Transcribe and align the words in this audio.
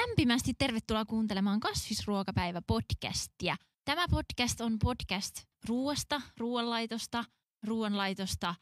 Lämpimästi 0.00 0.54
tervetuloa 0.58 1.04
kuuntelemaan 1.04 1.60
Kasvisruokapäivä-podcastia. 1.60 3.56
Tämä 3.84 4.04
podcast 4.10 4.60
on 4.60 4.78
podcast 4.78 5.34
ruoasta, 5.68 6.22
ruoanlaitosta, 6.36 7.24
ruoanlaitosta, 7.66 8.48
äh, 8.48 8.54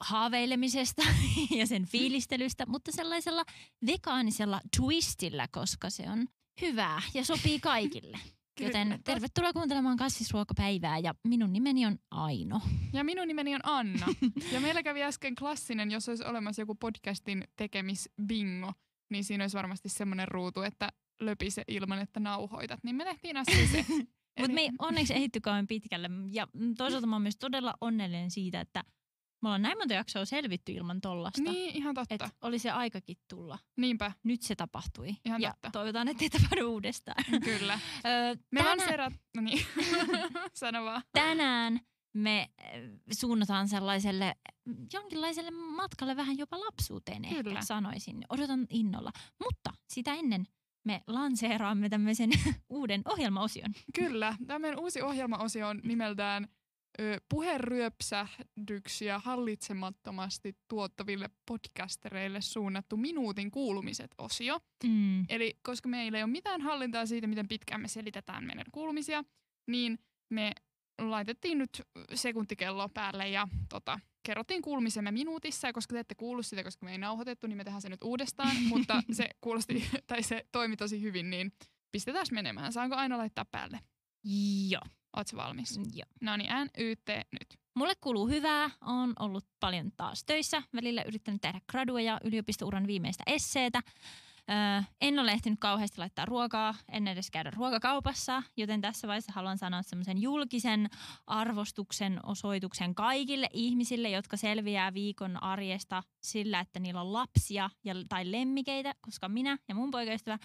haaveilemisesta 0.00 1.02
ja 1.58 1.66
sen 1.66 1.86
fiilistelystä, 1.86 2.66
mutta 2.66 2.92
sellaisella 2.92 3.44
vegaanisella 3.86 4.60
twistillä, 4.76 5.48
koska 5.52 5.90
se 5.90 6.10
on 6.10 6.26
hyvää 6.60 7.02
ja 7.14 7.24
sopii 7.24 7.60
kaikille. 7.60 8.18
Joten 8.60 9.00
tervetuloa 9.04 9.52
kuuntelemaan 9.52 9.96
kasvisruokapäivää 9.96 10.98
ja 10.98 11.14
minun 11.24 11.52
nimeni 11.52 11.86
on 11.86 11.98
Aino. 12.10 12.60
Ja 12.92 13.04
minun 13.04 13.28
nimeni 13.28 13.54
on 13.54 13.60
Anna. 13.62 14.06
ja 14.52 14.60
meillä 14.60 14.82
kävi 14.82 15.02
äsken 15.02 15.34
klassinen, 15.34 15.90
jos 15.90 16.08
olisi 16.08 16.24
olemassa 16.24 16.62
joku 16.62 16.74
podcastin 16.74 17.44
tekemisbingo, 17.56 18.72
niin 19.10 19.24
siinä 19.24 19.44
olisi 19.44 19.56
varmasti 19.56 19.88
semmoinen 19.88 20.28
ruutu, 20.28 20.62
että 20.62 20.88
löpise 21.20 21.64
ilman, 21.68 21.98
että 21.98 22.20
nauhoitat. 22.20 22.80
Niin 22.84 22.96
me 22.96 23.04
tehtiin 23.04 23.36
äsken 23.36 23.68
se. 23.68 23.84
Mutta 24.40 24.54
me 24.54 24.60
ei 24.60 24.70
onneksi 24.78 25.14
ehitty 25.14 25.40
kauan 25.40 25.66
pitkälle. 25.66 26.10
Ja 26.30 26.46
toisaalta 26.78 27.06
mä 27.06 27.14
oon 27.16 27.22
myös 27.22 27.36
todella 27.36 27.74
onnellinen 27.80 28.30
siitä, 28.30 28.60
että 28.60 28.84
me 29.42 29.48
ollaan 29.48 29.62
näin 29.62 29.78
monta 29.78 29.94
jaksoa 29.94 30.24
selvitty 30.24 30.72
ilman 30.72 31.00
tollasta. 31.00 31.42
Niin, 31.42 31.76
ihan 31.76 31.94
totta. 31.94 32.14
Että 32.14 32.30
oli 32.40 32.58
se 32.58 32.70
aikakin 32.70 33.16
tulla. 33.28 33.58
Niinpä. 33.76 34.12
Nyt 34.24 34.42
se 34.42 34.54
tapahtui. 34.56 35.16
Ihan 35.24 35.40
ja 35.40 35.50
totta. 35.50 35.70
toivotaan, 35.70 36.08
että 36.08 36.24
ei 36.24 36.30
tapahdu 36.30 36.72
uudestaan. 36.72 37.24
Kyllä. 37.44 37.78
Öö, 38.06 38.34
Me 38.50 38.60
tänään, 38.60 38.78
lanseerat... 38.78 39.12
No 39.36 39.42
niin, 39.42 39.66
sano 40.54 40.84
vaan. 40.84 41.02
tänään 41.12 41.80
me 42.12 42.40
äh, 42.60 42.70
suunnataan 43.12 43.68
sellaiselle 43.68 44.34
mm, 44.64 44.86
jonkinlaiselle 44.92 45.50
matkalle 45.50 46.16
vähän 46.16 46.38
jopa 46.38 46.60
lapsuuteen 46.60 47.24
ehkä 47.24 47.42
Kyllä. 47.42 47.62
sanoisin. 47.62 48.24
Odotan 48.28 48.66
innolla. 48.70 49.10
Mutta 49.38 49.72
sitä 49.88 50.14
ennen 50.14 50.46
me 50.84 51.02
lanseeraamme 51.06 51.88
tämmöisen 51.88 52.30
uuden 52.68 53.02
ohjelmaosion. 53.04 53.72
Kyllä. 53.94 54.36
Tämä 54.46 54.58
meidän 54.58 54.80
uusi 54.80 55.02
ohjelmaosio 55.02 55.68
on 55.68 55.80
nimeltään 55.84 56.48
ö, 57.00 57.20
puheryöpsähdyksiä 57.28 59.18
hallitsemattomasti 59.18 60.56
tuottaville 60.68 61.30
podcastereille 61.46 62.40
suunnattu 62.40 62.96
minuutin 62.96 63.50
kuulumiset 63.50 64.14
osio. 64.18 64.58
Mm. 64.84 65.24
Eli 65.28 65.58
koska 65.62 65.88
meillä 65.88 66.18
ei 66.18 66.24
ole 66.24 66.32
mitään 66.32 66.60
hallintaa 66.60 67.06
siitä, 67.06 67.26
miten 67.26 67.48
pitkään 67.48 67.80
me 67.80 67.88
selitetään 67.88 68.44
meidän 68.44 68.66
kuulumisia, 68.72 69.24
niin 69.66 69.98
me 70.28 70.52
laitettiin 71.00 71.58
nyt 71.58 71.82
sekuntikello 72.14 72.88
päälle 72.88 73.28
ja 73.28 73.48
tota, 73.68 74.00
kerrottiin 74.22 74.62
kuulumisemme 74.62 75.10
minuutissa. 75.10 75.66
Ja 75.66 75.72
koska 75.72 75.92
te 75.92 76.00
ette 76.00 76.14
kuullut 76.14 76.46
sitä, 76.46 76.64
koska 76.64 76.86
me 76.86 76.92
ei 76.92 76.98
nauhoitettu, 76.98 77.46
niin 77.46 77.56
me 77.56 77.64
tehdään 77.64 77.82
se 77.82 77.88
nyt 77.88 78.02
uudestaan. 78.02 78.56
mutta 78.72 79.02
se 79.12 79.28
kuulosti, 79.40 79.84
tai 80.06 80.22
se 80.22 80.46
toimi 80.52 80.76
tosi 80.76 81.02
hyvin, 81.02 81.30
niin 81.30 81.52
pistetään 81.92 82.26
menemään. 82.32 82.72
Saanko 82.72 82.96
aina 82.96 83.18
laittaa 83.18 83.44
päälle? 83.44 83.80
Joo. 84.68 84.82
Ootko 85.16 85.36
valmis? 85.36 85.76
Joo. 85.76 86.06
No 86.20 86.36
niin, 86.36 86.50
NYT 86.50 87.08
nyt. 87.08 87.58
Mulle 87.74 87.94
kuuluu 88.00 88.28
hyvää. 88.28 88.70
on 88.80 89.12
ollut 89.18 89.46
paljon 89.60 89.92
taas 89.96 90.24
töissä. 90.24 90.62
Välillä 90.74 91.02
yrittänyt 91.02 91.40
tehdä 91.40 91.60
gradua 91.70 92.00
ja 92.00 92.20
yliopistouran 92.24 92.86
viimeistä 92.86 93.24
esseetä. 93.26 93.82
Öö, 94.50 94.82
en 95.00 95.18
ole 95.18 95.32
ehtinyt 95.32 95.60
kauheasti 95.60 95.98
laittaa 95.98 96.24
ruokaa, 96.24 96.74
en 96.88 97.08
edes 97.08 97.30
käydä 97.30 97.50
ruokakaupassa, 97.50 98.42
joten 98.56 98.80
tässä 98.80 99.08
vaiheessa 99.08 99.32
haluan 99.32 99.58
sanoa 99.58 99.82
semmoisen 99.82 100.22
julkisen 100.22 100.90
arvostuksen 101.26 102.20
osoituksen 102.26 102.94
kaikille 102.94 103.48
ihmisille, 103.52 104.10
jotka 104.10 104.36
selviää 104.36 104.94
viikon 104.94 105.42
arjesta 105.42 106.02
sillä, 106.22 106.60
että 106.60 106.80
niillä 106.80 107.00
on 107.00 107.12
lapsia 107.12 107.70
ja, 107.84 107.94
tai 108.08 108.32
lemmikeitä, 108.32 108.94
koska 109.00 109.28
minä 109.28 109.58
ja 109.68 109.74
mun 109.74 109.90
poikaystävä 109.90 110.38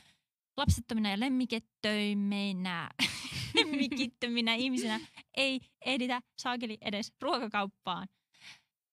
lapsettomina 0.58 1.10
ja 1.10 1.20
lemmikettöiminä, 1.20 2.90
lemmikittöminä 3.56 4.54
ihmisinä 4.54 5.00
ei 5.38 5.62
ehditä 5.86 6.22
saakeli 6.38 6.78
edes 6.82 7.14
ruokakauppaan. 7.22 8.08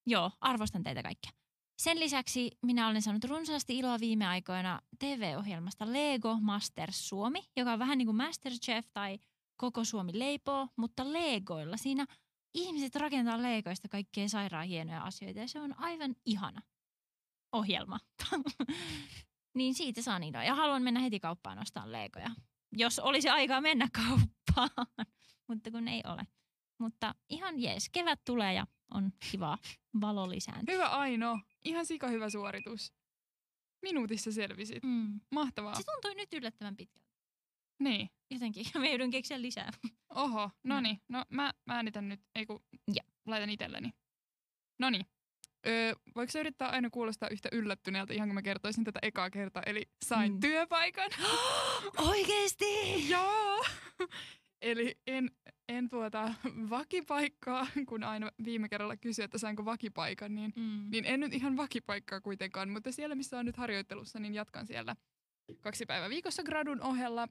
Joo, 0.07 0.31
arvostan 0.41 0.83
teitä 0.83 1.03
kaikkia. 1.03 1.42
Sen 1.79 2.01
lisäksi 2.01 2.51
minä 2.63 2.89
olen 2.89 3.03
saanut 3.03 3.25
runsaasti 3.25 3.79
iloa 3.79 4.01
viime 4.01 4.27
aikoina 4.27 4.81
TV-ohjelmasta 4.99 5.93
Lego 5.93 6.39
Masters 6.41 7.09
Suomi, 7.09 7.41
joka 7.57 7.73
on 7.73 7.79
vähän 7.79 7.99
niin 7.99 8.07
kuin 8.07 8.17
Masterchef 8.17 8.87
tai 8.93 9.19
Koko 9.57 9.85
Suomi 9.85 10.19
leipoo, 10.19 10.69
mutta 10.77 11.13
Legoilla. 11.13 11.77
Siinä 11.77 12.07
ihmiset 12.55 12.97
rakentaa 12.97 13.43
Legoista 13.43 13.89
kaikkea 13.89 14.29
sairaan 14.29 14.67
hienoja 14.67 15.03
asioita 15.03 15.41
ja 15.41 15.49
se 15.49 15.61
on 15.61 15.79
aivan 15.79 16.15
ihana 16.27 16.63
ohjelma. 17.53 17.99
niin 19.59 19.75
siitä 19.75 20.03
saan 20.03 20.23
iloa. 20.23 20.45
Ja 20.45 20.55
haluan 20.55 20.83
mennä 20.83 21.01
heti 21.01 21.21
kauppaan 21.21 21.59
ostamaan 21.59 21.93
Legoja. 21.93 22.31
Jos 22.73 22.99
olisi 22.99 23.29
aikaa 23.29 23.61
mennä 23.61 23.89
kauppaan, 23.93 24.87
mutta 25.49 25.71
kun 25.71 25.89
ei 25.89 26.03
ole. 26.05 26.27
Mutta 26.79 27.15
ihan 27.29 27.61
jees, 27.61 27.89
kevät 27.89 28.21
tulee 28.25 28.55
ja 28.55 28.67
on 28.95 29.13
kiva 29.31 29.59
valo 30.01 30.31
lisääntyy. 30.31 30.75
Hyvä 30.75 30.89
Aino. 30.89 31.41
Ihan 31.65 31.87
sika 31.87 32.09
hyvä 32.09 32.31
suoritus. 32.31 32.93
Minuutissa 33.83 34.33
selvisit. 34.33 34.83
Mm. 34.83 35.21
Mahtavaa. 35.31 35.75
Se 35.75 35.83
tuntui 35.93 36.15
nyt 36.15 36.33
yllättävän 36.35 36.77
pitkältä. 36.77 37.09
Niin. 37.81 38.11
Jotenkin. 38.31 38.67
Mä 38.79 38.87
joudun 38.87 39.11
keksiä 39.11 39.43
lisää. 39.43 39.71
Oho, 40.15 40.51
no 40.65 40.75
No. 40.75 40.81
niin. 40.81 41.01
No 41.09 41.25
mä, 41.29 41.53
mä 41.67 41.75
äänitän 41.75 42.09
nyt, 42.09 42.21
ei 42.35 42.47
kun 42.47 42.65
Ja. 42.95 43.03
laitan 43.27 43.51
itselleni. 43.51 43.91
No 44.79 44.91
niin. 44.91 45.07
Öö, 45.67 45.93
voiko 46.17 46.33
se 46.33 46.41
yrittää 46.41 46.69
aina 46.69 46.91
kuulostaa 46.91 47.29
yhtä 47.29 47.49
yllättyneeltä, 47.53 48.15
ihan 48.15 48.29
kun 48.29 48.35
mä 48.35 48.43
kertoisin 48.43 48.85
tätä 48.85 48.99
ekaa 49.03 49.31
kertaa, 49.31 49.63
eli 49.67 49.83
sain 50.05 50.33
Mm. 50.33 50.41
työpaikan. 50.41 51.11
Oikeesti? 52.09 52.65
Joo! 53.11 53.65
Eli 54.63 55.01
en, 55.07 55.31
en 55.69 55.89
tuota 55.89 56.35
vakipaikkaa, 56.71 57.67
kun 57.89 58.05
aina 58.05 58.31
viime 58.45 58.69
kerralla 58.69 58.97
kysyi, 58.97 59.25
että 59.25 59.39
sainko 59.39 59.65
vakipaikan, 59.65 60.35
niin, 60.35 60.53
Mm. 60.57 60.91
niin 60.91 61.05
en 61.05 61.21
nyt 61.21 61.35
ihan 61.35 61.57
vakipaikkaa 61.57 62.21
kuitenkaan, 62.21 62.69
mutta 62.71 62.93
siellä 62.93 63.15
missä 63.15 63.39
on 63.39 63.47
nyt 63.47 63.57
harjoittelussa, 63.57 64.19
niin 64.19 64.35
jatkan 64.35 64.67
siellä 64.67 64.97
kaksi 65.61 65.87
päivää 65.87 66.09
viikossa 66.11 66.43
gradun 66.43 66.81
ohella 66.83 67.29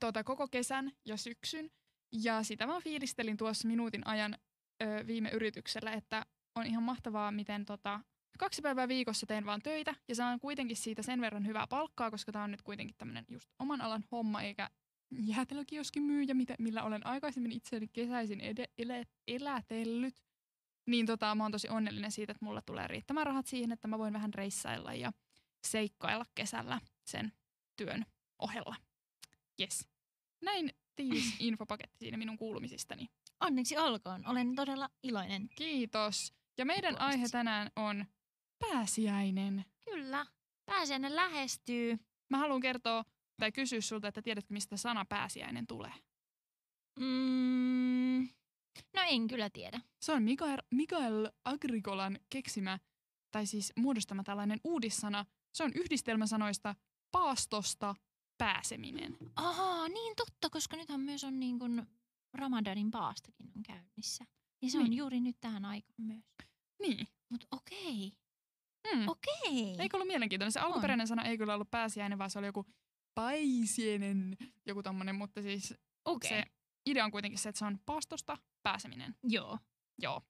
tuota, 0.00 0.24
koko 0.24 0.48
kesän 0.48 0.92
ja 1.06 1.16
syksyn. 1.16 1.70
Ja 2.12 2.42
sitä 2.42 2.66
mä 2.66 2.80
fiilistelin 2.80 3.36
tuossa 3.36 3.68
minuutin 3.68 4.06
ajan 4.06 4.36
ö, 4.82 5.06
viime 5.06 5.30
yrityksellä, 5.30 5.92
että 5.92 6.26
on 6.54 6.66
ihan 6.66 6.82
mahtavaa, 6.82 7.32
miten 7.32 7.64
tota, 7.64 8.00
kaksi 8.38 8.62
päivää 8.62 8.88
viikossa 8.88 9.26
teen 9.26 9.46
vaan 9.46 9.62
töitä 9.62 9.94
ja 10.08 10.14
saan 10.14 10.40
kuitenkin 10.40 10.76
siitä 10.76 11.02
sen 11.02 11.20
verran 11.20 11.46
hyvää 11.46 11.66
palkkaa, 11.66 12.10
koska 12.10 12.32
tämä 12.32 12.44
on 12.44 12.50
nyt 12.50 12.62
kuitenkin 12.62 12.96
tämmöinen 12.98 13.24
just 13.28 13.50
oman 13.58 13.80
alan 13.80 14.04
homma 14.12 14.42
eikä 14.42 14.70
jäätelökioskin 15.10 16.02
myyjä, 16.02 16.34
mitä, 16.34 16.54
millä 16.58 16.82
olen 16.82 17.06
aikaisemmin 17.06 17.52
itseäni 17.52 17.88
kesäisin 17.88 18.40
ede, 18.40 18.64
ele, 18.78 19.06
elätellyt. 19.28 20.14
Niin 20.86 21.06
tota, 21.06 21.34
mä 21.34 21.44
oon 21.44 21.52
tosi 21.52 21.68
onnellinen 21.68 22.12
siitä, 22.12 22.32
että 22.32 22.44
mulla 22.44 22.62
tulee 22.62 22.88
riittämään 22.88 23.26
rahat 23.26 23.46
siihen, 23.46 23.72
että 23.72 23.88
mä 23.88 23.98
voin 23.98 24.12
vähän 24.12 24.34
reissailla 24.34 24.94
ja 24.94 25.12
seikkailla 25.66 26.24
kesällä 26.34 26.80
sen 27.04 27.32
työn 27.76 28.06
ohella. 28.38 28.76
Yes. 29.60 29.88
Näin 30.42 30.70
tiivis 30.96 31.34
infopaketti 31.38 31.98
siinä 31.98 32.16
minun 32.16 32.38
kuulumisistani. 32.38 33.06
Onneksi 33.40 33.78
olkoon. 33.78 34.26
Olen 34.26 34.54
todella 34.54 34.88
iloinen. 35.02 35.48
Kiitos. 35.48 36.32
Ja 36.58 36.66
meidän 36.66 36.94
Puolestasi. 36.94 37.16
aihe 37.16 37.28
tänään 37.28 37.70
on 37.76 38.04
pääsiäinen. 38.58 39.64
Kyllä. 39.84 40.26
Pääsiäinen 40.64 41.16
lähestyy. 41.16 41.98
Mä 42.28 42.38
haluan 42.38 42.60
kertoa 42.60 43.04
tai 43.40 43.52
kysyä 43.52 43.80
sulta, 43.80 44.08
että 44.08 44.22
tiedätkö 44.22 44.52
mistä 44.54 44.76
sana 44.76 45.04
pääsiäinen 45.04 45.66
tulee? 45.66 45.92
Mm. 47.00 48.28
No 48.96 49.02
en 49.08 49.28
kyllä 49.28 49.50
tiedä. 49.50 49.80
Se 50.02 50.12
on 50.12 50.22
Mikael, 50.22 50.58
Mikael 50.74 51.30
Agricolan 51.44 52.18
keksimä, 52.30 52.78
tai 53.30 53.46
siis 53.46 53.72
muodostama 53.76 54.22
tällainen 54.24 54.60
uudissana. 54.64 55.24
Se 55.54 55.64
on 55.64 55.72
yhdistelmä 55.74 56.26
sanoista 56.26 56.74
paastosta 57.12 57.94
pääseminen. 58.38 59.16
Aha, 59.36 59.88
niin 59.88 60.16
totta, 60.16 60.50
koska 60.50 60.76
nythän 60.76 61.00
myös 61.00 61.24
on 61.24 61.40
niin 61.40 61.58
kuin 61.58 61.86
Ramadanin 62.34 62.90
paastokin 62.90 63.50
on 63.56 63.62
käynnissä. 63.62 64.24
Ja 64.62 64.70
se 64.70 64.78
on 64.78 64.84
Niin. 64.84 64.96
juuri 64.96 65.20
nyt 65.20 65.36
tähän 65.40 65.64
aikaan 65.64 66.02
myös. 66.06 66.24
Niin. 66.82 67.06
Mutta 67.28 67.46
okei, 67.50 68.12
Hmm. 68.94 69.08
okei. 69.08 69.76
Eikö 69.78 69.96
ollut 69.96 70.06
mielenkiintoinen? 70.08 70.52
Se 70.52 70.60
alkuperäinen 70.60 71.06
sana 71.08 71.24
ei 71.24 71.38
kyllä 71.38 71.54
ollut 71.54 71.70
pääsiäinen, 71.70 72.18
vaan 72.18 72.30
se 72.30 72.38
oli 72.38 72.46
joku 72.46 72.66
paisienen, 73.14 74.36
joku 74.66 74.82
tommonen, 74.82 75.14
mutta 75.14 75.42
siis 75.42 75.74
Okei, 76.04 76.28
se 76.28 76.44
idea 76.86 77.04
on 77.04 77.10
kuitenkin 77.10 77.38
se, 77.38 77.48
että 77.48 77.58
se 77.58 77.64
on 77.64 77.78
paastosta 77.86 78.36
pääseminen. 78.62 79.14
joo, 79.22 79.58
Joo, 80.02 80.22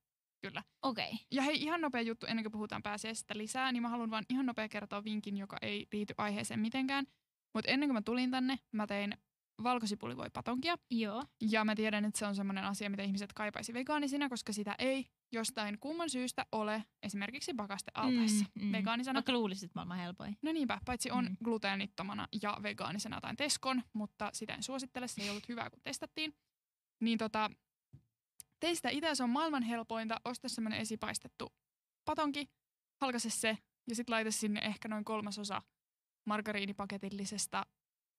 kyllä. 0.43 0.63
okei. 0.83 1.13
Ja 1.31 1.43
hei, 1.43 1.63
ihan 1.63 1.81
nopea 1.81 2.01
juttu 2.03 2.27
ennen 2.27 2.45
kuin 2.45 2.53
puhutaan 2.53 2.83
pääsiäisestä 2.83 3.35
lisää, 3.37 3.73
niin 3.73 3.83
mä 3.83 3.89
haluan 3.89 4.11
vaan 4.11 4.25
ihan 4.29 4.47
nopea 4.47 4.69
kertoa 4.69 5.05
vinkin, 5.05 5.37
joka 5.37 5.57
ei 5.63 5.87
liity 5.93 6.15
aiheeseen 6.19 6.61
mitenkään. 6.61 7.07
Mutta 7.55 7.71
ennen 7.71 7.89
kuin 7.89 7.95
mä 7.95 8.03
tulin 8.03 8.31
tänne, 8.31 8.59
mä 8.73 8.87
tein 8.87 9.15
valkosipuli 9.63 10.17
voi 10.17 10.31
patonkia. 10.33 10.77
Joo. 10.91 11.25
Ja 11.51 11.65
mä 11.65 11.75
tiedän, 11.75 12.05
että 12.05 12.19
se 12.19 12.27
on 12.27 12.35
semmoinen 12.35 12.65
asia, 12.65 12.91
mitä 12.91 13.03
ihmiset 13.03 13.33
kaipaisi 13.33 13.75
vegaanisina, 13.75 14.29
koska 14.29 14.53
sitä 14.53 14.75
ei 14.79 15.07
jostain 15.33 15.79
kumman 15.81 16.11
syystä 16.11 16.47
ole 16.53 16.85
esimerkiksi 17.03 17.55
pakastealtaissa 17.55 18.45
Mm, 18.55 18.65
mm. 18.65 18.73
vegaanisena. 18.73 19.15
Vaikka 19.17 19.33
luulisit, 19.33 19.65
että 19.65 19.75
maailman 19.79 19.99
helpoin. 19.99 20.39
No 20.43 20.53
niinpä, 20.53 20.81
paitsi 20.85 21.11
on 21.11 21.25
Mm. 21.25 21.37
gluteenittomana 21.45 22.29
ja 22.43 22.59
vegaanisena 22.63 23.17
jotain 23.17 23.37
Teskon, 23.37 23.83
mutta 23.93 24.31
sitä 24.33 24.55
en 24.55 24.63
suosittele, 24.63 25.09
se 25.09 25.23
ei 25.23 25.31
ollut 25.31 25.49
hyvää, 25.49 25.71
kun 25.71 25.81
testattiin. 25.85 26.35
Niin 27.01 27.19
tota, 27.19 27.51
teistä 28.61 28.89
itse 28.91 29.15
se 29.15 29.23
on 29.23 29.31
maailman 29.31 29.63
helpointa, 29.63 30.21
osta 30.25 30.49
semmoinen 30.49 30.81
esipaistettu 30.81 31.53
patonki, 32.05 32.51
halkaise 33.01 33.31
se 33.31 33.59
ja 33.89 33.95
sitten 33.95 34.13
laita 34.13 34.31
sinne 34.31 34.61
ehkä 34.61 34.89
noin 34.89 35.05
kolmasosa 35.05 35.63
margariinipaketillisesta 36.27 37.67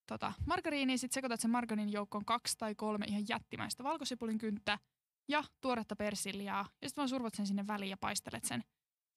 tota, 0.07 0.33
margariiniä. 0.45 0.97
Sitten 0.97 1.13
sekoitat 1.13 1.39
sen 1.39 1.51
margariinin 1.51 1.93
joukkoon 1.93 2.25
kaksi 2.25 2.57
tai 2.57 2.75
kolme 2.75 3.05
ihan 3.05 3.23
jättimäistä 3.29 3.83
valkosipulin 3.83 4.37
kynttä 4.37 4.79
ja 5.31 5.43
tuoretta 5.61 5.95
persiljaa. 5.95 6.69
Ja 6.81 6.89
sitten 6.89 7.01
vaan 7.01 7.09
survot 7.09 7.33
sen 7.33 7.47
sinne 7.47 7.67
väliin 7.67 7.89
ja 7.89 7.97
paistelet 7.97 8.45
sen, 8.45 8.63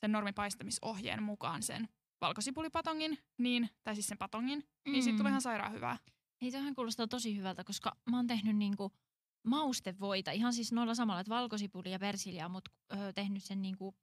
sen 0.01 0.13
normipaistamisohjeen 0.13 1.23
mukaan 1.23 1.63
sen 1.63 1.89
valkosipulipatongin, 2.21 3.19
niin, 3.39 3.71
tai 3.85 3.95
siis 3.95 4.07
sen 4.07 4.19
patongin, 4.19 4.59
mm. 4.59 4.93
niin 4.93 5.03
siitä 5.03 5.19
tulee 5.19 5.31
ihan 5.31 5.43
sairaan 5.43 5.73
hyvää. 5.73 5.99
Ei 6.41 6.51
toihan 6.51 6.75
kuulostaa 6.75 7.07
tosi 7.07 7.37
hyvältä, 7.37 7.65
koska 7.65 7.97
mä 8.11 8.17
oon 8.17 8.27
tehnyt 8.27 8.57
niinku 8.57 8.93
maustevoita 9.47 10.31
ihan 10.31 10.53
siis 10.53 10.73
noilla 10.73 10.95
samalla, 10.95 11.21
että 11.21 11.35
valkosipuli 11.35 11.91
ja 11.91 11.99
persilja, 11.99 12.49
mutta 12.49 12.71
öö, 12.93 13.13
tehnyt 13.13 13.45
sen 13.45 13.63
niinku 13.63 13.95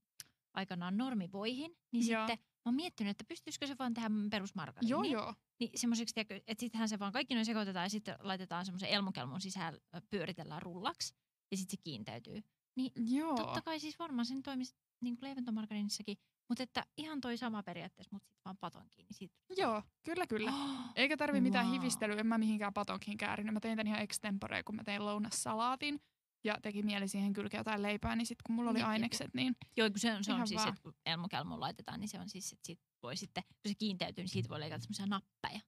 aikanaan 0.53 0.97
normivoihin, 0.97 1.77
niin 1.91 2.07
Joo. 2.07 2.27
sitten 2.27 2.37
mä 2.39 2.61
oon 2.65 2.75
miettinyt, 2.75 3.11
että 3.11 3.23
pystyisikö 3.27 3.67
se 3.67 3.75
vaan 3.79 3.93
tehdä 3.93 4.09
perusmargariiniin. 4.31 5.11
Joo, 5.11 5.21
joo. 5.23 5.33
Niin 5.59 5.71
semmoiseksi, 5.75 6.19
että 6.19 6.59
sittenhän 6.59 6.89
se 6.89 6.99
vaan 6.99 7.11
kaikki 7.11 7.33
noin 7.33 7.45
sekoitetaan 7.45 7.85
ja 7.85 7.89
sitten 7.89 8.15
laitetaan 8.19 8.65
semmoisen 8.65 8.89
elmukelmun 8.89 9.41
sisään, 9.41 9.73
ö, 9.73 10.01
pyöritellään 10.09 10.61
rullaksi 10.61 11.13
ja 11.51 11.57
sitten 11.57 11.77
se 11.77 11.81
kiinteytyy. 11.83 12.41
Joo. 12.95 13.35
Totta 13.35 13.61
kai 13.61 13.79
siis 13.79 13.99
varmaan 13.99 14.25
sen 14.25 14.43
toimisi 14.43 14.75
niin 15.01 15.17
kuin 15.17 15.27
leivontamargariinissakin, 15.27 16.17
mutta 16.49 16.63
että 16.63 16.85
ihan 16.97 17.21
toi 17.21 17.37
sama 17.37 17.63
periaatteessa, 17.63 18.15
mutta 18.15 18.27
sitten 18.27 18.41
vaan 18.45 18.57
patonkin. 18.57 19.05
Niin 19.09 19.17
siitä... 19.17 19.35
Joo, 19.57 19.83
kyllä 20.03 20.27
kyllä. 20.27 20.51
Oh, 20.51 20.79
Eikä 20.95 21.17
tarvi 21.17 21.41
mitään 21.41 21.65
Wow. 21.65 21.75
hivistelyä, 21.75 22.15
en 22.15 22.27
mä 22.27 22.37
mihinkään 22.37 22.73
patonkiin 22.73 23.17
käärinyt. 23.17 23.53
Mä 23.53 23.59
tein 23.59 23.77
tän 23.77 23.87
ihan 23.87 24.01
extempore, 24.01 24.63
kun 24.63 24.75
mä 24.75 24.83
tein 24.83 25.05
lounassalaatin 25.05 26.01
ja 26.43 26.57
teki 26.61 26.83
mieli 26.83 27.07
siihen 27.07 27.33
kylkeä 27.33 27.59
jotain 27.59 27.81
leipää, 27.81 28.15
niin 28.15 28.25
sitten 28.25 28.43
kun 28.45 28.55
mulla 28.55 28.71
oli 28.71 28.79
jep. 28.79 28.87
ainekset, 28.87 29.33
niin 29.33 29.55
Joo, 29.77 29.89
kun 29.89 29.99
se 29.99 30.13
on, 30.13 30.23
se 30.23 30.33
on 30.33 30.47
siis, 30.47 30.65
että 30.65 30.81
kun 30.81 30.93
elmukelmuun 31.05 31.59
laitetaan, 31.59 31.99
niin 31.99 32.09
se 32.09 32.19
on 32.19 32.29
siis, 32.29 32.53
että 32.53 32.65
siitä 32.65 32.83
voi 33.03 33.17
sitten, 33.17 33.43
kun 33.43 33.69
se 33.71 33.75
kiinteytyy, 33.75 34.23
niin 34.23 34.29
siitä 34.29 34.49
voi 34.49 34.59
leikata 34.59 34.81
semmoisia 34.83 35.05
nappeja. 35.05 35.59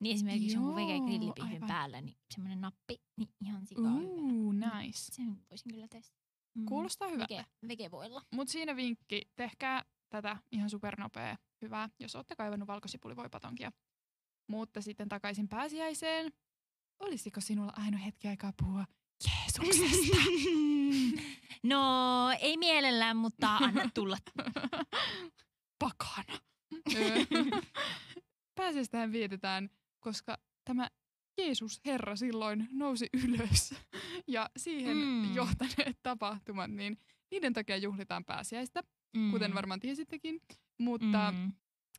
Niin 0.00 0.14
esimerkiksi 0.14 0.52
jonkun 0.52 0.74
vege 0.74 0.96
Joo, 0.96 1.06
grillipihvin 1.06 1.66
päällä, 1.68 2.00
niin 2.00 2.16
semmoinen 2.34 2.60
nappi, 2.60 2.96
niin 3.16 3.28
ihan 3.44 3.66
sikaa 3.66 3.92
hyvä. 3.92 4.08
Uu, 4.08 4.52
nice. 4.52 4.98
Sen 5.12 5.36
voisin 5.50 5.72
kyllä 5.72 5.88
testata. 5.88 6.20
Mm. 6.54 6.64
Kuulostaa 6.64 7.08
hyvältä. 7.08 7.34
Vege, 7.34 7.46
vegevoilla. 7.68 8.22
Mut 8.34 8.48
siinä 8.48 8.76
vinkki, 8.76 9.22
tehkää 9.36 9.84
tätä 10.10 10.36
ihan 10.52 10.70
supernopea 10.70 11.36
hyvää, 11.62 11.88
jos 11.98 12.16
olette 12.16 12.36
kaivannut 12.36 12.68
valkosipulivoipatonkia. 12.68 13.72
Mutta 14.48 14.80
sitten 14.80 15.08
takaisin 15.08 15.48
pääsiäiseen. 15.48 16.32
Olisiko 17.00 17.40
sinulla 17.40 17.72
aina 17.76 17.98
hetki 17.98 18.28
aikaa 18.28 18.52
puhua 18.62 18.84
Jeesuksesta? 19.28 20.16
no, 21.72 21.82
ei 22.40 22.56
mielellään, 22.56 23.16
mutta 23.16 23.56
anna 23.56 23.90
tulla. 23.94 24.16
Pakana. 25.78 26.38
Pääsiäistähän 28.54 29.12
vietetään, 29.12 29.70
koska 30.00 30.38
tämä 30.64 30.88
Jeesus 31.38 31.80
Herra 31.86 32.16
silloin 32.16 32.68
nousi 32.72 33.06
ylös 33.28 33.74
ja 34.26 34.50
siihen 34.56 34.96
Mm. 34.96 35.02
mm. 35.04 35.34
johtaneet 35.34 35.98
tapahtumat, 36.02 36.70
niin 36.70 36.98
niiden 37.30 37.52
takia 37.52 37.76
juhlitaan 37.76 38.24
pääsiäistä, 38.24 38.82
kuten 39.30 39.54
varmaan 39.54 39.80
tiesittekin. 39.80 40.40
Mutta 40.78 41.32
Mm. 41.32 41.52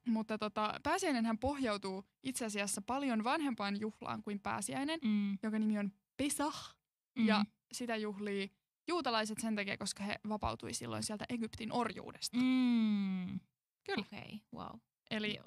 Mutta 0.07 0.37
tota, 0.37 0.79
pääsiäinenhän 0.83 1.37
pohjautuu 1.37 2.03
itse 2.23 2.45
asiassa 2.45 2.81
paljon 2.81 3.23
vanhempaan 3.23 3.79
juhlaan 3.79 4.23
kuin 4.23 4.39
pääsiäinen, 4.39 4.99
Mm. 5.03 5.37
joka 5.43 5.59
nimi 5.59 5.77
on 5.79 5.91
Pesach. 6.17 6.75
Mm. 7.19 7.27
Ja 7.27 7.45
sitä 7.71 7.95
juhlii 7.95 8.51
juutalaiset 8.87 9.39
sen 9.39 9.55
takia, 9.55 9.77
koska 9.77 10.03
he 10.03 10.15
vapautui 10.29 10.73
silloin 10.73 11.03
sieltä 11.03 11.25
Egyptin 11.29 11.71
orjuudesta. 11.71 12.37
Mm. 12.37 13.39
Kyllä. 13.85 13.99
Okei, 14.07 14.19
okay, 14.19 14.39
wow. 14.53 14.79
Eli, 15.11 15.35
Joo. 15.35 15.45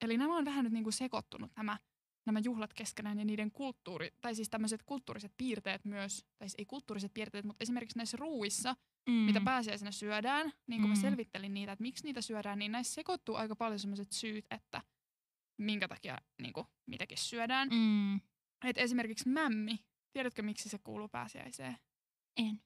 eli 0.00 0.16
nämä 0.16 0.36
on 0.36 0.44
vähän 0.44 0.64
nyt 0.64 0.72
niinku 0.72 0.90
sekoittunut 0.90 1.50
nämä, 1.56 1.78
nämä 2.26 2.38
juhlat 2.44 2.74
keskenään 2.74 3.18
ja 3.18 3.24
niiden 3.24 3.50
kulttuuri, 3.50 4.10
tai 4.20 4.34
siis 4.34 4.50
tämmöiset 4.50 4.82
kulttuuriset 4.82 5.32
piirteet 5.36 5.84
myös, 5.84 6.24
tai 6.38 6.48
siis 6.48 6.54
ei 6.58 6.64
kulttuuriset 6.66 7.14
piirteet, 7.14 7.44
mutta 7.44 7.62
esimerkiksi 7.62 7.98
näissä 7.98 8.16
ruuissa, 8.16 8.76
Mm. 9.08 9.12
mitä 9.12 9.40
pääsiäisenä 9.44 9.90
syödään, 9.90 10.52
niin 10.66 10.80
kun 10.80 10.90
mä 10.90 10.96
Mm. 10.96 11.00
selvittelin 11.00 11.54
niitä, 11.54 11.72
että 11.72 11.82
miksi 11.82 12.04
niitä 12.04 12.20
syödään, 12.20 12.58
niin 12.58 12.72
näissä 12.72 12.94
sekoittuu 12.94 13.34
aika 13.34 13.56
paljon 13.56 13.78
sellaiset 13.78 14.12
syyt, 14.12 14.44
että 14.50 14.82
minkä 15.58 15.88
takia 15.88 16.18
niin 16.42 16.52
kuin, 16.52 16.66
mitäkin 16.86 17.18
syödään. 17.18 17.68
Mm. 17.68 18.16
Et 18.64 18.78
esimerkiksi 18.78 19.28
mämmi, 19.28 19.78
tiedätkö 20.12 20.42
miksi 20.42 20.68
se 20.68 20.78
kuuluu 20.78 21.08
pääsiäiseen? 21.08 21.76
En. 22.36 22.60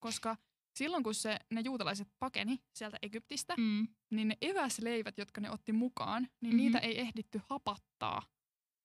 Koska 0.00 0.36
silloin 0.74 1.02
kun 1.02 1.14
se, 1.14 1.38
ne 1.50 1.60
juutalaiset 1.60 2.08
pakeni 2.18 2.58
sieltä 2.74 2.98
Egyptistä, 3.02 3.54
Mm. 3.56 3.88
niin 4.10 4.28
ne 4.28 4.36
eväsleivät, 4.40 5.18
jotka 5.18 5.40
ne 5.40 5.50
otti 5.50 5.72
mukaan, 5.72 6.22
niin 6.22 6.30
Mhm. 6.40 6.46
mm-hmm. 6.46 6.56
niitä 6.56 6.78
ei 6.78 7.00
ehditty 7.00 7.40
hapattaa. 7.50 8.22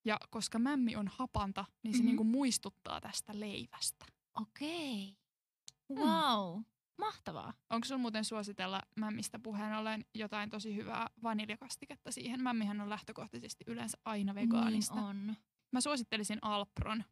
Ja 0.06 0.18
koska 0.30 0.60
mämmi 0.60 0.96
on 0.96 1.08
hapanta, 1.08 1.66
niin 1.84 1.94
se 1.94 1.98
Mhm. 1.98 1.98
mm-hmm. 1.98 2.08
niinku 2.08 2.24
muistuttaa 2.24 3.02
tästä 3.02 3.40
leivästä. 3.40 4.06
Okei. 4.42 5.18
Mm. 5.90 5.96
Wow. 5.96 6.62
Mahtavaa. 6.98 7.54
Onko 7.70 7.86
sun 7.86 8.00
muuten 8.02 8.26
suositella 8.26 8.82
mämmistä 8.96 9.40
puheen 9.40 9.74
ollen 9.74 10.06
jotain 10.16 10.50
tosi 10.50 10.76
hyvää 10.76 11.08
vaniljakastiketta 11.24 12.12
siihen? 12.12 12.42
Mämmihän 12.44 12.82
on 12.82 12.90
lähtökohtaisesti 12.90 13.64
yleensä 13.68 13.98
aina 14.06 14.36
vegaanista. 14.36 14.96
Niin 14.96 15.04
on. 15.06 15.36
Mä 15.72 15.82
suosittelisin 15.82 16.40
Alpron 16.42 17.04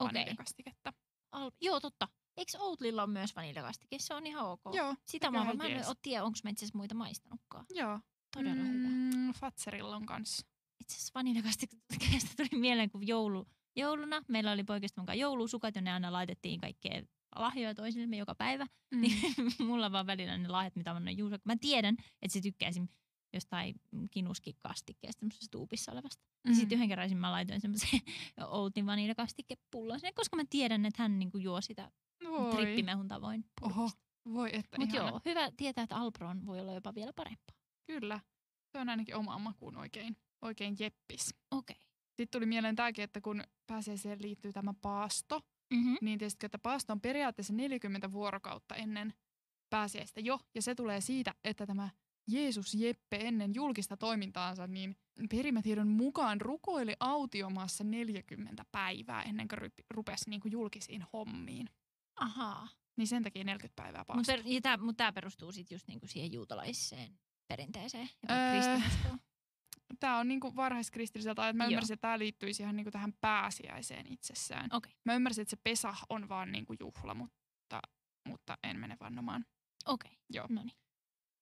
vaniljakastiketta. 0.00 0.92
Al- 1.32 1.50
Joo, 1.60 1.80
totta. 1.80 2.08
Eikö 2.36 2.52
Outlilla 2.58 3.02
ole 3.02 3.10
myös 3.12 3.36
vaniljakastike? 3.36 3.98
Se 3.98 4.14
on 4.14 4.26
ihan 4.26 4.46
ok. 4.46 4.60
Joo, 4.72 4.94
Sitä 5.04 5.30
mä, 5.30 5.44
mä 5.54 5.64
en 5.66 5.86
ole 5.86 5.96
tiedä, 6.02 6.24
onko 6.24 6.38
mä 6.44 6.50
itse 6.50 6.64
asiassa 6.64 6.78
muita 6.78 6.94
maistanutkaan. 6.94 7.66
joo. 7.70 8.00
Todella 8.36 8.62
mm. 8.62 8.68
hyvä. 8.72 8.88
Mm, 8.88 9.32
Fatserilla 9.32 9.96
on 9.96 10.06
kanssa. 10.06 10.46
Itse 10.82 10.96
asiassa 10.96 11.12
vaniljakastikeesta 11.14 12.30
tuli 12.36 12.60
mieleen, 12.60 12.90
kun 12.90 13.06
joulu, 13.06 13.46
jouluna 13.76 14.22
meillä 14.28 14.52
oli 14.52 14.64
poikista 14.64 15.00
mukaan 15.00 15.18
joulusukat, 15.18 15.74
jonne 15.74 15.92
aina 15.92 16.12
laitettiin 16.12 16.60
kaikkea 16.60 17.02
lahjoja 17.36 17.74
toisillemme 17.74 18.16
joka 18.16 18.34
päivä. 18.34 18.66
Mm. 18.90 19.00
Niin 19.00 19.34
mulla 19.68 19.86
on 19.86 19.92
vaan 19.92 20.06
välillä 20.06 20.38
ne 20.38 20.48
lahjat, 20.48 20.76
mitä 20.76 20.90
mä 20.90 20.96
annan 20.96 21.18
Juuso. 21.18 21.36
Mä 21.44 21.56
tiedän, 21.60 21.96
että 22.22 22.32
se 22.32 22.40
tykkää 22.40 22.68
esim. 22.68 22.88
jostain 23.32 23.74
kinuskikastikkeesta, 24.10 25.20
semmoisesta 25.20 25.50
tuupissa 25.50 25.92
olevasta. 25.92 26.22
Mm. 26.44 26.50
Mm. 26.50 26.54
Sitten 26.56 26.76
yhden 26.76 26.88
kerran 26.88 27.16
mä 27.16 27.32
laitoin 27.32 27.60
semmoisen 27.60 28.00
Outin 28.50 28.86
vaniljakastikepullon 28.86 30.00
sinne, 30.00 30.12
koska 30.12 30.36
mä 30.36 30.44
tiedän, 30.50 30.86
että 30.86 31.02
hän 31.02 31.18
niinku 31.18 31.38
juo 31.38 31.60
sitä 31.60 31.90
Voi. 32.24 32.52
trippimehun 32.54 33.08
tavoin. 33.08 33.44
Oho, 33.62 33.90
voi 34.32 34.50
että 34.52 34.78
Mutta 34.78 34.96
ihana. 34.96 35.10
joo, 35.10 35.20
hyvä 35.24 35.50
tietää, 35.56 35.84
että 35.84 35.96
Alpron 35.96 36.46
voi 36.46 36.60
olla 36.60 36.72
jopa 36.72 36.94
vielä 36.94 37.12
parempaa. 37.12 37.56
Kyllä. 37.86 38.20
Se 38.72 38.78
on 38.78 38.88
ainakin 38.88 39.16
omaan 39.16 39.40
makuun 39.40 39.76
oikein, 39.76 40.16
oikein 40.42 40.76
jeppis. 40.78 41.34
Okei. 41.50 41.76
Okay. 41.76 41.88
Sitten 42.16 42.28
tuli 42.38 42.46
mieleen 42.46 42.76
tämäkin, 42.76 43.04
että 43.04 43.20
kun 43.20 43.44
pääsiäiseen 43.66 44.22
liittyy 44.22 44.52
tämä 44.52 44.74
paasto, 44.82 45.40
Mm-hmm. 45.72 45.96
niin 46.00 46.18
tietysti, 46.18 46.46
että 46.46 46.58
paasto 46.58 46.92
on 46.92 47.00
periaatteessa 47.00 47.52
40 47.52 48.12
vuorokautta 48.12 48.74
ennen 48.74 49.14
pääsiäistä 49.70 50.20
jo. 50.20 50.40
Ja 50.54 50.62
se 50.62 50.74
tulee 50.74 51.00
siitä, 51.00 51.34
että 51.44 51.66
tämä 51.66 51.88
Jeesus 52.28 52.74
Jeppe 52.74 53.16
ennen 53.16 53.54
julkista 53.54 53.96
toimintaansa, 53.96 54.66
niin 54.66 54.96
perimätiedon 55.30 55.88
mukaan 55.88 56.40
rukoili 56.40 56.96
autiomaassa 57.00 57.84
40 57.84 58.64
päivää 58.72 59.22
ennen 59.22 59.48
kuin 59.48 59.70
rupesi 59.90 60.30
niin 60.30 60.40
kuin 60.40 60.52
julkisiin 60.52 61.04
hommiin. 61.12 61.68
Ahaa. 62.16 62.68
Niin 62.96 63.06
sen 63.06 63.22
takia 63.22 63.44
40 63.44 63.82
päivää 63.82 64.04
Mutta 64.08 64.32
paasto. 64.32 64.32
per, 64.32 64.62
tämä 64.62 64.76
mut 64.76 64.96
perustuu 65.14 65.52
sitten 65.52 65.74
just 65.74 65.88
niinku 65.88 66.06
siihen 66.06 66.32
juutalaiseen 66.32 67.18
perinteeseen 67.48 68.08
ja 68.28 68.34
Öö. 68.34 68.80
Tämä 70.00 70.18
on 70.18 70.28
niin 70.28 70.40
kuin 70.40 70.56
varhaiskristilliseltä 70.56 71.48
että 71.48 71.56
mä 71.56 71.64
Joo. 71.64 71.70
ymmärsin, 71.70 71.94
että 71.94 72.00
tämä 72.08 72.18
liittyisi 72.18 72.62
ihan 72.62 72.76
niin 72.76 72.84
kuin 72.84 72.92
tähän 72.92 73.12
pääsiäiseen 73.20 74.12
itsessään. 74.12 74.68
Okei. 74.72 74.92
Mä 75.04 75.14
ymmärsin, 75.14 75.42
että 75.42 75.50
se 75.50 75.60
Pesah 75.64 76.02
on 76.08 76.28
vaan 76.28 76.52
niin 76.52 76.66
kuin 76.66 76.76
juhla, 76.80 77.14
mutta, 77.14 77.82
mutta 78.28 78.58
en 78.62 78.80
mene 78.80 78.96
vannomaan. 79.00 79.46
Okei. 79.86 80.18
Joo. 80.30 80.46
No 80.48 80.62
niin. 80.62 80.76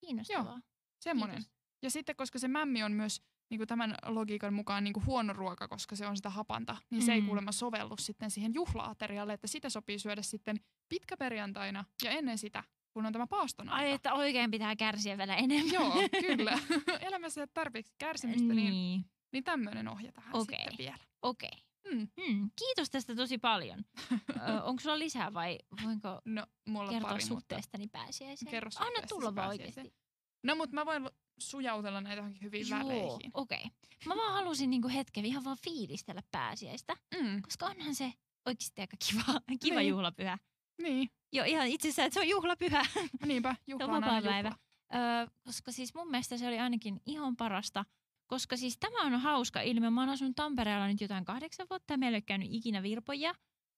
Kiinnostavaa. 0.00 0.61
Semmoinen. 1.02 1.37
Kiitos. 1.37 1.52
Ja 1.83 1.90
sitten, 1.90 2.16
koska 2.16 2.38
se 2.38 2.49
mämmi 2.49 2.83
on 2.83 2.92
myös 2.92 3.23
niin 3.50 3.59
kuin 3.59 3.69
tämän 3.69 3.95
logiikan 4.07 4.54
mukaan 4.54 4.85
niin 4.85 4.95
kuin 4.95 5.07
huono 5.07 5.33
ruoka, 5.33 5.69
koska 5.69 5.97
se 5.97 6.07
on 6.07 6.16
sitä 6.16 6.30
hapanta, 6.30 6.76
niin 6.90 7.02
se 7.02 7.12
ei 7.12 7.21
Mm. 7.21 7.26
kuulemma 7.26 7.52
sovellu 7.52 7.97
sitten 7.97 8.30
siihen 8.30 8.54
juhlaaterialle, 8.54 9.33
että 9.33 9.47
sitä 9.47 9.69
sopii 9.69 9.99
syödä 9.99 10.23
sitten 10.23 10.61
pitkäperjantaina 10.88 11.85
ja 12.04 12.11
ennen 12.11 12.38
sitä, 12.38 12.64
kun 12.92 13.06
on 13.06 13.12
tämä 13.12 13.26
paaston 13.26 13.68
aika. 13.68 13.85
Ai, 13.87 13.92
että 13.92 14.14
oikein 14.14 14.50
pitää 14.50 14.76
kärsiä 14.76 15.18
vielä 15.18 15.37
enemmän. 15.37 15.73
Joo, 15.73 15.92
kyllä. 16.26 16.59
Elämässä 17.00 17.40
ei 17.40 17.47
tarpeeksi 17.54 17.94
kärsimistä, 17.99 18.54
niin, 18.54 18.70
niin. 18.73 19.04
niin 19.32 19.44
tämmöinen 19.44 19.88
ohje 19.88 20.12
tähän 20.12 20.37
Okei. 20.37 20.59
sitten 20.59 20.78
vielä. 20.78 20.99
Okei. 21.23 21.50
Mm. 21.92 22.09
Hmm, 22.20 22.50
kiitos 22.59 22.90
tästä 22.90 23.14
tosi 23.14 23.38
paljon. 23.38 23.85
Ö, 24.49 24.62
onko 24.62 24.80
sulla 24.80 24.99
lisää 24.99 25.35
vai 25.35 25.59
voinko 25.85 26.20
No, 26.25 26.47
mulla 26.68 26.90
kertoa 26.90 27.11
pari, 27.11 27.23
mutta 27.23 27.35
suhteestani 27.35 27.88
pääsiäiseen? 27.88 28.50
kerro 28.50 28.70
Anna 28.76 29.06
tulla 29.09 29.35
vaan 29.35 29.49
oikeasti. 29.49 29.94
No, 30.44 30.54
mutta 30.56 30.75
mä 30.75 30.87
voin 30.87 31.09
sujautella 31.38 32.00
näitä 32.00 32.16
johonkin 32.16 32.42
hyviin 32.42 32.68
Joo, 32.68 32.78
väleihin. 32.78 33.30
okei. 33.35 33.59
Okay. 33.59 33.70
Mä 34.06 34.16
vaan 34.16 34.32
halusin 34.32 34.70
niinku 34.70 34.88
hetken 34.88 35.25
ihan 35.25 35.44
vaan 35.44 35.56
fiilistellä 35.64 36.23
pääsiäistä, 36.30 36.97
Mm, 37.20 37.42
koska 37.42 37.66
onhan 37.66 37.94
se 37.94 38.12
oikeasti 38.47 38.80
aika 38.80 38.97
kiva, 39.09 39.40
kiva 39.62 39.78
Niin. 39.80 39.88
juhlapyhä. 39.88 40.38
Niin, 40.82 41.08
Joo, 41.32 41.46
ihan 41.46 41.66
itse 41.66 41.88
asiassa, 41.88 42.04
että 42.04 42.14
se 42.14 42.20
on 42.20 42.28
juhlapyhä. 42.28 42.87
niinpä, 43.26 43.54
Se 43.54 43.60
juhla 43.66 43.84
on 43.84 44.25
juhla. 44.25 44.56
Öö, 44.94 45.26
koska 45.44 45.72
siis 45.72 45.94
mun 45.94 46.10
mielestä 46.10 46.37
se 46.37 46.49
oli 46.49 46.58
ainakin 46.58 47.00
ihan 47.06 47.37
parasta. 47.37 47.84
Koska 48.26 48.56
siis 48.56 48.78
tämä 48.78 49.02
on 49.02 49.20
hauska 49.20 49.60
ilmiö. 49.60 49.90
Mä 49.90 50.00
oon 50.00 50.08
asunut 50.08 50.37
Tampereella 50.37 50.88
nyt 50.88 51.00
jotain 51.00 51.25
kahdeksan 51.25 51.66
vuotta 51.70 51.94
ja 51.94 51.99
meillä 51.99 52.16
ei 52.16 52.18
ole 52.18 52.22
käynyt 52.22 52.49
ikinä 52.50 52.82
virpoja. 52.82 53.34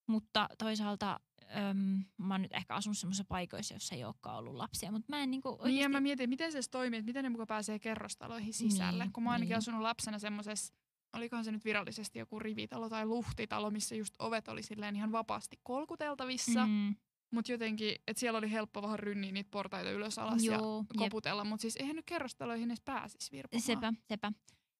Mutta 0.06 0.48
toisaalta 0.58 1.20
öm, 1.42 2.04
mä 2.18 2.34
oon 2.34 2.42
nyt 2.42 2.52
ehkä 2.52 2.74
asunut 2.74 2.98
semmoisissa 2.98 3.24
paikoissa, 3.28 3.74
joissa 3.74 3.94
ei 3.94 4.04
olekaan 4.04 4.38
ollut 4.38 4.54
lapsia. 4.54 4.92
Mutta 4.92 5.06
mä 5.08 5.22
en 5.22 5.30
niinku 5.30 5.48
oikeasti... 5.48 5.70
Niin 5.70 5.82
ja 5.82 5.88
mä 5.88 6.00
mietin, 6.00 6.28
miten 6.28 6.52
se 6.52 6.60
toimii, 6.70 6.98
että 6.98 7.06
miten 7.06 7.24
ne 7.24 7.28
muka 7.28 7.46
pääsee 7.46 7.78
kerrostaloihin 7.78 8.54
sisälle. 8.54 9.04
Niin, 9.04 9.12
Kun 9.12 9.22
mä 9.22 9.30
oon 9.30 9.32
ainakin 9.32 9.50
niin. 9.50 9.58
asunut 9.58 9.80
lapsena 9.80 10.18
semmoisessa, 10.18 10.74
olikohan 11.12 11.44
se 11.44 11.52
nyt 11.52 11.64
virallisesti 11.64 12.18
joku 12.18 12.38
rivitalo 12.38 12.88
tai 12.88 13.06
luhtitalo, 13.06 13.70
missä 13.70 13.94
just 13.94 14.14
ovet 14.18 14.48
oli 14.48 14.62
silleen 14.62 14.96
ihan 14.96 15.12
vapaasti 15.12 15.56
kolkuteltavissa. 15.62 16.66
Mm. 16.66 16.72
Mm, 16.72 16.94
Mutta 17.30 17.52
jotenkin, 17.52 17.96
että 18.06 18.20
siellä 18.20 18.38
oli 18.38 18.50
helppo 18.50 18.82
vähän 18.82 18.98
rynniä 18.98 19.32
niitä 19.32 19.50
portaita 19.50 19.90
ylös 19.90 20.18
alas 20.18 20.44
ja 20.44 20.52
joo, 20.52 20.78
jep. 20.78 20.98
koputella. 20.98 21.44
Mutta 21.44 21.62
siis 21.62 21.76
eihän 21.76 21.96
nyt 21.96 22.06
kerrostaloihin 22.06 22.70
edes 22.70 22.80
pääsisi 22.84 23.32
virpomaan. 23.32 23.62
Sepä, 23.62 23.92
sepä. 24.08 24.32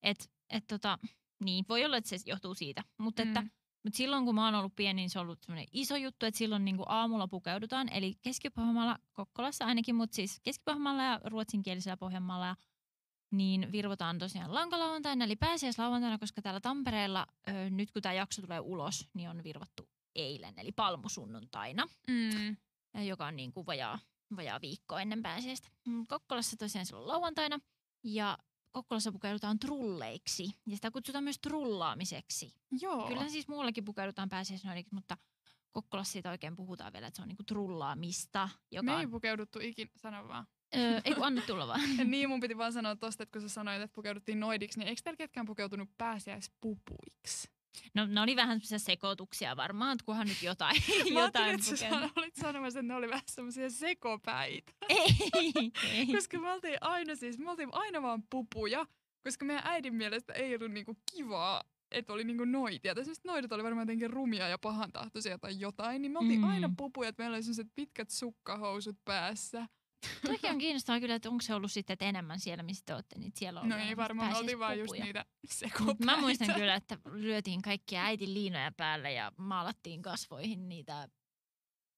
Et, 0.03 0.31
et 0.51 0.65
tota, 0.67 0.99
niin, 1.45 1.65
voi 1.69 1.85
olla, 1.85 1.97
että 1.97 2.11
se 2.11 2.17
johtuu 2.27 2.55
siitä. 2.55 2.85
Mutta 2.99 3.23
että 3.23 3.41
Mm. 3.41 3.51
Mutta 3.85 3.97
silloin 3.97 4.25
kun 4.25 4.35
mä 4.35 4.45
oon 4.45 4.55
ollut 4.55 4.77
pieni, 4.77 4.97
niin 5.03 5.11
se 5.11 5.19
on 5.19 5.23
ollut 5.27 5.43
semmoinen 5.43 5.69
iso 5.73 5.97
juttu, 5.97 6.27
että 6.27 6.39
silloin 6.39 6.65
niin 6.65 6.77
aamulla 6.87 7.29
pukeudutaan. 7.29 7.89
Eli 7.93 8.15
keski 8.23 8.49
Kokkolassa 9.13 9.65
ainakin, 9.65 9.95
mutta 9.95 10.15
siis 10.15 10.41
keski 10.43 10.65
ja 10.99 11.21
ruotsinkielisellä 11.25 11.97
Pohjanmaalla. 11.97 12.47
Ja, 12.47 12.57
niin 13.33 13.73
virvotaan 13.73 14.19
tosiaan 14.19 14.55
lankalauantaina, 14.55 15.25
eli 15.25 15.37
pääsiäislauantaina, 15.37 16.19
koska 16.19 16.43
täällä 16.43 16.61
Tampereella, 16.61 17.27
ö, 17.49 17.71
nyt 17.71 17.91
kun 17.93 18.03
tämä 18.03 18.13
jakso 18.13 18.43
tulee 18.43 18.61
ulos, 18.61 19.09
niin 19.15 19.29
on 19.31 19.45
virvattu 19.45 19.89
eilen, 20.15 20.55
eli 20.59 20.73
palmusunnuntaina, 20.73 21.87
Mm. 22.09 22.57
joka 23.07 23.27
on 23.27 23.37
niin 23.37 23.53
kuin 23.53 23.67
vajaa, 23.67 23.99
vajaa 24.37 24.61
viikko 24.61 24.99
ennen 24.99 25.23
pääsiäistä. 25.23 25.69
Mm, 25.87 26.07
Kokkolassa 26.09 26.57
tosiaan 26.57 26.87
silloin 26.87 27.09
lauantaina, 27.09 27.59
ja 28.05 28.39
Kokkolassa 28.71 29.13
pukeudutaan 29.13 29.59
trulleiksi, 29.59 30.45
ja 30.67 30.77
sitä 30.77 30.91
kutsutaan 30.91 31.25
myös 31.25 31.39
trullaamiseksi. 31.39 32.55
Joo. 32.81 33.09
Kyllä 33.09 33.29
siis 33.29 33.49
muuallakin 33.49 33.85
pukeudutaan 33.85 34.29
pääsiäisnoidiksi, 34.29 34.95
mutta 34.95 35.17
Kokkolassa 35.73 36.13
siitä 36.13 36.31
oikein 36.31 36.57
puhutaan 36.57 36.93
vielä, 36.93 37.07
että 37.07 37.17
se 37.17 37.23
on 37.23 37.29
niinku 37.29 37.43
trullaamista, 37.43 38.49
joka 38.71 38.83
Me 38.83 39.01
ei 39.01 39.07
pukeuduttu 39.07 39.59
ikinä, 39.61 39.91
sano 39.97 40.29
vaan. 40.29 40.47
Öö, 40.77 41.01
ei 41.05 41.15
kun 41.15 41.25
anna 41.25 41.43
tulla 41.47 41.67
vaan. 41.67 41.81
niin, 42.11 42.29
mun 42.29 42.41
piti 42.41 42.59
vaan 42.59 42.73
sanoa 42.73 42.97
tosta, 42.97 43.23
että 43.23 43.33
kun 43.33 43.43
sä 43.43 43.49
sanoit, 43.49 43.83
että 43.83 43.95
pukeuduttiin 43.95 44.41
noidiksi, 44.41 44.79
niin 44.79 44.89
eikö 44.89 45.01
teillä 45.05 45.17
ketkään 45.17 45.47
pukeutunut 45.47 45.89
pääsiäispupuiksi? 45.99 47.49
No 47.95 48.07
ne 48.07 48.21
oli 48.21 48.37
vähän 48.37 48.57
semmoisia 48.61 48.79
sekoituksia 48.79 49.57
varmaan, 49.57 49.93
että 49.93 50.05
kunhan 50.05 50.27
nyt 50.27 50.43
jotain, 50.43 50.77
Mä 51.15 51.21
jotain 51.21 51.49
ajattelin, 51.49 51.55
että 51.95 52.01
sä 52.01 52.11
olit 52.17 52.35
sanomassa, 52.35 52.79
että 52.79 52.89
ne 52.93 52.95
oli 52.95 53.09
vähän 53.09 53.23
semmoisia 53.27 53.71
sekopäitä. 53.71 54.73
Ei, 54.89 55.15
ei. 55.93 56.07
koska 56.07 56.39
me 56.41 56.53
oltiin 56.53 56.79
aina 56.81 57.15
siis, 57.17 57.39
me 57.39 57.51
oltiin 57.51 57.69
aina 57.73 58.03
vaan 58.03 58.23
pupuja, 58.31 58.87
koska 59.25 59.45
meidän 59.45 59.63
äidin 59.67 59.95
mielestä 59.95 60.33
ei 60.33 60.55
ollut 60.57 60.73
niinku 60.73 60.97
kivaa, 61.15 61.63
että 61.91 62.13
oli 62.13 62.25
niinku 62.25 62.45
noitia. 62.45 62.95
Tai 62.95 63.05
siis 63.05 63.25
noidat 63.25 63.53
oli 63.53 63.65
varmaan 63.65 63.83
jotenkin 63.89 64.11
rumia 64.11 64.49
ja 64.49 64.59
pahantahtoisia 64.59 65.39
tai 65.39 65.61
jotain, 65.61 66.03
niin 66.03 66.13
me 66.13 66.19
oltiin 66.19 66.41
Mm. 66.41 66.49
aina 66.49 66.71
pupuja, 66.77 67.09
että 67.09 67.23
meillä 67.23 67.35
oli 67.35 67.43
sellaiset 67.43 67.69
pitkät 67.75 68.11
sukkahousut 68.11 68.97
päässä. 69.05 69.67
Toikin 70.27 70.51
on 70.51 70.59
kiinnostavaa 70.59 71.01
kyllä, 71.01 71.15
että 71.15 71.29
onko 71.29 71.43
se 71.43 71.55
ollut 71.55 71.73
sitten 71.73 71.93
että 71.95 72.05
enemmän 72.05 72.41
siellä, 72.41 72.63
missä 72.63 72.83
te 72.87 72.95
olette, 72.95 73.19
niin 73.19 73.33
siellä 73.37 73.61
on 73.61 73.69
No 73.69 73.75
ollut 73.75 73.89
ei 73.89 73.97
varmaan, 73.97 74.37
oltiin 74.37 74.59
vaan 74.59 74.79
just 74.79 74.93
niitä 74.93 75.25
sekopäitä. 75.45 76.05
Mä 76.05 76.17
muistan 76.17 76.55
kyllä, 76.55 76.75
että 76.75 76.99
lyötiin 77.13 77.63
kaikkia 77.63 78.05
äitin 78.05 78.35
liinoja 78.35 78.73
päälle 78.77 79.13
ja 79.13 79.33
maalattiin 79.37 80.03
kasvoihin 80.03 80.69
niitä. 80.69 81.09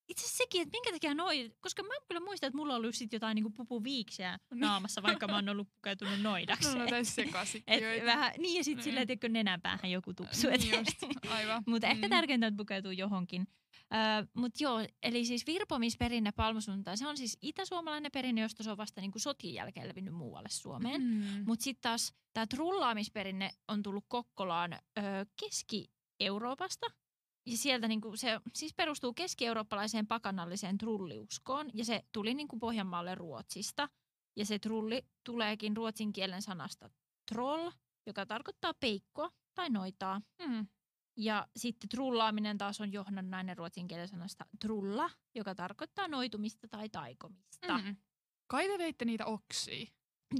Itse 0.08 0.24
asiassa 0.24 0.36
sekin, 0.38 0.62
että 0.62 0.72
minkä 0.76 0.92
takia 0.92 1.14
noin, 1.14 1.52
koska 1.60 1.82
mä 1.82 1.94
kyllä 2.08 2.20
muistan, 2.20 2.48
että 2.48 2.56
mulla 2.56 2.74
on 2.74 2.76
ollut 2.80 2.94
sit 2.94 3.12
jotain 3.12 3.34
niinku 3.34 3.50
pupuviiksiä 3.50 4.38
naamassa, 4.54 5.02
vaikka 5.02 5.28
mä 5.28 5.34
oon 5.34 5.48
ollut 5.48 5.68
pukeutunut 5.74 6.20
noidaksi. 6.20 6.78
No, 6.78 6.84
no 6.84 6.90
sekasikkiöitä. 7.02 8.06
vähän, 8.06 8.32
niin 8.38 8.56
ja 8.56 8.64
sitten 8.64 8.76
Niin. 8.76 8.84
silleen, 8.84 9.06
että 9.10 9.28
nenänpäähän 9.28 9.90
joku 9.90 10.14
tupsu. 10.14 10.48
Niin 10.50 10.78
just, 10.78 11.30
aivan. 11.30 11.62
Mutta 11.66 11.86
ehkä 11.86 12.06
Mm. 12.06 12.10
tärkeintä 12.10 12.46
on, 12.46 12.52
että 12.52 12.56
pukeutuu 12.62 12.90
johonkin. 12.92 13.46
Öö, 13.94 14.26
Mutta 14.34 14.64
joo, 14.64 14.86
eli 15.02 15.24
siis 15.24 15.46
virpomisperinne 15.46 16.32
palmusunnuntai, 16.32 16.96
se 16.96 17.08
on 17.08 17.16
siis 17.16 17.38
itäsuomalainen 17.42 18.12
perinne, 18.12 18.40
josta 18.40 18.62
se 18.62 18.70
on 18.70 18.76
vasta 18.76 19.00
niinku 19.00 19.18
sotien 19.18 19.54
jälkeen 19.54 19.88
levinnyt 19.88 20.14
muualle 20.14 20.48
Suomeen. 20.48 21.02
Mm. 21.02 21.44
Mutta 21.46 21.62
sitten 21.62 21.82
taas 21.82 22.14
tämä 22.32 22.46
trullaamisperinne 22.46 23.50
on 23.68 23.82
tullut 23.82 24.04
Kokkolaan 24.08 24.72
ö, 24.72 24.80
Keski-Euroopasta. 25.40 26.86
Ja 27.46 27.56
sieltä 27.56 27.88
niinku 27.88 28.16
se 28.16 28.40
siis 28.54 28.74
perustuu 28.74 29.14
keski-eurooppalaiseen 29.14 30.06
pakanalliseen 30.06 30.78
trulliuskoon. 30.78 31.70
Ja 31.74 31.84
se 31.84 32.04
tuli 32.12 32.34
niinku 32.34 32.58
Pohjanmaalle 32.58 33.14
Ruotsista. 33.14 33.88
Ja 34.36 34.46
se 34.46 34.58
trulli 34.58 35.02
tuleekin 35.24 35.76
ruotsin 35.76 36.12
kielen 36.12 36.42
sanasta 36.42 36.90
troll, 37.32 37.70
joka 38.06 38.26
tarkoittaa 38.26 38.74
peikkoa 38.80 39.30
tai 39.54 39.70
noitaa. 39.70 40.20
Mm. 40.46 40.66
Ja 41.16 41.48
sitten 41.56 41.88
trullaaminen 41.88 42.58
taas 42.58 42.80
on 42.80 42.92
johdannainen 42.92 43.56
ruotsin 43.56 43.88
kielen 43.88 44.08
sanasta 44.08 44.46
trulla, 44.60 45.10
joka 45.34 45.54
tarkoittaa 45.54 46.08
noitumista 46.08 46.68
tai 46.68 46.88
taikomista. 46.88 47.78
Mm. 47.78 47.96
Kai 48.46 48.68
te 48.68 48.78
veitte 48.78 49.04
niitä 49.04 49.26
oksia. 49.26 49.86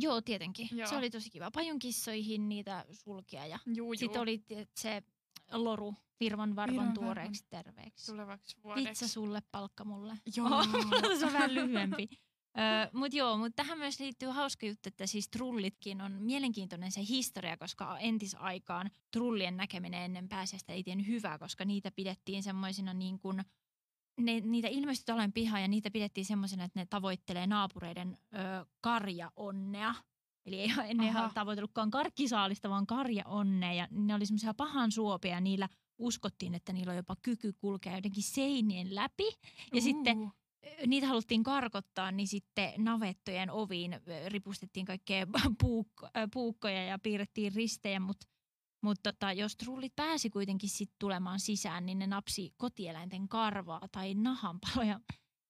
Joo, 0.01 0.21
tietenkin. 0.21 0.69
Joo. 0.73 0.89
Se 0.89 0.97
oli 0.97 1.11
tosi 1.11 1.31
kiva. 1.31 1.51
Pajunkissoihin 1.51 2.49
niitä 2.49 2.85
sulkia 2.93 3.47
ja 3.47 3.59
Juu, 3.75 3.95
sitten 3.95 4.23
oli 4.23 4.45
se 4.77 5.03
loru 5.53 5.95
Virvan 6.21 6.57
varvan 6.57 6.77
Virvan 6.77 6.95
tuoreeksi 6.95 7.47
terveeksi. 7.51 8.07
tulevaksi 8.07 8.57
vuodeksi. 8.65 8.89
Pizza 8.89 9.09
sulle, 9.09 9.43
palkka 9.53 9.85
mulle. 9.85 10.19
Joo. 10.37 10.65
se 11.19 11.27
on 11.27 11.33
vähän 11.33 11.55
lyhyempi. 11.55 12.09
Öö, 12.59 12.91
mutta 12.93 13.17
joo, 13.17 13.37
mutta 13.39 13.63
tähän 13.63 13.79
myös 13.79 14.01
liittyy 14.01 14.29
hauska 14.29 14.67
juttu, 14.67 14.89
että 14.89 15.07
siis 15.07 15.29
trullitkin 15.29 16.01
on 16.01 16.13
mielenkiintoinen 16.13 16.93
se 16.93 17.01
historia, 17.09 17.57
koska 17.57 17.99
entisaikaan 17.99 18.91
trullien 19.11 19.57
näkeminen 19.57 20.03
ennen 20.03 20.29
pääsiäistä 20.29 20.73
ei 20.73 20.83
tiennyt 20.83 21.07
hyvää, 21.07 21.39
koska 21.39 21.65
niitä 21.65 21.91
pidettiin 21.91 22.43
semmoisina 22.43 22.95
niin 22.95 23.19
kuin, 23.19 23.43
ne, 24.21 24.41
niitä 24.41 24.69
ilmestyi 24.69 25.05
talojen 25.05 25.33
pihaan 25.33 25.63
ja 25.63 25.69
niitä 25.69 25.91
pidettiin 25.91 26.25
semmoisena, 26.25 26.65
että 26.65 26.81
ne 26.81 26.87
tavoittelee 26.87 27.47
naapureiden 27.47 28.19
ö, 28.35 28.67
karjaonnea. 28.81 29.95
Eli 30.47 30.61
ei 30.61 30.71
Aha. 30.71 30.83
ihan 31.03 31.31
tavoitellutkaan 31.35 31.91
karkkisaalista, 31.91 32.71
vaan 32.71 32.87
karjaonnea. 32.87 33.73
Ja 33.73 33.89
ne 33.91 34.15
oli 34.15 34.27
semmoisia 34.27 34.55
pahan 34.55 34.93
suopia 34.93 35.31
ja 35.35 35.41
niillä 35.41 35.69
uskottiin, 35.99 36.55
että 36.55 36.73
niillä 36.73 36.91
on 36.91 36.97
jopa 36.97 37.17
kyky 37.23 37.53
kulkea 37.53 37.97
jotenkin 37.97 38.23
seinien 38.23 38.95
läpi. 38.95 39.25
Ja 39.73 39.81
sitten 39.81 40.19
Uu. 40.19 40.27
ö, 40.27 40.44
niitä 40.87 41.07
haluttiin 41.07 41.43
karkottaa, 41.43 42.13
niin 42.13 42.29
sitten 42.29 42.73
navettojen 42.79 43.51
oviin 43.51 44.01
ripustettiin 44.27 44.87
kaikkea 44.87 45.27
puukko, 45.61 46.09
puukkoja 46.33 46.85
ja 46.85 46.99
piirrettiin 46.99 47.55
ristejä, 47.55 48.01
mutta 48.01 48.27
mut 48.83 48.99
tota, 49.03 49.33
jos 49.33 49.57
trullit 49.57 49.97
pääsi 49.97 50.31
kuitenkin 50.31 50.71
sit 50.71 50.91
tulemaan 50.99 51.41
sisään, 51.41 51.87
niin 51.87 51.99
ne 51.99 52.07
napsi 52.07 52.55
kotieläinten 52.57 53.29
karvaa 53.29 53.89
tai 53.93 54.15
nahanpaloja 54.15 55.01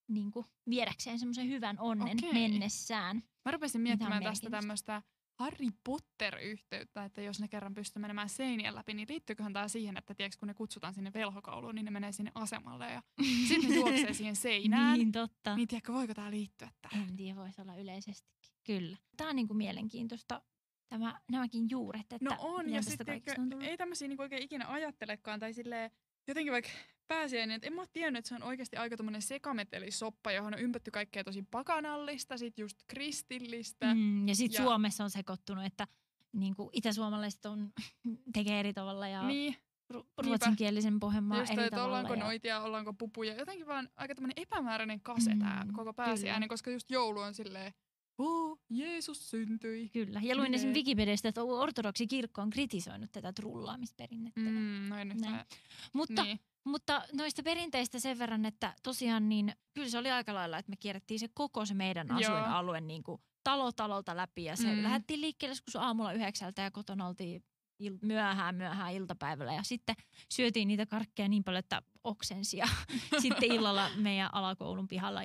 niin 0.08 0.30
kuin 0.30 0.46
viedäkseen 0.70 1.18
semmoisen 1.18 1.48
hyvän 1.48 1.76
onnen 1.80 2.18
Okei. 2.18 2.32
mennessään. 2.32 3.22
Mä 3.44 3.52
rupesin 3.52 3.78
on 3.78 3.82
miettimään 3.82 4.22
tästä 4.22 4.50
tämmöistä 4.50 5.02
Harry 5.34 5.68
Potter-yhteyttä, 5.84 7.04
että 7.04 7.22
jos 7.22 7.40
ne 7.40 7.48
kerran 7.48 7.74
pystyy 7.74 8.00
menemään 8.00 8.28
seinien 8.28 8.74
läpi, 8.74 8.94
niin 8.94 9.08
liittyyköhän 9.08 9.52
tämä 9.52 9.68
siihen, 9.68 9.96
että 9.96 10.14
tiedätkö, 10.14 10.38
kun 10.38 10.48
ne 10.48 10.54
kutsutaan 10.54 10.94
sinne 10.94 11.12
velhokouluun, 11.14 11.74
niin 11.74 11.84
ne 11.84 11.90
menee 11.90 12.12
sinne 12.12 12.32
asemalle 12.34 12.90
ja 12.90 13.02
sitten 13.48 13.70
ne 13.70 13.76
juoksee 13.76 14.12
siihen 14.12 14.36
seinään. 14.36 14.98
Niin 14.98 15.12
totta. 15.12 15.56
Niin 15.56 15.68
tiedätkö, 15.68 15.92
voiko 15.92 16.14
tämä 16.14 16.30
liittyä 16.30 16.70
tähän? 16.82 17.08
En 17.08 17.16
tiedä, 17.16 17.36
voisi 17.36 17.60
olla 17.60 17.76
yleisestikin. 17.76 18.52
Kyllä. 18.64 18.96
Tämä 19.16 19.30
on 19.30 19.36
niin 19.36 19.48
kuin 19.48 19.56
mielenkiintoista, 19.56 20.42
tämä, 20.88 21.20
nämäkin 21.30 21.70
juuret, 21.70 22.12
että 22.12 22.18
No 22.20 22.36
on, 22.38 22.70
ja 22.70 22.82
sitten 22.82 23.22
ei 23.60 23.76
tämmöisiä 23.76 24.08
niinku 24.08 24.22
oikein 24.22 24.42
ikinä 24.42 24.68
ajattelekaan, 24.68 25.40
tai 25.40 25.54
silleen, 25.54 25.90
jotenkin 26.28 26.52
vaikka 26.52 26.70
pääsiäinen, 27.08 27.54
että 27.56 27.66
en 27.66 27.72
mä 27.72 27.80
ole 27.80 27.88
tiennyt, 27.92 28.18
että 28.18 28.28
se 28.28 28.34
on 28.34 28.42
oikeasti 28.42 28.76
aika 28.76 28.96
tommonen 28.96 29.22
sekametelisoppa, 29.22 30.32
johon 30.32 30.54
on 30.54 30.60
ympätty 30.60 30.90
kaikkea 30.90 31.24
tosi 31.24 31.42
pakanallista, 31.50 32.38
sit 32.38 32.58
just 32.58 32.78
kristillistä. 32.86 33.94
Mm, 33.94 34.28
ja 34.28 34.34
sitten 34.34 34.58
Ja- 34.62 34.64
Suomessa 34.68 35.04
on 35.04 35.10
sekoittunut, 35.10 35.64
että 35.64 35.86
niin 36.32 36.56
kuin 36.56 36.68
itäsuomalaiset 36.72 37.46
on, 37.46 37.72
tekee 38.34 38.60
eri 38.60 38.72
tavalla 38.72 39.08
ja 39.08 39.22
Niin, 39.22 39.56
ru- 39.94 40.06
ruotsinkielisen 40.26 41.00
Pohjanmaan 41.00 41.40
just 41.40 41.52
eri 41.52 41.70
tavalla. 41.70 41.84
ollaanko 41.86 42.14
ja... 42.14 42.20
noitia, 42.20 42.60
ollaanko 42.60 42.92
pupuja. 42.92 43.34
Jotenkin 43.34 43.66
vaan 43.66 43.88
aika 43.96 44.14
tämmöinen 44.14 44.42
epämääräinen 44.42 45.00
kase 45.00 45.34
Mm, 45.34 45.40
tää 45.40 45.66
koko 45.72 45.92
pääsiäinen, 45.92 46.40
kyllä. 46.40 46.48
koska 46.52 46.70
just 46.70 46.90
joulu 46.90 47.20
on 47.20 47.34
silleen 47.34 47.72
oh, 48.18 48.58
Jeesus 48.70 49.30
syntyi. 49.30 49.88
Kyllä. 49.88 50.20
Ja 50.22 50.36
luin 50.36 50.54
esimerkiksi 50.54 50.78
Wikipediasta, 50.80 51.28
että 51.28 51.42
ortodoksi 51.42 52.06
kirkko 52.06 52.42
on 52.42 52.50
kritisoinut 52.50 53.12
tätä 53.12 53.32
trullaamisperinnettä. 53.32 54.40
Mm, 54.40 54.88
no 54.88 54.96
en 54.98 55.08
Näin. 55.08 55.16
yhtään. 55.18 55.46
Mutta, 55.92 56.22
Niin. 56.22 56.40
mutta 56.64 57.02
noista 57.12 57.42
perinteistä 57.42 57.98
sen 57.98 58.18
verran, 58.18 58.44
että 58.44 58.74
tosiaan 58.82 59.28
niin 59.28 59.52
kyllä 59.74 59.88
se 59.88 59.98
oli 59.98 60.10
aika 60.10 60.34
lailla, 60.34 60.58
että 60.58 60.70
me 60.70 60.76
kierrettiin 60.76 61.20
se 61.20 61.28
koko 61.34 61.66
se 61.66 61.74
meidän 61.74 62.10
asuinalue 62.10 62.80
niin 62.80 63.02
kuin 63.02 63.20
talo 63.44 63.72
talolta 63.72 64.16
läpi. 64.16 64.44
Ja 64.44 64.56
se 64.56 64.74
mm. 64.74 64.82
lähdettiin 64.82 65.20
liikkeelle 65.20 65.50
joskus 65.52 65.76
aamulla 65.76 66.12
yhdeksältä 66.12 66.62
ja 66.62 66.70
kotona 66.70 67.06
oltiin 67.06 67.44
il- 67.88 67.98
myöhään 68.02 68.54
myöhään 68.54 68.92
iltapäivällä. 68.92 69.52
Ja 69.54 69.62
sitten 69.62 69.96
syötiin 70.28 70.68
niitä 70.68 70.86
karkkeja 70.86 71.28
niin 71.28 71.44
paljon, 71.44 71.58
että 71.58 71.82
oksensi. 72.04 72.56
Ja 72.56 72.68
sitten 73.22 73.52
illalla 73.52 73.90
meidän 73.96 74.34
alakoulun 74.34 74.88
pihalla 74.88 75.20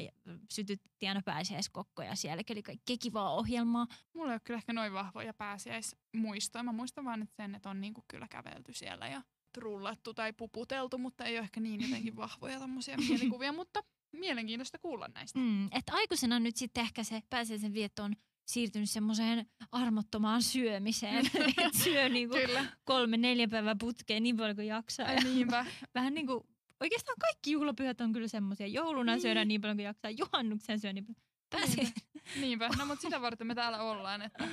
sytyttiin 0.51 1.09
aina 1.09 1.21
pääsiäiskokkoja 1.25 2.15
siellä. 2.15 2.43
Eli 2.49 2.63
kaikkea 2.63 2.97
kivaa 3.01 3.33
ohjelmaa. 3.33 3.87
Mulla 4.13 4.31
ei 4.31 4.33
ole 4.33 4.41
kyllä 4.43 4.57
ehkä 4.57 4.73
noin 4.73 4.93
vahvoja 4.93 5.33
pääsiäismuistoja. 5.33 6.63
Mä 6.63 6.71
muistan 6.71 7.05
vaan 7.05 7.21
että 7.21 7.35
sen, 7.35 7.55
että 7.55 7.69
on 7.69 7.81
niinku 7.81 8.03
kyllä 8.07 8.27
kävelty 8.29 8.73
siellä 8.73 9.07
ja 9.07 9.21
trullattu 9.53 10.13
tai 10.13 10.33
puputeltu, 10.33 10.97
mutta 10.97 11.25
ei 11.25 11.37
ole 11.37 11.43
ehkä 11.43 11.59
niin 11.59 11.81
jotenkin 11.81 12.15
vahvoja 12.25 12.59
tämmöisiä 12.59 12.97
mielikuvia, 12.97 13.51
mutta 13.51 13.83
mielenkiintoista 14.11 14.79
kuulla 14.79 15.07
näistä. 15.07 15.39
Mm, 15.39 15.65
että 15.65 15.93
aikuisena 15.93 16.39
nyt 16.39 16.55
sitten 16.55 16.81
ehkä 16.81 17.03
se 17.03 17.21
pääsiäisen 17.29 17.73
vietto 17.73 18.03
on 18.03 18.15
siirtynyt 18.49 18.89
semmoiseen 18.89 19.45
armottomaan 19.71 20.43
syömiseen. 20.43 21.25
Et 21.65 21.73
syö 21.83 22.09
niinku 22.09 22.35
Kyllä. 22.35 22.65
kolme, 22.83 23.17
neljä 23.17 23.47
päivää 23.47 23.75
putkeen 23.79 24.23
niin 24.23 24.37
paljon 24.37 24.55
kuin 24.55 24.67
jaksaa. 24.67 25.05
Ai 25.07 25.15
niinpä. 25.23 25.65
vähän 25.95 26.13
niin 26.13 26.27
kuin, 26.27 26.43
oikeastaan 26.79 27.17
kaikki 27.21 27.51
juhlapyhät 27.51 28.01
on 28.01 28.13
kyllä 28.13 28.27
semmoisia. 28.27 28.67
Jouluna 28.67 29.11
Niin. 29.11 29.21
syödään 29.21 29.47
niin 29.47 29.61
paljon 29.61 29.77
kuin 29.77 29.85
jaksaa, 29.85 30.11
juhannuksen 30.11 30.79
syö 30.79 30.93
niin 30.93 31.05
paljon. 31.05 31.23
Pääsiäisen. 31.49 32.03
Niinpä. 32.41 32.69
No 32.77 32.85
mutta 32.85 33.01
sitä 33.01 33.21
varten 33.21 33.47
me 33.47 33.55
täällä 33.55 33.81
ollaan, 33.81 34.21
että 34.21 34.47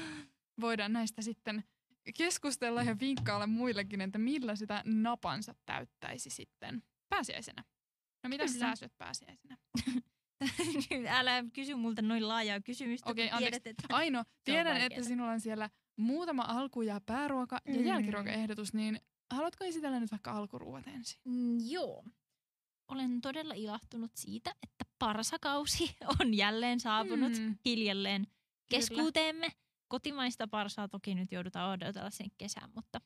voidaan 0.60 0.92
näistä 0.92 1.22
sitten 1.22 1.64
keskustella 2.18 2.82
ja 2.82 2.96
vinkkailla 3.00 3.46
muillekin, 3.46 4.00
että 4.00 4.18
millä 4.18 4.56
sitä 4.56 4.82
napansa 4.84 5.54
täyttäisi 5.66 6.30
sitten 6.30 6.82
pääsiäisenä. 7.08 7.64
No 8.22 8.28
mitä 8.28 8.46
sä 8.46 8.74
syöt 8.76 8.98
pääsiäisenä? 8.98 9.56
Älä 11.18 11.44
kysy 11.52 11.74
multa 11.74 12.02
noin 12.02 12.28
laajaa 12.28 12.60
kysymystä, 12.60 13.10
Okei, 13.10 13.30
anteeksi. 13.30 13.60
tiedät, 13.60 13.66
että... 13.80 13.96
Aino, 13.96 14.24
tiedän, 14.44 14.76
että 14.80 15.02
sinulla 15.02 15.30
on 15.30 15.40
siellä 15.40 15.70
muutama 15.96 16.42
alku- 16.42 16.82
ja 16.82 17.00
pääruoka- 17.00 17.60
ja 17.66 17.74
Mm. 17.80 17.86
jälkiruokaehdotus, 17.86 18.74
niin 18.74 19.00
haluatko 19.34 19.64
esitellä 19.64 20.00
nyt 20.00 20.10
vaikka 20.10 20.32
alkuruuat 20.32 20.86
ensin? 20.86 21.20
Mm, 21.24 21.58
joo. 21.70 22.04
Olen 22.88 23.20
todella 23.20 23.54
ilahtunut 23.54 24.10
siitä, 24.14 24.50
että 24.62 24.84
parsakausi 24.98 25.96
on 26.20 26.34
jälleen 26.34 26.80
saapunut 26.80 27.32
Mm. 27.38 27.56
hiljalleen 27.64 28.22
Kyllä. 28.24 28.36
keskuuteemme. 28.70 29.48
Kotimaista 29.88 30.48
parsaa 30.48 30.88
toki 30.88 31.14
nyt 31.14 31.32
joudutaan 31.32 31.70
odotella 31.72 32.10
sen 32.10 32.26
kesän, 32.38 32.70
mutta 32.74 33.00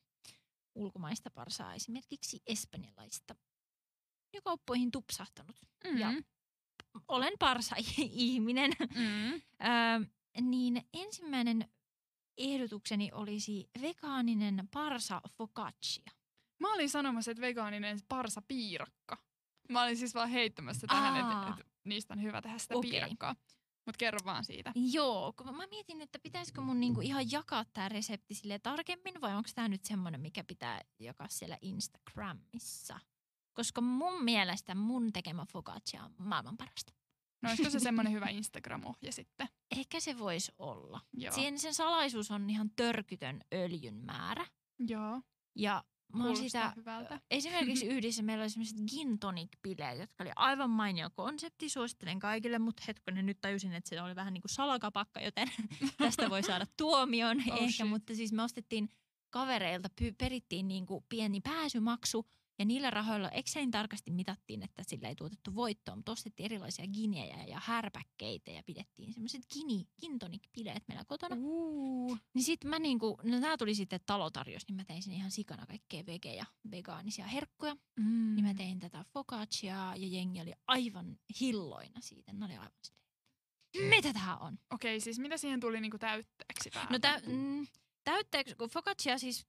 ulkomaista 0.75 1.31
parsaa 1.31 1.75
esimerkiksi 1.75 2.41
espanjalaista 2.47 3.35
jo 4.35 4.41
kauppoihin 4.45 4.91
tupsahtanut. 4.91 5.57
Mm. 5.85 5.99
Ja 5.99 6.13
Olen 7.09 7.33
parsa-ihminen. 7.39 8.71
Mm. 8.95 9.33
Öö, 9.33 10.01
niin 10.41 10.83
ensimmäinen 10.95 11.69
ehdotukseni 12.39 13.11
olisi 13.13 13.71
vegaaninen 13.81 14.69
parsa 14.75 15.21
focaccia. 15.39 16.11
Mä 16.59 16.75
olin 16.75 16.91
sanomassa, 16.91 17.31
että 17.31 17.41
vegaaninen 17.41 17.99
parsa 18.09 18.43
piirakka. 18.49 19.17
Mä 19.69 19.83
olin 19.83 19.97
siis 19.97 20.15
vaan 20.15 20.29
heittämässä 20.29 20.87
tähän, 20.87 21.17
että, 21.17 21.49
että 21.51 21.65
niistä 21.85 22.15
on 22.15 22.23
hyvä 22.23 22.43
tehdä 22.43 22.59
sitä 22.59 22.75
Okei. 22.77 22.91
piirakkaa. 22.91 23.37
Mutta 23.87 23.99
kerro 23.99 24.19
vaan 24.25 24.45
siitä. 24.45 24.73
Joo, 24.93 25.33
kun 25.37 25.57
mä 25.57 25.67
mietin, 25.67 26.01
että 26.01 26.19
pitäisikö 26.19 26.61
mun 26.61 26.81
niinku 26.81 27.01
ihan 27.01 27.31
jakaa 27.31 27.65
tämä 27.65 27.89
resepti 27.89 28.35
sille 28.35 28.59
tarkemmin 28.59 29.21
vai 29.21 29.35
onko 29.35 29.49
tämä 29.55 29.69
nyt 29.69 29.85
semmoinen, 29.85 30.21
mikä 30.21 30.45
pitää 30.45 30.81
jakaa 30.99 31.29
siellä 31.29 31.59
Instagramissa? 31.63 33.01
Koska 33.61 33.81
mun 33.81 34.25
mielestä 34.25 34.75
mun 34.75 35.13
tekemä 35.13 35.47
focaccia 35.53 36.05
on 36.05 36.15
maailman 36.19 36.57
parasta. 36.57 36.93
No 37.43 37.49
olisiko 37.49 37.71
se 37.71 37.79
semmoinen 37.89 38.13
hyvä 38.13 38.27
Instagram-ohje 38.27 39.13
sitten? 39.13 39.49
Ehkä 39.71 40.01
se 40.01 40.19
voisi 40.19 40.53
olla. 40.59 41.01
Joo. 41.13 41.35
Siihen 41.35 41.59
sen 41.59 41.75
salaisuus 41.75 42.31
on 42.31 42.51
ihan 42.51 42.71
törkytön 42.77 43.41
öljyn 43.55 43.95
määrä. 43.95 44.47
Joo. 44.79 45.23
Ja 45.55 45.85
mä 46.15 46.25
oon 46.27 46.37
sitä, 46.37 46.73
hyvältä. 46.77 47.21
esimerkiksi 47.31 47.87
yhdessä 47.87 48.23
meillä 48.23 48.43
oli 48.43 48.51
sellaiset 48.51 48.79
gin 48.91 49.19
tonic 49.19 49.49
bileet, 49.63 49.99
jotka 49.99 50.25
oli 50.25 50.31
aivan 50.37 50.71
mainio 50.71 51.11
konsepti. 51.15 51.69
Suosittelen 51.69 52.19
kaikille, 52.19 52.59
mutta 52.59 52.83
hetkonen 52.89 53.27
nyt 53.27 53.41
tajusin, 53.41 53.73
että 53.73 53.89
se 53.91 54.03
oli 54.03 54.15
vähän 54.17 54.33
niin 54.35 54.43
kuin 54.43 54.51
salakapakka, 54.51 55.21
joten 55.21 55.49
tästä 55.99 56.31
voi 56.31 56.43
saada 56.43 56.67
tuomion 56.77 57.39
Oh 57.51 57.55
ehkä. 57.63 57.71
shit. 57.71 57.89
Mutta 57.89 58.15
siis 58.15 58.33
me 58.33 58.43
ostettiin 58.43 58.91
kavereilta, 59.31 59.89
perittiin 60.19 60.69
niin 60.69 60.87
kuin 60.87 61.05
pieni 61.09 61.41
pääsymaksu 61.41 62.27
ja 62.61 62.65
niillä 62.65 62.91
rahoilla 62.91 63.31
Excelin 63.31 63.71
tarkasti 63.71 64.11
mitattiin, 64.11 64.63
että 64.63 64.83
sillä 64.87 65.09
ei 65.09 65.15
tuotettu 65.15 65.55
voittoa, 65.55 65.97
mutta 65.97 66.13
ostettiin 66.13 66.45
erilaisia 66.45 66.87
ginejä 66.87 67.45
ja 67.45 67.61
härpäkkeitä 67.65 68.51
ja 68.51 68.63
pidettiin 68.67 69.13
semmoiset 69.13 69.43
gini, 69.55 69.89
gin 70.01 70.19
tonic 70.19 70.43
bileet 70.53 70.89
meillä 70.89 71.05
kotona. 71.05 71.37
Uu. 71.39 72.19
Niin 72.35 72.43
sit 72.43 72.65
mä 72.65 72.79
niinku, 72.79 73.19
no 73.23 73.41
tää 73.41 73.57
tuli 73.57 73.75
sitten 73.75 74.01
talotarjous, 74.07 74.69
niin 74.69 74.77
mä 74.77 74.85
tein 74.85 75.03
sinne 75.03 75.17
ihan 75.17 75.31
sikana 75.31 75.67
kaikkea 75.67 76.03
vege- 76.03 76.35
ja 76.37 76.47
vegaanisia 76.71 77.27
herkkuja. 77.27 77.77
Mm. 77.97 78.35
Niin 78.35 78.45
mä 78.45 78.55
tein 78.55 78.79
tätä 78.79 79.05
focacciaa 79.13 79.97
ja 79.97 80.07
jengi 80.07 80.41
oli 80.41 80.53
aivan 80.67 81.19
hilloina 81.41 82.01
siitä. 82.01 82.33
Ne 82.33 82.45
oli 82.45 82.55
aivan 82.55 82.73
silleen, 83.77 83.97
mitä 83.97 84.13
tää 84.13 84.37
on? 84.37 84.59
Okei, 84.71 85.01
siis 85.01 85.19
mitä 85.19 85.37
siihen 85.37 85.61
tuli 85.61 85.81
niinku 85.81 85.99
täytteeksi 85.99 86.71
päälle? 86.75 86.91
No 86.91 86.99
tä, 86.99 87.21
mm, 87.27 87.67
täytteeksi, 88.05 88.55
kun 88.55 88.71
focaccia 88.71 89.19
siis, 89.19 89.47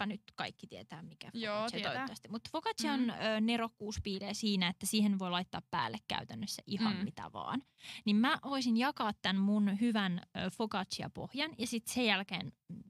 kaipa 0.00 0.12
nyt 0.12 0.22
kaikki 0.34 0.66
tietää 0.66 1.02
mikä 1.02 1.30
Joo, 1.34 1.54
focaccia 1.56 1.76
tietää. 1.76 1.92
toivottavasti. 1.92 2.28
Mutta 2.28 2.50
focaccia 2.52 2.96
Mm. 2.96 3.02
on 3.02 3.10
ö, 3.10 3.40
nerokkuus 3.40 4.00
piilee 4.02 4.34
siinä, 4.34 4.68
että 4.68 4.86
siihen 4.86 5.18
voi 5.18 5.30
laittaa 5.30 5.62
päälle 5.70 5.98
käytännössä 6.08 6.62
ihan 6.66 6.96
Mm. 6.96 7.04
mitä 7.04 7.30
vaan. 7.32 7.62
Niin 8.04 8.16
mä 8.16 8.38
voisin 8.44 8.76
jakaa 8.76 9.12
tämän 9.22 9.36
mun 9.42 9.80
hyvän 9.80 10.20
focaccia-pohjan 10.52 11.50
ja 11.58 11.66
sitten 11.66 11.94
sen 11.94 12.04
jälkeen 12.06 12.52
mm, 12.68 12.82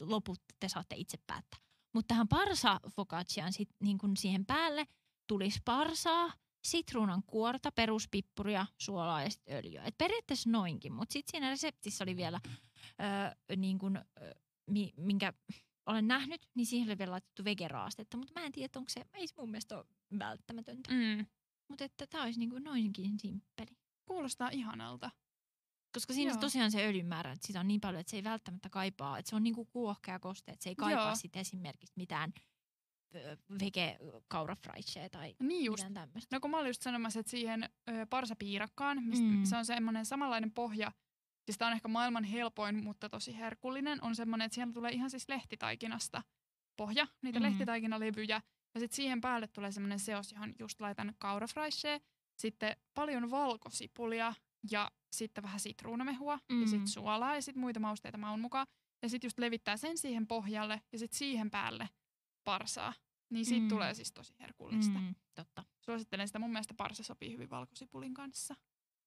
loput 0.00 0.40
te 0.60 0.68
saatte 0.68 0.96
itse 0.96 1.18
päättää. 1.26 1.60
Mutta 1.94 2.08
tähän 2.08 2.28
parsa 2.28 2.80
focacciaan 2.96 3.52
sit, 3.52 3.68
niin 3.82 3.98
kun 3.98 4.16
siihen 4.16 4.46
päälle 4.46 4.86
tulisi 5.26 5.60
parsaa, 5.64 6.32
sitruunan 6.64 7.22
kuorta, 7.26 7.72
peruspippuria, 7.72 8.66
suolaa 8.78 9.22
ja 9.22 9.30
sitten 9.30 9.56
öljyä. 9.56 9.82
Et 9.84 9.94
periaatteessa 9.98 10.50
noinkin, 10.50 10.92
mutta 10.92 11.12
sitten 11.12 11.30
siinä 11.30 11.50
reseptissä 11.50 12.04
oli 12.04 12.16
vielä, 12.16 12.40
öö, 13.00 13.56
niin 13.56 13.78
kun, 13.78 13.96
öö, 13.96 14.34
mi, 14.70 14.92
minkä 14.96 15.32
olen 15.86 16.08
nähnyt, 16.08 16.48
niin 16.54 16.66
siihen 16.66 16.88
oli 16.88 16.98
vielä 16.98 17.10
laitettu 17.10 17.44
vegeraastetta, 17.44 18.16
mutta 18.16 18.40
mä 18.40 18.46
en 18.46 18.52
tiedä, 18.52 18.72
onko 18.76 18.88
se, 18.88 19.04
ei 19.14 19.26
se 19.26 19.34
mun 19.38 19.50
mielestä 19.50 19.76
ole 19.76 19.84
välttämätöntä. 20.18 20.90
Mm. 20.90 21.26
Mutta 21.68 21.84
että 21.84 22.06
tämä 22.06 22.24
olisi 22.24 22.38
niin 22.38 22.50
kuin 22.50 22.64
noinkin 22.64 23.18
simppeli. 23.18 23.76
Kuulostaa 24.04 24.48
ihanalta. 24.52 25.10
Koska 25.94 26.12
siinä 26.12 26.30
Joo. 26.30 26.34
on 26.34 26.40
tosiaan 26.40 26.70
se 26.70 26.86
öljyn 26.86 27.06
määrä, 27.06 27.32
että 27.32 27.46
sitä 27.46 27.60
on 27.60 27.68
niin 27.68 27.80
paljon, 27.80 28.00
että 28.00 28.10
se 28.10 28.16
ei 28.16 28.24
välttämättä 28.24 28.68
kaipaa, 28.68 29.18
että 29.18 29.30
se 29.30 29.36
on 29.36 29.42
niin 29.42 29.54
kuin 29.54 29.68
kuohkea 29.70 30.18
koste, 30.18 30.52
että 30.52 30.64
se 30.64 30.70
ei 30.70 30.76
kaipaa 30.76 31.06
Joo. 31.06 31.14
sitten 31.14 31.40
esimerkiksi 31.40 31.92
mitään 31.96 32.32
vege 33.60 33.98
kaurafraichea 34.28 35.10
tai 35.10 35.34
Niin 35.40 35.64
just. 35.64 35.84
mitään 35.84 36.08
tämmöistä. 36.08 36.36
No 36.36 36.40
kun 36.40 36.50
mä 36.50 36.58
olin 36.58 36.68
just 36.68 36.82
sanomassa, 36.82 37.20
että 37.20 37.30
siihen 37.30 37.70
ö, 37.90 38.06
parsapiirakkaan, 38.10 39.04
mistä 39.04 39.24
mm. 39.26 39.44
se 39.44 39.56
on 39.56 39.64
semmoinen 39.64 40.06
samanlainen 40.06 40.52
pohja, 40.52 40.92
siis 41.46 41.58
tää 41.58 41.68
on 41.68 41.74
ehkä 41.74 41.88
maailman 41.88 42.24
helpoin, 42.24 42.84
mutta 42.84 43.08
tosi 43.08 43.38
herkullinen, 43.38 44.04
on 44.04 44.16
semmoinen, 44.16 44.46
että 44.46 44.54
siellä 44.54 44.72
tulee 44.72 44.92
ihan 44.92 45.10
siis 45.10 45.28
lehtitaikinasta 45.28 46.22
pohja, 46.76 47.06
niitä 47.22 47.38
Mm. 47.38 47.44
mm. 47.44 47.50
lehtitaikinalevyjä, 47.50 48.42
ja 48.74 48.80
sitten 48.80 48.96
siihen 48.96 49.20
päälle 49.20 49.46
tulee 49.48 49.72
semmoinen 49.72 49.98
seos, 49.98 50.32
johon 50.32 50.54
just 50.58 50.80
laitan 50.80 51.14
kaurafraishea, 51.18 51.98
sitten 52.36 52.76
paljon 52.94 53.30
valkosipulia 53.30 54.34
ja 54.70 54.90
sitten 55.12 55.44
vähän 55.44 55.60
sitruunamehua 55.60 56.36
mm. 56.36 56.54
Mm. 56.54 56.62
ja 56.62 56.68
sitten 56.68 56.88
suolaa 56.88 57.34
ja 57.34 57.42
sitten 57.42 57.60
muita 57.60 57.80
mausteita 57.80 58.18
maun 58.18 58.40
mukaan. 58.40 58.66
Ja 59.02 59.08
sitten 59.08 59.26
just 59.26 59.38
levittää 59.38 59.76
sen 59.76 59.98
siihen 59.98 60.26
pohjalle 60.26 60.82
ja 60.92 60.98
sitten 60.98 61.18
siihen 61.18 61.50
päälle 61.50 61.88
parsaa. 62.44 62.92
Niin 63.30 63.46
siitä 63.46 63.62
Mm. 63.62 63.68
tulee 63.68 63.94
siis 63.94 64.12
tosi 64.12 64.34
herkullista. 64.40 64.98
Mm, 64.98 65.14
totta. 65.34 65.64
Suosittelen 65.80 66.28
sitä. 66.28 66.38
Mun 66.38 66.50
mielestä 66.52 66.74
parsa 66.74 67.02
sopii 67.02 67.32
hyvin 67.32 67.50
valkosipulin 67.50 68.14
kanssa. 68.14 68.54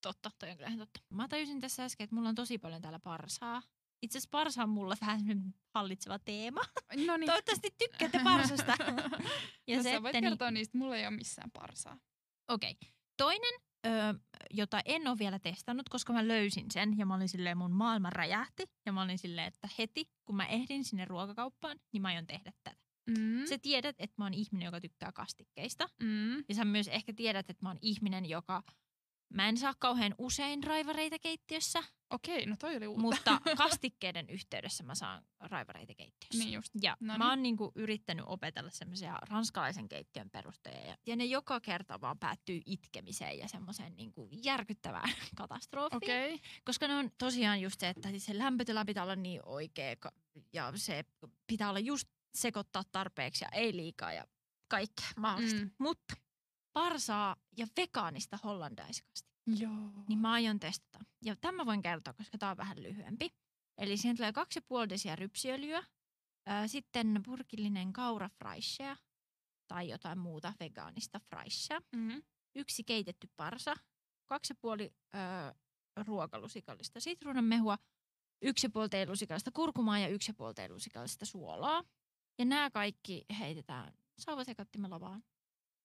Totta, 0.01 0.31
toi 0.39 0.49
on 0.49 0.57
kyllä 0.57 0.67
ihan 0.67 0.79
totta. 0.79 0.99
Mä 1.09 1.27
tajusin 1.27 1.59
tässä 1.59 1.83
äsken, 1.83 2.03
että 2.03 2.15
mulla 2.15 2.29
on 2.29 2.35
tosi 2.35 2.57
paljon 2.57 2.81
täällä 2.81 2.99
parsaa. 2.99 3.61
Itse 4.01 4.17
asiassa 4.17 4.29
parsa 4.31 4.63
on 4.63 4.69
mulla 4.69 4.95
vähän 5.01 5.53
hallitseva 5.73 6.19
teema. 6.19 6.61
No 7.07 7.17
niin. 7.17 7.25
Toivottavasti 7.25 7.69
tykkäätte 7.77 8.19
parsasta. 8.23 8.75
ja 9.67 9.77
no, 9.77 9.83
sä 9.83 10.03
voit 10.03 10.13
sitten, 10.15 10.23
kertoa 10.23 10.51
niistä. 10.51 10.77
Mulla 10.77 10.95
ei 10.95 11.07
ole 11.07 11.15
missään 11.15 11.51
parsaa. 11.51 11.97
Okei. 12.47 12.77
Toinen, 13.17 13.53
ö, 13.85 13.89
jota 14.51 14.81
en 14.85 15.07
ole 15.07 15.19
vielä 15.19 15.39
testannut, 15.39 15.89
koska 15.89 16.13
mä 16.13 16.27
löysin 16.27 16.71
sen 16.71 16.97
ja 16.97 17.05
mä 17.05 17.15
olin 17.15 17.29
silleen, 17.29 17.57
mun 17.57 17.71
maailma 17.71 18.09
räjähti. 18.09 18.63
Ja 18.85 18.91
mä 18.91 19.01
olin 19.01 19.17
silleen, 19.17 19.47
että 19.47 19.69
heti 19.77 20.09
kun 20.25 20.35
mä 20.35 20.45
ehdin 20.45 20.83
sinne 20.83 21.05
ruokakauppaan, 21.05 21.79
niin 21.93 22.01
mä 22.01 22.07
aion 22.07 22.27
tehdä 22.27 22.51
tätä. 22.63 22.77
Mm. 23.17 23.45
Sä 23.45 23.57
tiedät, 23.57 23.95
että 23.99 24.15
mä 24.17 24.25
oon 24.25 24.33
ihminen, 24.33 24.65
joka 24.65 24.81
tykkää 24.81 25.11
kastikkeista. 25.11 25.89
Mm. 26.03 26.37
Ja 26.37 26.55
sä 26.55 26.65
myös 26.65 26.87
ehkä 26.87 27.13
tiedät, 27.13 27.49
että 27.49 27.65
mä 27.65 27.69
oon 27.69 27.79
ihminen, 27.81 28.25
joka... 28.25 28.63
Mä 29.33 29.49
en 29.49 29.57
saa 29.57 29.73
kauhean 29.79 30.15
usein 30.17 30.63
raivareita 30.63 31.19
keittiössä. 31.19 31.83
Okei, 32.09 32.45
no 32.45 32.55
toi 32.59 32.75
oli 32.77 32.87
uutta. 32.87 33.01
mutta 33.01 33.41
kastikkeiden 33.63 34.29
yhteydessä 34.29 34.83
mä 34.83 34.95
saan 34.95 35.23
raivareita 35.39 35.93
keittiössä. 35.95 36.43
Niin 36.43 36.53
just. 36.53 36.71
Ja 36.81 36.97
No 36.99 37.07
mä 37.07 37.17
niin. 37.17 37.29
oon 37.29 37.43
niinku 37.43 37.71
yrittänyt 37.75 38.25
opetella 38.27 38.69
semmoisia 38.69 39.19
ranskalaisen 39.29 39.89
keittiön 39.89 40.29
perusteja. 40.29 40.87
Ja, 40.87 40.97
ja 41.05 41.15
ne 41.15 41.25
joka 41.25 41.59
kerta 41.59 42.01
vaan 42.01 42.19
päättyy 42.19 42.61
itkemiseen 42.65 43.37
ja 43.39 43.47
semmoiseen 43.47 43.95
niinku 43.95 44.29
järkyttävään 44.43 45.09
katastrofiin. 45.37 45.97
Okei. 45.97 46.33
Okay. 46.33 46.47
Koska 46.65 46.87
ne 46.87 46.95
on 46.95 47.11
tosiaan 47.17 47.61
just 47.61 47.79
se, 47.79 47.89
että 47.89 48.09
siis 48.09 48.25
se 48.25 48.37
lämpötila 48.37 48.85
pitää 48.85 49.03
olla 49.03 49.15
niin 49.15 49.41
oikea 49.45 49.95
ja 50.53 50.71
se 50.75 51.05
pitää 51.47 51.69
olla 51.69 51.79
just 51.79 52.09
sekoittaa 52.33 52.83
tarpeeksi 52.91 53.45
ja 53.45 53.49
ei 53.51 53.75
liikaa 53.75 54.13
ja 54.13 54.25
kaikkea 54.67 55.07
mahdollista. 55.17 55.61
Mm. 55.61 55.71
Mutta 55.77 56.13
parsaa 56.73 57.35
ja 57.57 57.67
vegaanista 57.77 58.39
hollandaiskasti, 58.43 59.29
Joo. 59.45 59.91
niin 60.07 60.19
mä 60.19 60.31
aion 60.31 60.59
testata. 60.59 60.99
Ja 61.25 61.35
tämä 61.35 61.65
voin 61.65 61.81
kertoa, 61.81 62.13
koska 62.13 62.37
tämä 62.37 62.51
on 62.51 62.57
vähän 62.57 62.83
lyhyempi. 62.83 63.29
Eli 63.77 63.97
siihen 63.97 64.17
tulee 64.17 64.31
2,5 64.83 64.89
desia 64.89 65.15
rypsiöljyä, 65.15 65.83
ää, 66.45 66.67
sitten 66.67 67.21
purkillinen 67.25 67.93
kaurafraishea 67.93 68.97
tai 69.67 69.89
jotain 69.89 70.19
muuta 70.19 70.53
vegaanista 70.59 71.19
fraishea, 71.19 71.79
Mm-hmm. 71.95 72.23
yksi 72.55 72.83
keitetty 72.83 73.29
parsa, 73.37 73.75
kaksi 74.25 74.53
puoli 74.53 74.93
ruokalusikallista 76.05 76.99
sitruunanmehua, 76.99 77.77
yksi 78.41 78.65
ja 78.65 78.69
puoli 78.69 78.89
teelusikallista 78.89 79.51
kurkumaa 79.51 79.99
ja 79.99 80.07
yksi 80.07 80.29
ja 80.31 80.35
puoli 80.37 80.53
teelusikallista 80.53 81.25
suolaa. 81.25 81.83
Ja 82.39 82.45
nämä 82.45 82.69
kaikki 82.69 83.25
heitetään 83.39 83.93
sauvasekattimella 84.19 84.99
vaan, 84.99 85.23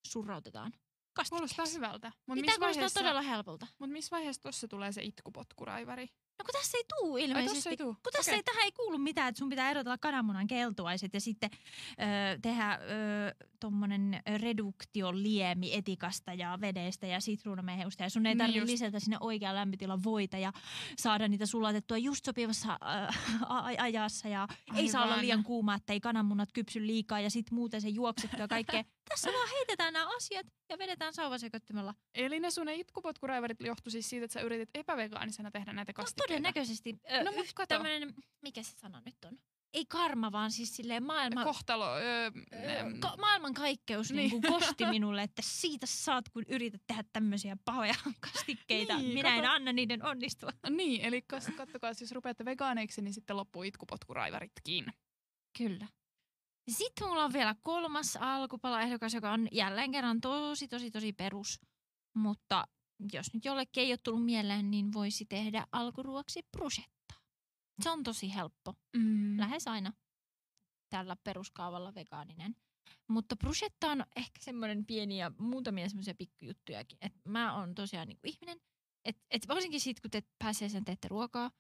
surrautetaan 0.06 0.72
kastikkeeksi. 1.14 1.54
Kuulostaa 1.56 1.78
hyvältä. 1.78 2.12
Mutta 2.26 2.34
Niin 2.34 2.44
tämä 2.46 2.58
kuulostaa 2.58 2.74
vaiheessa, 2.80 3.00
todella 3.00 3.22
helpolta. 3.22 3.66
mut 3.78 3.90
missä 3.90 4.16
vaiheessa 4.16 4.42
tuossa 4.42 4.68
tulee 4.68 4.92
se 4.92 5.02
itkupotkuraivari? 5.02 6.06
No 6.38 6.44
kun 6.44 6.52
tässä 6.60 6.78
ei 6.78 6.84
tuu 6.98 7.14
Ai 7.14 7.24
ilmeisesti. 7.24 7.54
tossa 7.56 7.70
ei 7.70 7.76
tuu? 7.76 7.94
Kun 7.94 8.12
tässä 8.12 8.30
Okei. 8.30 8.38
ei, 8.38 8.42
tähän 8.42 8.64
ei 8.64 8.72
kuulu 8.72 8.98
mitään, 8.98 9.28
että 9.28 9.38
sun 9.38 9.48
pitää 9.48 9.70
erotella 9.70 9.98
kananmunan 9.98 10.46
keltuaiset 10.46 11.14
ja 11.14 11.20
sitten 11.20 11.50
ö, 11.52 12.38
tehdä 12.42 12.72
ö, 12.72 13.46
tommonen 13.60 14.20
reduktioliemi 14.38 15.74
etikasta 15.74 16.34
ja 16.34 16.58
vedestä 16.60 17.06
ja 17.06 17.20
sitruunamehusta. 17.20 18.02
Ja 18.02 18.10
sun 18.10 18.26
ei 18.26 18.30
Niin 18.34 18.38
tarvitse 18.38 18.58
just. 18.58 18.70
lisätä 18.70 19.00
sinne 19.00 19.16
oikean 19.20 19.54
lämpötilan 19.54 20.04
voita 20.04 20.38
ja 20.38 20.52
saada 20.98 21.28
niitä 21.28 21.46
sulatettua 21.46 21.98
just 21.98 22.24
sopivassa 22.24 22.72
ö, 22.72 23.12
a- 23.46 23.64
ajassa. 23.78 24.28
Ja 24.28 24.48
ei 24.76 24.88
saa 24.88 25.02
olla 25.02 25.12
Aivan. 25.12 25.24
liian 25.24 25.44
kuuma, 25.44 25.74
että 25.74 25.92
ei 25.92 26.00
kananmunat 26.00 26.48
kypsy 26.52 26.86
liikaa 26.86 27.20
ja 27.20 27.30
sitten 27.30 27.54
muuten 27.54 27.80
se 27.80 27.88
juoksettu 27.88 28.36
ja 28.36 28.48
kaikkea. 28.48 28.84
Tässä 29.08 29.32
vaan 29.32 29.48
heitetään 29.48 29.92
nämä 29.92 30.16
asiat 30.16 30.46
ja 30.68 30.78
vedetään 30.78 31.14
sauvasekoittimella. 31.14 31.94
Eli 32.14 32.40
ne 32.40 32.50
sun 32.50 32.68
itkupotkuraivarit 32.68 33.60
johtu 33.60 33.90
siis 33.90 34.10
siitä, 34.10 34.24
että 34.24 34.32
sä 34.32 34.40
yritit 34.40 34.70
epävegaanisena 34.74 35.50
tehdä 35.50 35.72
näitä 35.72 35.92
No 35.92 35.94
kastikkeita. 35.94 36.28
todennäköisesti. 36.28 36.98
Ö, 37.12 37.24
No, 37.24 37.30
yh- 37.30 37.54
tämmönen, 37.68 38.14
mikä 38.42 38.62
se 38.62 38.76
sana 38.76 39.02
nyt 39.06 39.24
on? 39.24 39.38
Ei 39.74 39.86
karma, 39.86 40.32
vaan 40.32 40.50
siis 40.52 40.76
silleen 40.76 41.02
maailma... 41.02 41.44
Kohtalo. 41.44 41.96
Öö, 41.96 42.30
Öö, 42.52 42.80
ähm, 42.80 42.98
ka- 43.00 43.16
maailmankaikkeus 43.20 44.12
Niin. 44.12 44.30
niin. 44.30 44.42
kosti 44.42 44.86
minulle, 44.96 45.22
että 45.22 45.42
siitä 45.44 45.86
saat, 45.86 46.28
kun 46.28 46.44
yrität 46.48 46.82
tehdä 46.86 47.04
tämmöisiä 47.12 47.56
pahoja 47.64 47.94
kastikkeita. 48.32 48.96
Niin, 48.98 49.14
Minä 49.14 49.34
en 49.34 49.40
kato. 49.42 49.52
anna 49.54 49.72
niiden 49.72 50.04
onnistua. 50.04 50.50
niin, 50.70 51.00
eli 51.00 51.22
kattokaa, 51.56 51.92
jos 52.00 52.12
rupeatte 52.12 52.44
vegaaneiksi, 52.44 53.02
niin 53.02 53.14
sitten 53.14 53.36
loppuu 53.36 53.62
itkupotkuraivaritkin. 53.62 54.86
Kyllä. 55.58 55.86
Sitten 56.68 57.08
mulla 57.08 57.24
on 57.24 57.32
vielä 57.32 57.54
kolmas 57.62 58.16
alkupalaehdokas, 58.16 59.14
joka 59.14 59.32
on 59.32 59.48
jälleen 59.52 59.92
kerran 59.92 60.20
tosi, 60.20 60.68
tosi, 60.68 60.90
tosi 60.90 61.12
perus. 61.12 61.60
Mutta 62.16 62.68
jos 63.12 63.34
nyt 63.34 63.44
jollekin 63.44 63.82
ei 63.82 63.92
ole 63.92 63.98
tullut 63.98 64.24
mieleen, 64.24 64.70
niin 64.70 64.92
voisi 64.92 65.24
tehdä 65.24 65.66
alkuruoksi 65.72 66.42
bruschettaa. 66.52 67.18
Se 67.82 67.90
on 67.90 68.02
tosi 68.02 68.34
helppo. 68.34 68.74
Mm. 68.96 69.40
lähes 69.40 69.68
aina 69.68 69.92
tällä 70.90 71.16
peruskaavalla 71.24 71.94
vegaaninen. 71.94 72.56
Mutta 73.08 73.36
bruschetta 73.36 73.90
on 73.90 74.04
ehkä 74.16 74.40
semmoinen 74.40 74.86
pieni 74.86 75.18
ja 75.18 75.32
muutamia 75.38 75.88
semmoisia 75.88 76.14
pikkujuttujakin. 76.14 76.98
Et 77.00 77.12
mä 77.24 77.58
oon 77.58 77.74
tosiaan 77.74 78.08
niinku 78.08 78.26
ihminen, 78.26 78.60
että 79.04 79.22
et 79.30 79.48
varsinkin 79.48 79.80
sit 79.80 80.00
kun 80.00 80.10
te 80.10 80.22
pääsiäisen 80.38 80.84
teette 80.84 81.08
ruokaa, 81.08 81.50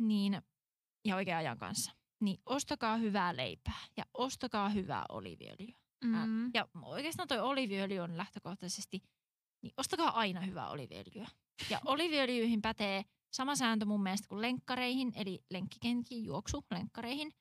niin, 0.00 0.42
ja 1.04 1.16
oikean 1.16 1.38
ajan 1.38 1.58
kanssa, 1.58 1.92
niin 2.20 2.40
ostakaa 2.46 2.96
hyvää 2.96 3.36
leipää 3.36 3.80
ja 3.96 4.04
ostakaa 4.14 4.68
hyvää 4.68 5.04
oliiviöljyä. 5.08 5.78
Mm. 6.04 6.50
Ja 6.54 6.68
oikeastaan 6.82 7.28
toi 7.28 7.38
oliiviöljy 7.38 7.98
on 7.98 8.16
lähtökohtaisesti, 8.16 9.02
niin 9.62 9.72
ostakaa 9.76 10.10
aina 10.10 10.40
hyvää 10.40 10.68
oliiviöljyä. 10.68 11.28
Ja 11.70 11.80
oliiviöljyihin 11.92 12.62
pätee 12.62 13.04
sama 13.30 13.56
sääntö 13.56 13.84
mun 13.84 14.02
mielestä 14.02 14.28
kuin 14.28 14.42
lenkkareihin, 14.42 15.12
eli 15.14 15.40
lenkkikenkiin, 15.50 16.24
juoksu 16.24 16.64
lenkkareihin. 16.70 17.32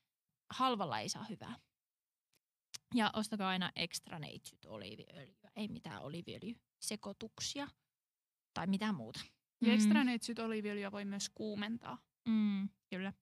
Halvalla 0.49 0.99
ei 0.99 1.09
saa 1.09 1.23
hyvää. 1.23 1.55
Ja 2.95 3.11
ostakaa 3.13 3.49
aina 3.49 3.71
extra 3.75 4.19
neitsyt 4.19 4.65
oliiviöljyä, 4.65 5.51
ei 5.55 5.67
mitään 5.67 6.01
oliiviöljysekoituksia 6.01 7.67
tai 8.53 8.67
mitään 8.67 8.95
muuta. 8.95 9.19
Ja 9.61 9.73
extra 9.73 10.03
neitsyt 10.03 10.39
oliiviöljyä 10.39 10.91
voi 10.91 11.05
myös 11.05 11.29
kuumentaa. 11.29 11.97
Mm, 12.27 12.69
kyllä. 12.89 13.13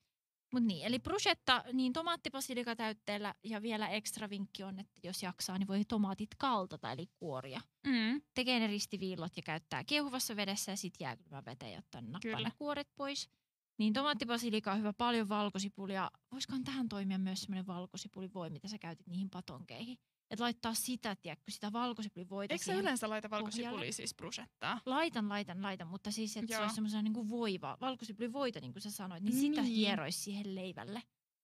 Mut 0.53 0.63
niin, 0.63 0.85
eli 0.85 0.99
bruschetta 0.99 1.63
niin 1.73 1.93
tomaattipasilika 1.93 2.75
täytteellä 2.75 3.35
ja 3.43 3.61
vielä 3.61 3.89
ekstra 3.89 4.29
vinkki 4.29 4.63
on, 4.63 4.79
että 4.79 5.01
jos 5.03 5.23
jaksaa, 5.23 5.57
niin 5.57 5.67
voi 5.67 5.85
tomaatit 5.85 6.35
kaltata 6.37 6.91
eli 6.91 7.07
kuoria. 7.19 7.61
Mm. 7.87 8.21
Tekee 8.33 8.59
ne 8.59 8.67
ristiviillot 8.67 9.37
ja 9.37 9.43
käyttää 9.43 9.83
kiehuvassa 9.83 10.35
vedessä 10.35 10.71
ja 10.71 10.77
sitten 10.77 11.05
jääkylmän 11.05 11.45
veteen, 11.45 11.73
jotta 11.73 12.01
nappaa 12.01 12.41
ne 12.41 12.51
kuoret 12.57 12.87
pois. 12.95 13.29
Niin 13.77 13.93
tomaattipasilika 13.93 14.71
on 14.71 14.79
hyvä, 14.79 14.93
paljon 14.93 15.29
valkosipulia. 15.29 16.11
Voisikohan 16.31 16.63
tähän 16.63 16.89
toimia 16.89 17.17
myös 17.17 17.41
semmoinen 17.41 17.67
valkosipulivoi, 17.67 18.49
mitä 18.49 18.67
sä 18.67 18.77
käytit 18.77 19.07
niihin 19.07 19.29
patonkeihin? 19.29 19.97
Että 20.35 20.43
laittaa 20.43 20.73
sitä, 20.73 21.15
tiedätkö, 21.15 21.51
sitä 21.51 21.73
valkosipulivoita 21.73 22.53
Eikö 22.53 22.65
sä 22.65 22.73
yleensä 22.73 23.09
laita 23.09 23.29
pohjalle? 23.29 23.43
valkosipulia 23.45 23.91
siis 23.91 24.15
bruschettaa? 24.15 24.81
Laitan, 24.85 25.29
laitan, 25.29 25.61
laitan, 25.61 25.87
mutta 25.87 26.11
siis, 26.11 26.37
että 26.37 26.47
se 26.47 26.53
Joo. 26.53 26.61
olisi 26.63 26.75
semmoisena 26.75 27.01
niin 27.01 27.29
voiva, 27.29 27.77
valkosipulivoita, 27.81 28.59
niin 28.59 28.73
kuin 28.73 28.81
sä 28.81 28.91
sanoit, 28.91 29.23
niin 29.23 29.35
sitä 29.35 29.61
Niin. 29.61 29.73
hieroisi 29.73 30.19
siihen 30.19 30.55
leivälle. 30.55 31.01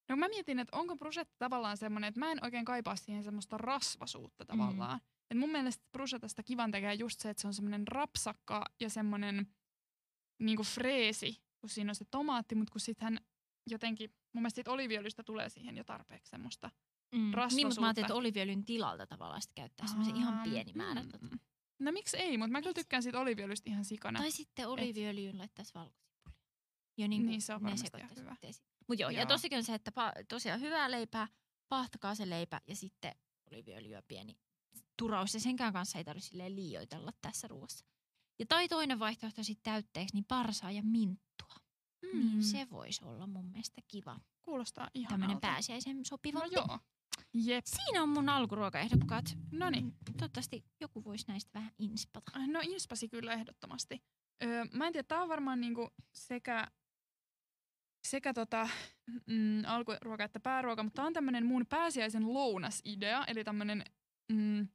No 0.10 0.16
mä 0.16 0.28
mietin, 0.28 0.60
että 0.60 0.78
onko 0.78 0.96
bruschetta 0.96 1.36
tavallaan 1.38 1.78
semmoinen, 1.78 2.08
että 2.08 2.20
mä 2.20 2.32
en 2.32 2.44
oikein 2.44 2.66
kaipaa 2.66 2.96
siihen 2.96 3.24
semmoista 3.24 3.58
rasvasuutta 3.58 4.46
tavallaan. 4.46 4.98
Mm. 4.98 5.06
Et 5.32 5.38
mun 5.38 5.52
mielestä 5.52 5.86
bruschettasta 5.92 6.44
kivan 6.44 6.72
tekee 6.72 6.94
just 6.94 7.20
se, 7.20 7.30
että 7.30 7.42
se 7.42 7.48
on 7.48 7.54
semmoinen 7.54 7.88
rapsakka 7.88 8.66
ja 8.80 8.90
semmoinen 8.90 9.48
niinku 10.40 10.64
freesi, 10.64 11.42
kun 11.60 11.70
siinä 11.70 11.92
on 11.92 11.96
se 11.96 12.06
tomaatti, 12.12 12.56
mutta 12.56 12.72
kun 12.72 12.82
sittenhän 12.82 13.20
jotenkin, 13.70 14.10
mun 14.34 14.42
mielestä 14.42 14.56
siitä 14.56 14.72
oliviöljystä 14.72 15.24
tulee 15.24 15.50
siihen 15.50 15.78
jo 15.78 15.84
tarpeeksi 15.84 16.30
semmoista. 16.30 16.72
Mm. 17.12 17.18
Niin, 17.18 17.26
mutta 17.26 17.38
mä 17.38 17.44
Rasvasuutta. 17.44 17.82
ajattelin, 17.86 18.06
että 18.06 18.16
oliviöljyn 18.16 18.66
tilalta 18.66 19.08
tavallaan 19.08 19.42
sitä 19.42 19.54
käyttää 19.56 19.88
semmoisen 19.88 20.16
ihan 20.16 20.34
Aa, 20.38 20.44
pieni 20.44 20.74
määrä. 20.76 21.04
tota. 21.06 21.26
mm. 21.26 21.40
No 21.80 21.92
miksi 21.92 22.18
ei, 22.18 22.38
mutta 22.38 22.52
mä 22.52 22.62
kyllä 22.62 22.74
tykkään 22.74 23.04
siitä 23.04 23.20
oliviöljystä 23.20 23.70
ihan 23.70 23.86
sikana. 23.86 24.20
Tai 24.20 24.32
sitten 24.32 24.68
oliviöljyyn 24.68 25.38
laittaisi 25.38 25.74
valkosipulia. 25.74 26.36
Jo 26.98 27.08
niin, 27.08 27.26
Niin, 27.26 27.42
se 27.42 27.54
on 27.54 27.62
ne 27.62 27.64
varmasti 27.64 27.90
hyvä. 28.16 28.32
yhteen. 28.32 28.54
Mut 28.88 29.00
joo, 29.00 29.10
ja 29.10 29.20
Joo. 29.20 29.26
tosikin 29.28 29.58
on 29.58 29.64
se, 29.64 29.74
että 29.74 29.92
pa- 29.92 30.26
tosiaan 30.30 30.62
hyvää 30.62 30.92
leipää, 30.92 31.28
pahtakaa 31.70 32.16
se 32.16 32.30
leipä 32.30 32.62
ja 32.68 32.76
sitten 32.76 33.16
oliviöljyä 33.52 34.02
pieni 34.08 34.38
turaus. 34.98 35.34
Ja 35.34 35.40
senkään 35.40 35.74
kanssa 35.74 35.98
ei 35.98 36.04
tarvitse 36.04 36.38
liioitella 36.56 37.12
tässä 37.22 37.48
ruoassa. 37.48 37.86
Ja 38.40 38.46
tai 38.46 38.68
toinen 38.68 39.00
vaihtoehto 39.00 39.44
sitten 39.44 39.74
täytteeksi, 39.74 40.16
niin 40.16 40.26
parsaa 40.26 40.72
ja 40.72 40.84
minttua. 40.84 41.56
Mm. 42.02 42.20
Niin 42.20 42.44
se 42.44 42.68
voisi 42.70 43.06
olla 43.06 43.28
mun 43.28 43.46
mielestä 43.46 43.82
kiva. 43.88 44.20
kuulostaa 44.42 44.90
ihan 44.94 45.10
Tämmöinen 45.10 45.42
pääsiäisen 45.42 46.06
sopiva. 46.06 46.40
No 46.40 46.46
joo. 46.46 46.80
Jep. 47.34 47.66
Siinä 47.66 48.04
on 48.04 48.10
mun 48.10 48.30
alkuruokaehdokkaat. 48.30 49.38
Noniin. 49.52 49.86
Mm, 49.86 49.94
Toivottavasti 50.18 50.64
joku 50.82 51.04
voisi 51.04 51.26
näistä 51.28 51.50
vähän 51.54 51.72
inspata. 51.80 52.32
No 52.48 52.60
inspasi 52.64 53.10
kyllä 53.10 53.34
ehdottomasti. 53.34 54.04
Öö, 54.44 54.66
mä 54.74 54.88
en 54.88 54.94
tiedä, 54.94 55.08
tää 55.08 55.22
on 55.22 55.30
varmaan 55.30 55.62
niinku 55.62 55.90
sekä, 56.14 56.68
sekä 58.08 58.34
tota, 58.34 58.70
mm, 59.28 59.66
alkuruoka 59.66 60.24
että 60.24 60.40
pääruoka, 60.40 60.84
mutta 60.84 60.96
tää 60.96 61.06
on 61.06 61.14
tämmönen 61.14 61.46
mun 61.46 61.66
pääsiäisen 61.70 62.34
lounasidea, 62.34 63.26
eli 63.28 63.44
tämmönen, 63.44 63.84
mm, 64.32 64.68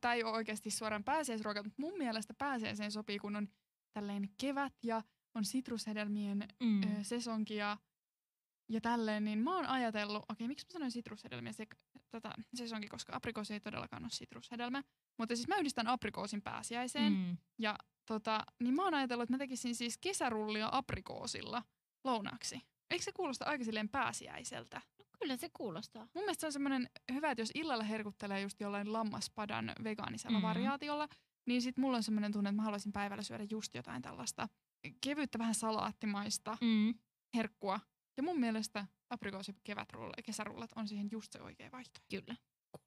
tää 0.00 0.14
ei 0.14 0.24
ole 0.24 0.32
oikeasti 0.32 0.70
suoraan 0.70 1.04
pääsiäisruoka, 1.04 1.62
mutta 1.62 1.82
mun 1.82 1.98
mielestä 1.98 2.34
pääsiäiseen 2.38 2.92
sopii, 2.92 3.18
kun 3.18 3.36
on 3.36 3.48
tälleen 3.92 4.28
kevät 4.40 4.72
ja 4.84 5.02
on 5.34 5.44
sitrushedelmien 5.44 6.48
Mm. 6.62 6.82
ö, 6.82 7.04
sesonki 7.04 7.54
ja, 7.54 7.78
ja 8.70 8.80
tälleen, 8.80 9.24
niin 9.24 9.38
mä 9.38 9.56
oon 9.56 9.66
ajatellut, 9.66 10.24
okei, 10.28 10.48
miksi 10.48 10.66
mä 10.66 10.72
sanoin 10.72 10.90
sitrushedelmiä 10.90 11.52
se, 11.52 11.66
tätä 12.10 12.34
sesonki, 12.54 12.88
koska 12.88 13.16
aprikoosi 13.16 13.54
ei 13.54 13.60
todellakaan 13.60 14.02
ole 14.02 14.10
sitrushedelmä, 14.10 14.82
mutta 15.18 15.36
siis 15.36 15.48
mä 15.48 15.56
yhdistän 15.56 15.86
aprikoosin 15.86 16.42
pääsiäiseen, 16.42 17.12
mm. 17.12 17.36
Ja 17.58 17.76
tota, 18.06 18.44
niin 18.60 18.74
mä 18.74 18.84
oon 18.84 18.94
ajatellut, 18.94 19.22
että 19.22 19.34
mä 19.34 19.38
tekisin 19.38 19.74
siis 19.74 19.98
kesärullia 19.98 20.68
aprikoosilla 20.72 21.62
lounaaksi. 22.04 22.60
Eikö 22.90 23.04
se 23.04 23.12
kuulosta 23.12 23.44
aika 23.44 23.64
silleen 23.64 23.88
pääsiäiseltä? 23.88 24.80
No, 24.98 25.04
kyllä 25.20 25.36
se 25.36 25.48
kuulostaa. 25.52 26.02
Mun 26.14 26.24
mielestä 26.24 26.40
se 26.40 26.46
on 26.46 26.52
semmoinen 26.52 26.88
hyvä, 27.12 27.30
että 27.30 27.42
jos 27.42 27.50
illalla 27.54 27.84
herkuttelee 27.84 28.40
just 28.40 28.60
jollain 28.60 28.92
lammaspadan 28.92 29.72
vegaanisella 29.84 30.38
mm. 30.38 30.42
Variaatiolla, 30.42 31.08
niin 31.46 31.62
sit 31.62 31.76
mulla 31.78 31.96
on 31.96 32.02
semmoinen 32.02 32.32
tunne, 32.32 32.50
että 32.50 32.56
mä 32.56 32.62
haluaisin 32.62 32.92
päivällä 32.92 33.22
syödä 33.22 33.44
just 33.50 33.74
jotain 33.74 34.02
tällaista 34.02 34.48
kevyttä 35.00 35.38
vähän 35.38 35.54
salaattimaista 35.54 36.56
Mm. 36.60 36.94
herkkua. 37.36 37.80
Ja 38.16 38.22
mun 38.22 38.40
mielestä 38.40 38.86
aprikoosi 39.10 39.52
kevätrullat 39.64 40.14
ja 40.16 40.22
kesärullat 40.22 40.70
on 40.76 40.88
siihen 40.88 41.08
just 41.12 41.32
se 41.32 41.42
oikea 41.42 41.70
vaihtoehto. 41.72 42.06
Kyllä. 42.10 42.36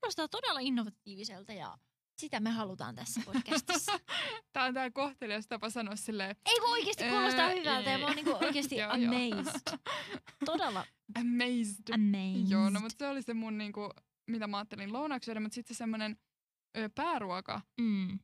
Kuulostaa 0.01 0.27
todella 0.27 0.59
innovatiiviselta 0.59 1.53
ja 1.53 1.77
sitä 2.17 2.39
me 2.39 2.49
halutaan 2.49 2.95
tässä 2.95 3.21
podcastissa. 3.25 3.99
Tää 4.53 4.63
on 4.65 4.73
tää 4.73 4.91
kohtelias 4.91 5.47
tapa 5.47 5.69
sanoa 5.69 5.95
silleen, 5.95 6.36
Ei 6.45 6.59
kun 6.59 6.69
oikeasti 6.69 7.03
kuulostaa 7.09 7.47
Öö, 7.47 7.55
hyvältä 7.55 7.89
ja 7.89 7.97
mä 7.97 8.05
oon 8.05 8.15
niinku 8.15 8.38
oikeasti 8.45 8.75
Joo, 8.77 8.91
amazed. 8.91 9.77
Todella 10.45 10.86
amazed. 11.15 11.93
amazed. 11.93 12.51
Joo, 12.51 12.69
no 12.69 12.79
mutta 12.79 12.95
se 12.97 13.07
oli 13.07 13.21
se 13.21 13.33
mun 13.33 13.57
niinku, 13.57 13.89
mitä 14.27 14.47
mä 14.47 14.57
ajattelin 14.57 14.93
lounaaksi 14.93 15.25
syödä, 15.25 15.39
mutta 15.39 15.55
sitten 15.55 15.75
se 15.75 15.77
semmonen 15.77 16.17
ö, 16.77 16.89
pääruoka 16.95 17.62
mm. 17.81 18.19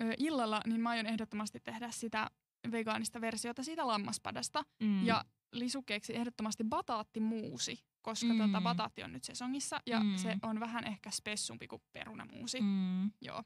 ö, 0.00 0.14
illalla, 0.18 0.60
niin 0.66 0.80
mä 0.80 0.90
aion 0.90 1.06
ehdottomasti 1.06 1.60
tehdä 1.60 1.90
sitä 1.90 2.30
vegaanista 2.70 3.20
versiota 3.20 3.62
siitä 3.62 3.86
lammaspadasta. 3.86 4.64
Mm. 4.82 5.06
Ja 5.06 5.24
lisukkeeksi 5.52 6.16
ehdottomasti 6.16 6.64
bataattimuusi, 6.64 7.84
koska 8.02 8.26
Mm. 8.32 8.38
tota, 8.38 8.60
bataatti 8.60 9.02
on 9.02 9.12
nyt 9.12 9.24
sesongissa 9.24 9.80
ja 9.86 10.00
Mm. 10.00 10.16
se 10.16 10.36
on 10.42 10.60
vähän 10.60 10.86
ehkä 10.86 11.10
spessumpi 11.10 11.66
kuin 11.68 11.82
perunamuusi. 11.92 12.60
Mm. 12.60 13.10
Joo. 13.20 13.42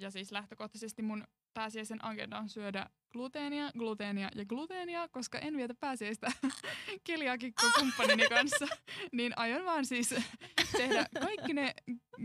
Ja 0.00 0.10
siis 0.10 0.32
lähtökohtaisesti 0.32 1.02
mun 1.02 1.24
pääsiäisen 1.54 2.04
agenda 2.04 2.38
on 2.38 2.48
syödä 2.48 2.86
gluteenia, 3.12 3.70
gluteenia 3.78 4.28
ja 4.34 4.44
gluteenia, 4.44 5.08
koska 5.08 5.38
en 5.38 5.56
vietä 5.56 5.74
pääsiäistä 5.80 6.32
keliakikko 7.06 7.62
kumppanini 7.78 8.28
kanssa. 8.38 8.66
Niin 9.12 9.32
aion 9.36 9.64
vaan 9.64 9.86
siis 9.86 10.14
tehdä 10.72 11.06
kaikki 11.20 11.52
ne 11.54 11.74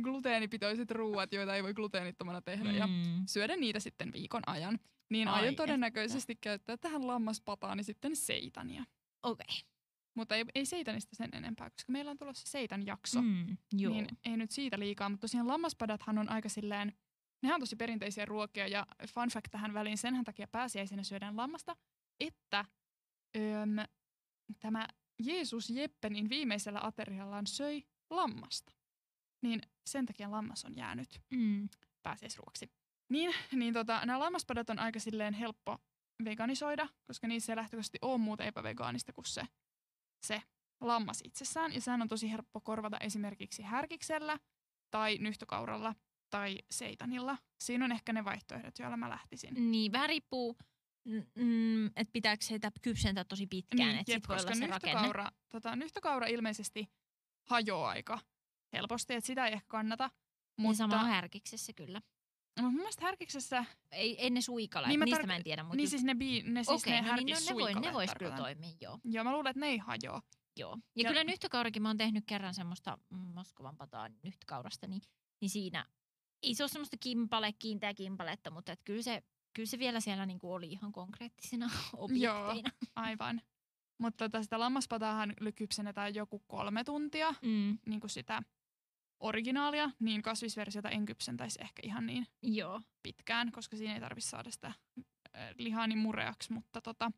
gluteenipitoiset 0.04 0.92
ruuat, 0.92 1.34
joita 1.34 1.56
ei 1.56 1.63
voi 1.63 1.74
gluteenittomana 1.74 2.42
tehdä. 2.42 2.72
Ja 2.72 2.88
Mm. 2.88 3.24
syödä 3.28 3.56
niitä 3.56 3.80
sitten 3.80 4.13
viikon 4.13 4.42
ajan. 4.46 4.80
Niin 5.10 5.28
Ai 5.28 5.42
aion 5.42 5.56
todennäköisesti 5.56 6.36
käyttää 6.42 6.78
tähän 6.78 7.08
lammaspataani 7.08 7.84
sitten 7.84 8.15
seitania. 8.15 8.84
Okei. 9.23 9.45
Okay. 9.49 9.69
Mutta 10.15 10.36
ei, 10.36 10.45
ei 10.55 10.65
seitanista 10.65 11.15
sen 11.15 11.29
enempää, 11.34 11.69
koska 11.69 11.91
meillä 11.91 12.12
on 12.12 12.17
tulossa 12.17 12.47
seitan 12.47 12.86
jakso. 12.86 13.21
Mm. 13.21 13.58
Joo. 13.73 13.93
Niin 13.93 14.08
ei 14.25 14.38
nyt 14.38 14.51
siitä 14.51 14.79
liikaa, 14.79 15.10
mutta 15.10 15.21
tosiaan 15.21 15.47
lammaspadathan 15.47 16.17
on 16.17 16.29
aika 16.29 16.49
silleen, 16.49 16.93
nehän 17.43 17.55
on 17.55 17.60
tosi 17.60 17.75
perinteisiä 17.75 18.25
ruokia 18.25 18.67
ja 18.67 18.86
fun 19.13 19.29
fact 19.29 19.47
tähän 19.51 19.73
väliin, 19.73 19.97
senhän 19.97 20.23
takia 20.25 20.47
pääsiäisenä 20.47 21.03
syödään 21.03 21.38
lammasta, 21.38 21.75
että 22.19 22.65
öm, 23.38 23.75
tämä 24.60 24.88
Jeesus 25.23 25.69
Jeppenin 25.69 26.29
viimeisellä 26.29 26.79
ateriallaan 26.84 27.47
söi 27.47 27.84
lammasta. 28.10 28.73
Niin 29.41 29.62
sen 29.89 30.05
takia 30.05 30.32
lammas 30.32 30.65
on 30.65 30.75
jäänyt 30.75 31.21
Mm. 31.34 31.69
pääsiäisruoksi. 32.03 32.71
Niin, 33.10 33.34
niin 33.51 33.73
tota, 33.73 34.05
nämä 34.05 34.19
lammaspadat 34.19 34.69
on 34.69 34.79
aika 34.79 34.99
silleen 34.99 35.34
helppo 35.34 35.77
veganisoida, 36.25 36.88
koska 37.08 37.27
niissä 37.27 37.51
ei 37.53 37.55
lähtökohtaisesti 37.58 37.97
ole 38.01 38.17
muuta 38.17 38.43
epävegaanista 38.43 39.13
kuin 39.13 39.25
se, 39.25 39.41
se 40.21 40.41
lammas 40.82 41.21
itsessään. 41.23 41.73
Ja 41.73 41.82
sehän 41.82 42.01
on 42.01 42.08
tosi 42.08 42.32
helppo 42.32 42.62
korvata 42.62 42.97
esimerkiksi 42.97 43.62
härkiksellä 43.62 44.39
tai 44.91 45.17
nyhtökauralla 45.17 45.95
tai 46.29 46.58
seitanilla. 46.71 47.38
Siinä 47.60 47.86
on 47.86 47.91
ehkä 47.91 48.13
ne 48.13 48.25
vaihtoehdot, 48.25 48.79
joilla 48.79 48.97
mä 48.97 49.10
lähtisin. 49.10 49.71
Niin, 49.71 49.91
vähän 49.91 50.10
riippuu, 50.10 50.58
mm, 51.36 51.86
että 51.86 52.12
pitääkö 52.13 52.45
sitä 52.45 52.71
kypsentää 52.82 53.23
tosi 53.23 53.47
pitkään, 53.47 53.95
että 53.95 54.13
sit 54.13 54.27
voi 54.27 54.36
olla 54.36 54.49
koska 54.49 54.67
rakenne. 54.67 55.01
nyhtökaura, 55.01 55.32
tota, 55.49 55.75
nyhtökaura 55.75 56.27
ilmeisesti 56.27 56.88
hajoaa 57.49 57.89
aika 57.89 58.19
helposti, 58.73 59.13
että 59.13 59.27
sitä 59.27 59.47
ei 59.47 59.53
ehkä 59.53 59.67
kannata. 59.67 60.03
Mutta 60.10 60.62
Mutta, 60.62 60.77
sama 60.77 61.01
on 61.01 61.08
härkiksessä 61.10 61.73
kyllä. 61.73 62.01
Mutta 62.62 62.72
mun 62.72 62.82
mielestä 62.82 63.06
härkiksessä, 63.06 63.65
Ei, 63.91 64.22
ei 64.22 64.30
ne 64.30 64.41
suikale, 64.41 64.88
Niin 64.88 65.00
mä 65.00 65.06
niistä 65.06 65.24
tar- 65.24 65.28
mä 65.28 65.36
en 65.36 65.43
tiedä. 65.43 65.63
Mutta 65.63 65.78
niin 65.78 65.89
siis 65.89 66.04
ne, 66.04 66.15
bii, 66.15 66.43
ne, 66.43 66.63
siis 66.63 66.82
Okei, 66.82 67.02
ne 67.02 67.08
no 67.10 67.15
niin, 67.15 67.28
no, 67.28 67.39
ne, 67.50 67.56
voi, 67.56 67.74
ne 67.74 67.93
vois 67.93 68.10
kyllä 68.19 68.36
toimia, 68.38 68.69
joo. 68.82 69.00
Joo, 69.04 69.24
mä 69.24 69.32
luulen, 69.34 69.50
että 69.50 69.60
ne 69.60 69.67
ei 69.67 69.78
hajoa. 69.78 70.22
joo. 70.58 70.78
Ja, 70.95 71.04
Ja- 71.04 71.10
kyllä 71.10 71.24
nyhtökaurakin 71.24 71.82
mä 71.82 71.89
oon 71.89 71.98
tehnyt 71.98 72.24
kerran 72.28 72.54
semmoista 72.54 72.98
mm, 73.10 73.17
Moskovan 73.17 73.78
pataa 73.78 74.10
nyhtökaurasta, 74.24 74.88
niin, 74.88 75.02
niin 75.41 75.50
siinä 75.50 75.86
ei 76.43 76.56
se 76.56 76.63
ole 76.63 76.69
semmoista 76.69 76.98
kimpale, 77.00 77.54
kiinteä 77.60 77.93
kimpaletta, 77.93 78.52
mutta 78.52 78.72
et 78.72 78.82
kyllä, 78.84 79.02
se, 79.02 79.24
kyllä 79.54 79.67
se 79.67 79.80
vielä 79.80 80.00
siellä 80.00 80.26
niinku 80.26 80.54
oli 80.54 80.67
ihan 80.67 80.91
konkreettisena 80.91 81.69
objekteina. 81.98 82.69
Aivan. 82.95 83.41
Mutta 83.98 84.26
tota, 84.30 84.43
sitä 84.43 84.60
lammaspataahan 84.60 85.34
kypsennetään 85.56 86.15
joku 86.15 86.39
kolme 86.48 86.84
tuntia, 86.84 87.34
Mm, 87.41 87.78
niin 87.86 88.00
kuin 88.00 88.10
sitä 88.10 88.43
originaalia, 89.19 89.91
niin 89.99 90.21
kasvisversiota 90.21 90.89
en 90.89 91.05
kypsentäisi 91.05 91.60
ehkä 91.62 91.82
ihan 91.86 92.05
niin 92.05 92.27
joo. 92.41 92.82
pitkään, 93.03 93.51
koska 93.51 93.77
siinä 93.77 93.93
ei 93.93 93.99
tarvitse 93.99 94.29
saada 94.29 94.51
sitä 94.51 94.73
lihaa 95.58 95.88
niin 95.88 95.99
mureaksi, 95.99 96.53
mutta 96.53 96.82
tota, 96.82 97.12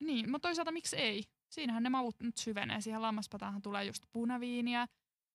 niin, 0.00 0.30
mutta 0.30 0.48
toisaalta 0.48 0.72
miksi 0.72 0.96
ei? 0.96 1.24
Siinähän 1.48 1.82
ne 1.82 1.88
maut 1.88 2.16
nyt 2.22 2.36
syvenee. 2.36 2.80
Siihen 2.80 3.02
lammaspataahan 3.02 3.62
tulee 3.62 3.84
just 3.84 4.02
punaviiniä, 4.12 4.88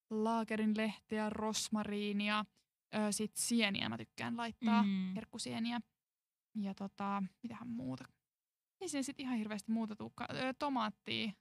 laakerinlehteä, 0.09 1.29
rosmariinia, 1.29 2.45
ö, 2.95 3.11
sit 3.11 3.35
sieniä 3.35 3.89
mä 3.89 3.97
tykkään 3.97 4.37
laittaa, 4.37 4.83
mm. 4.83 5.13
Herkkusieniä. 5.15 5.81
Ja 6.55 6.73
tota, 6.73 7.23
mitähän 7.43 7.67
muuta? 7.67 8.05
Ei 8.81 8.89
siinä 8.89 9.03
sit 9.03 9.19
ihan 9.19 9.37
hirveästi 9.37 9.71
muuta 9.71 9.95
tuukka. 9.95 10.27
Ö, 10.31 10.53
tomaattia 10.59 11.31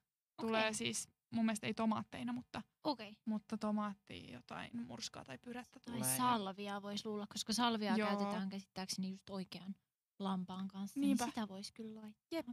tulee 0.40 0.60
Okei. 0.60 0.74
siis, 0.74 1.08
mun 1.34 1.44
mielestä 1.44 1.66
ei 1.66 1.74
tomaatteina, 1.74 2.32
mutta. 2.32 2.62
Okay. 2.84 3.12
mutta 3.24 3.58
tomaattia 3.58 4.32
jotain 4.32 4.70
murskaa 4.86 5.24
tai 5.24 5.38
pyrettä 5.38 5.80
Tai 5.80 5.94
tulee. 5.94 6.10
ja- 6.10 6.16
salvia 6.16 6.82
voisi 6.82 7.06
luulla, 7.08 7.26
koska 7.32 7.52
salvia 7.52 7.96
Joo. 7.96 8.08
käytetään 8.08 8.48
käsittääkseni 8.48 9.10
just 9.10 9.30
oikean 9.30 9.74
lampaan 10.18 10.68
kanssa. 10.68 11.00
Niinpä. 11.00 11.24
Niin 11.24 11.32
sitä 11.34 11.48
voisi 11.48 11.72
kyllä 11.72 12.00
laittaa. 12.00 12.26
Jep. 12.30 12.46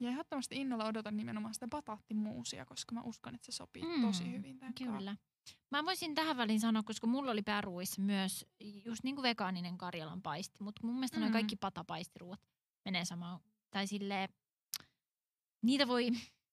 Ja 0.00 0.08
ehdottomasti 0.08 0.56
innolla 0.56 0.84
odotan 0.86 1.16
nimenomaan 1.16 1.54
sitä 1.54 1.68
bataattimuusia, 1.68 2.64
koska 2.66 2.94
mä 2.94 3.02
uskon, 3.02 3.34
että 3.34 3.46
se 3.46 3.52
sopii 3.52 3.82
Mm, 3.82 4.02
tosi 4.06 4.32
hyvin 4.32 4.58
tämän. 4.58 4.74
Kyllä. 4.74 5.16
Mä 5.70 5.84
voisin 5.84 6.14
tähän 6.14 6.36
väliin 6.36 6.60
sanoa, 6.60 6.82
koska 6.82 7.06
mulla 7.06 7.30
oli 7.30 7.42
pääruuissa 7.42 8.02
myös 8.02 8.46
just 8.84 9.04
niin 9.04 9.14
kuin 9.16 9.22
vegaaninen 9.22 9.78
Karjalan 9.78 10.22
paisti, 10.22 10.62
mutta 10.64 10.86
mun 10.86 10.94
mielestä 10.94 11.16
mm. 11.16 11.20
Mm. 11.20 11.24
noi 11.24 11.32
kaikki 11.32 11.56
patapaistiruot 11.56 12.40
menee 12.84 13.04
samaan. 13.04 13.40
Tai 13.70 13.86
silleen, 13.86 14.28
niitä 15.62 15.88
voi, 15.88 16.06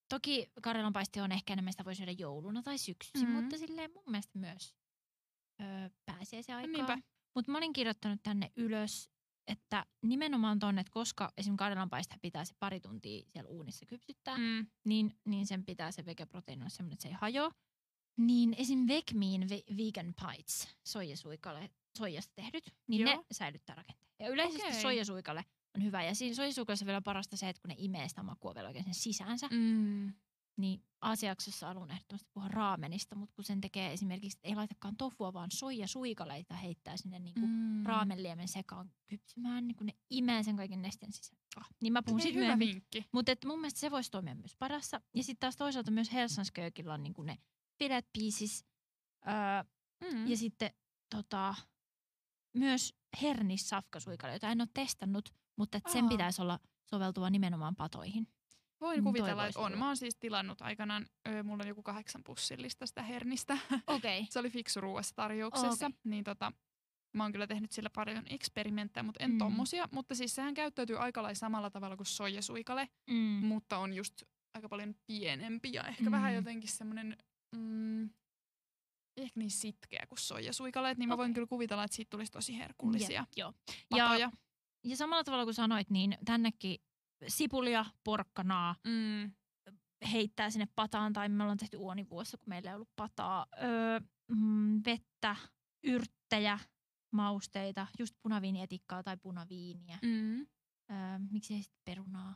toki 0.09 0.51
Karjalan 0.61 0.93
paisti 0.93 1.19
on 1.19 1.31
ehkä 1.31 1.53
enemmän 1.53 1.73
sitä 1.73 1.85
voi 1.85 1.95
syödä 1.95 2.11
jouluna 2.11 2.63
tai 2.63 2.77
syksyisin, 2.77 3.29
Mm. 3.29 3.35
mm. 3.35 3.41
mutta 3.41 3.57
silleen 3.57 3.91
mun 3.93 4.03
mielestä 4.07 4.39
myös 4.39 4.75
öö, 5.61 5.89
pääsiäisen 6.05 6.55
aikaan. 6.55 6.71
Niinpä. 6.73 6.97
Mutta 7.35 7.51
mä 7.51 7.57
olin 7.57 7.73
kirjoittanut 7.73 8.19
tänne 8.23 8.51
ylös, 8.55 9.09
että 9.47 9.85
nimenomaan 10.01 10.59
tonne, 10.59 10.81
että 10.81 10.91
koska 10.93 11.33
esimerkiksi 11.37 11.57
Karjalan 11.59 11.89
paista 11.89 12.15
pitää 12.21 12.45
se 12.45 12.53
pari 12.59 12.79
tuntia 12.79 13.25
siellä 13.27 13.49
uunissa 13.49 13.85
kypsyttää, 13.85 14.37
Mm. 14.37 14.67
niin, 14.85 15.13
niin 15.25 15.47
sen 15.47 15.65
pitää 15.65 15.91
se 15.91 16.05
vegeproteiini 16.05 16.61
olla 16.61 16.69
semmoinen, 16.69 16.93
että 16.93 17.01
se 17.03 17.07
ei 17.09 17.13
hajoa. 17.21 17.51
Niin 18.17 18.55
esim. 18.57 18.87
Vegmiin 18.87 19.41
ve- 19.41 19.77
vegan 19.77 20.13
pites, 20.21 20.67
soijasuikale, 20.87 21.69
soijasta 21.97 22.33
tehdyt, 22.35 22.63
niin 22.87 23.01
Joo. 23.01 23.15
ne 23.17 23.23
säilyttää 23.31 23.75
rakenteen. 23.75 24.07
Ja 24.19 24.29
yleisesti 24.29 24.67
Okei. 24.67 24.81
soijasuikale 24.81 25.45
on 25.77 25.83
hyvä. 25.83 26.03
Ja 26.03 26.15
siinä 26.15 26.35
soijasuikalassa 26.35 26.85
vielä 26.85 27.01
parasta 27.01 27.37
se, 27.37 27.49
että 27.49 27.61
kun 27.61 27.69
ne 27.69 27.75
imee 27.77 28.09
sitä 28.09 28.23
makua 28.23 28.55
vielä 28.55 28.67
oikein 28.67 28.85
sen 28.85 28.93
sisäänsä, 28.93 29.47
Mm. 29.51 30.13
niin 30.57 30.83
Aasiaksessa 31.01 31.69
alun 31.69 31.91
ehdottomasti 31.91 32.29
puhua 32.33 32.47
raamenista, 32.49 33.15
mutta 33.15 33.35
kun 33.35 33.43
sen 33.45 33.61
tekee 33.61 33.93
esimerkiksi, 33.93 34.37
että 34.37 34.47
ei 34.47 34.55
laitakaan 34.55 34.97
tofua, 34.97 35.33
vaan 35.33 35.51
soijasuikaleita 35.51 36.53
heittää 36.55 36.97
sinne 36.97 37.19
niin 37.19 37.33
kuin 37.33 37.49
Mm. 37.51 37.83
raamenliemen 37.85 38.47
sekaan 38.47 38.91
kypsymään, 39.07 39.67
niin 39.67 39.75
kun 39.75 39.85
ne 39.87 39.93
imee 40.09 40.43
sen 40.43 40.55
kaiken 40.55 40.81
nesteen 40.81 41.11
sisään. 41.11 41.41
Ah, 41.57 41.67
niin 41.81 41.93
mä 41.93 42.03
puhun 42.03 42.21
siitä 42.21 42.39
myöhemmin. 42.39 42.67
vinkki. 42.67 43.05
Mutta 43.11 43.31
mun 43.45 43.59
mielestä 43.59 43.79
se 43.79 43.91
voisi 43.91 44.11
toimia 44.11 44.35
myös 44.35 44.55
parassa. 44.59 45.01
Ja 45.13 45.23
sitten 45.23 45.39
taas 45.39 45.55
toisaalta 45.57 45.91
myös 45.91 46.13
Helsingköykillä 46.13 46.93
on 46.93 47.03
niinku 47.03 47.23
ne 47.23 47.37
filet 47.79 48.05
pieces. 48.19 48.65
Öö, 49.27 49.63
Mm. 50.13 50.27
ja 50.27 50.37
sitten 50.37 50.71
tota, 51.15 51.55
myös 52.53 52.95
hernis 53.21 53.69
safkasuikale, 53.69 54.33
jota 54.33 54.49
en 54.49 54.61
ole 54.61 54.67
testannut, 54.73 55.29
mutta 55.57 55.79
sen 55.87 56.03
Aa. 56.03 56.09
pitäisi 56.09 56.41
olla 56.41 56.59
soveltuva 56.85 57.29
nimenomaan 57.29 57.75
patoihin. 57.75 58.27
Voin 58.81 58.99
Mm, 58.99 59.03
kuvitella, 59.03 59.47
että 59.47 59.59
on. 59.59 59.65
olla. 59.65 59.77
Mä 59.77 59.87
oon 59.87 59.97
siis 59.97 60.15
tilannut 60.15 60.61
aikanaan, 60.61 61.05
ö, 61.27 61.43
mulla 61.43 61.63
on 61.63 61.67
joku 61.67 61.83
kahdeksan 61.83 62.23
pussillista 62.23 62.85
sitä 62.87 63.03
hernistä. 63.03 63.57
Okay. 63.87 64.25
se 64.29 64.39
oli 64.39 64.49
fiksu 64.49 64.81
ruuassa 64.81 65.15
tarjouksessa. 65.15 65.85
Okei. 65.85 65.99
Niin 66.03 66.23
tota, 66.23 66.51
mä 67.13 67.23
oon 67.23 67.31
kyllä 67.31 67.47
tehnyt 67.47 67.71
sillä 67.71 67.89
paljon 67.89 68.23
eksperimenttejä, 68.29 69.03
mutta 69.03 69.23
en 69.23 69.29
Mm. 69.29 69.33
mm. 69.33 69.39
tommosia. 69.39 69.89
Mutta 69.91 70.15
siis 70.15 70.35
sehän 70.35 70.53
käyttäytyy 70.53 70.97
aika 70.99 71.23
lailla 71.23 71.35
samalla 71.39 71.69
tavalla 71.69 71.97
kuin 71.97 72.07
soijasuikale, 72.07 72.89
Mm. 73.09 73.15
mutta 73.45 73.77
on 73.77 73.93
just 73.93 74.23
aika 74.53 74.69
paljon 74.69 74.95
pienempi 75.07 75.69
ja 75.73 75.83
ehkä 75.83 76.03
Mm. 76.03 76.11
vähän 76.11 76.35
jotenkin 76.35 76.69
semmoinen... 76.69 77.17
Mm, 77.55 78.03
ehkä 79.17 79.39
niin 79.39 79.51
sitkeä 79.51 80.05
kuin 80.09 80.19
soijasuikaleet, 80.19 80.97
niin 80.97 81.09
mä 81.09 81.17
voin 81.17 81.33
kyllä 81.33 81.47
kuvitella, 81.47 81.83
että 81.83 81.95
siitä 81.95 82.09
tulisi 82.09 82.31
tosi 82.31 82.57
herkullisia 82.57 83.21
Jep, 83.21 83.29
joo. 83.37 83.53
Ja, 83.67 84.05
patoja. 84.05 84.19
ja 84.19 84.31
samalla 84.95 85.23
tavalla 85.23 85.43
kuin 85.45 85.53
sanoit, 85.53 85.89
niin 85.89 86.17
tännekin 86.25 86.77
sipulia, 87.27 87.85
porkkanaa 88.03 88.75
Mm. 88.87 89.31
heittää 90.11 90.49
sinne 90.49 90.67
pataan, 90.75 91.13
tai 91.13 91.29
me 91.29 91.43
ollaan 91.43 91.57
tehty 91.57 91.77
uonivuossa, 91.77 92.37
kun 92.37 92.49
meillä 92.49 92.69
ei 92.69 92.75
ollut 92.75 92.95
pataa, 92.95 93.45
öö, 93.63 93.99
mm, 94.27 94.81
vettä, 94.85 95.35
yrttejä, 95.83 96.59
mausteita, 97.11 97.87
just 97.99 98.15
punaviinietikkaa 98.23 99.03
tai 99.03 99.17
punaviiniä. 99.17 99.99
Mm. 100.01 100.39
öö, 100.91 101.19
miksi 101.31 101.53
ei 101.53 101.61
sitten 101.63 101.81
perunaa, 101.85 102.35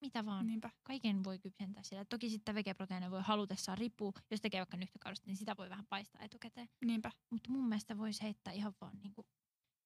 mitä 0.00 0.24
vaan. 0.26 0.46
Niinpä. 0.46 0.70
Kaiken 0.82 1.24
voi 1.24 1.38
kypsentää 1.38 1.82
siellä. 1.82 2.04
Toki 2.04 2.30
sitten 2.30 2.54
vegeproteiineja 2.54 3.10
voi 3.10 3.22
halutessaan 3.22 3.78
riippuu, 3.78 4.14
jos 4.30 4.40
tekee 4.40 4.60
vaikka 4.60 4.76
nyhtökaudesta, 4.76 5.26
niin 5.26 5.36
sitä 5.36 5.56
voi 5.58 5.70
vähän 5.70 5.86
paistaa 5.88 6.22
etukäteen. 6.22 6.68
Niinpä. 6.84 7.10
Mutta 7.30 7.50
mun 7.50 7.68
mielestä 7.68 7.98
voisi 7.98 8.22
heittää 8.22 8.52
ihan 8.52 8.74
vaan, 8.80 8.98
niinku, 9.02 9.26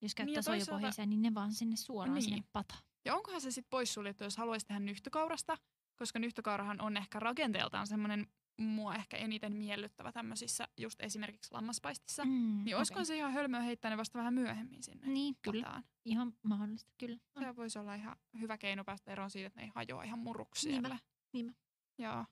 jos 0.03 0.15
käyttää 0.15 0.25
Niin 0.25 0.35
ja 0.37 0.43
toisaalta- 0.43 0.65
soijapohjaisia, 0.65 1.07
niin 1.07 1.23
ne 1.23 1.35
vaan 1.35 1.53
sinne 1.53 1.77
suoraan 1.77 2.15
Niin. 2.15 2.23
sinne 2.25 2.43
pataan. 2.53 2.83
Ja 3.05 3.15
onkohan 3.17 3.41
se 3.41 3.51
sitten 3.51 3.71
poissuljettu, 3.71 4.25
jos 4.25 4.37
haluaisi 4.37 4.67
tehdä 4.67 4.81
nyhtökaurasta, 4.81 5.57
koska 5.97 6.19
nyhtökaurahan 6.19 6.81
on 6.81 6.97
ehkä 6.97 7.21
rakenteeltaan 7.21 7.87
semmoinen 7.87 8.27
mua 8.59 8.95
ehkä 8.95 9.17
eniten 9.17 9.57
miellyttävä 9.57 10.13
tämmöisissä 10.13 10.69
just 10.77 11.01
esimerkiksi 11.01 11.53
lammaspaistissa. 11.55 12.25
Mm, 12.25 12.65
Niin 12.65 12.77
olisiko 12.77 13.05
se 13.05 13.17
ihan 13.17 13.33
hölmöä 13.33 13.61
heittää 13.61 13.91
ne 13.91 13.97
vasta 13.97 14.19
vähän 14.19 14.35
myöhemmin 14.35 14.83
sinne 14.83 15.07
Niin, 15.07 15.37
kyllä. 15.43 15.83
Ihan 16.05 16.33
mahdollista, 16.43 16.93
kyllä. 16.99 17.19
On. 17.35 17.43
Se 17.43 17.57
voisi 17.57 17.79
olla 17.79 17.95
ihan 17.95 18.17
hyvä 18.41 18.59
keino 18.59 18.85
päästä 18.85 19.13
eroon 19.13 19.31
siitä, 19.31 19.47
että 19.47 19.61
ne 19.61 19.65
ei 19.67 19.73
hajoa 19.75 20.03
ihan 20.05 20.19
muruksi 20.19 20.69
Niinpä, 20.69 20.89
siellä. 20.89 20.99
niinpä. 21.33 21.53
Joo. 21.99 22.25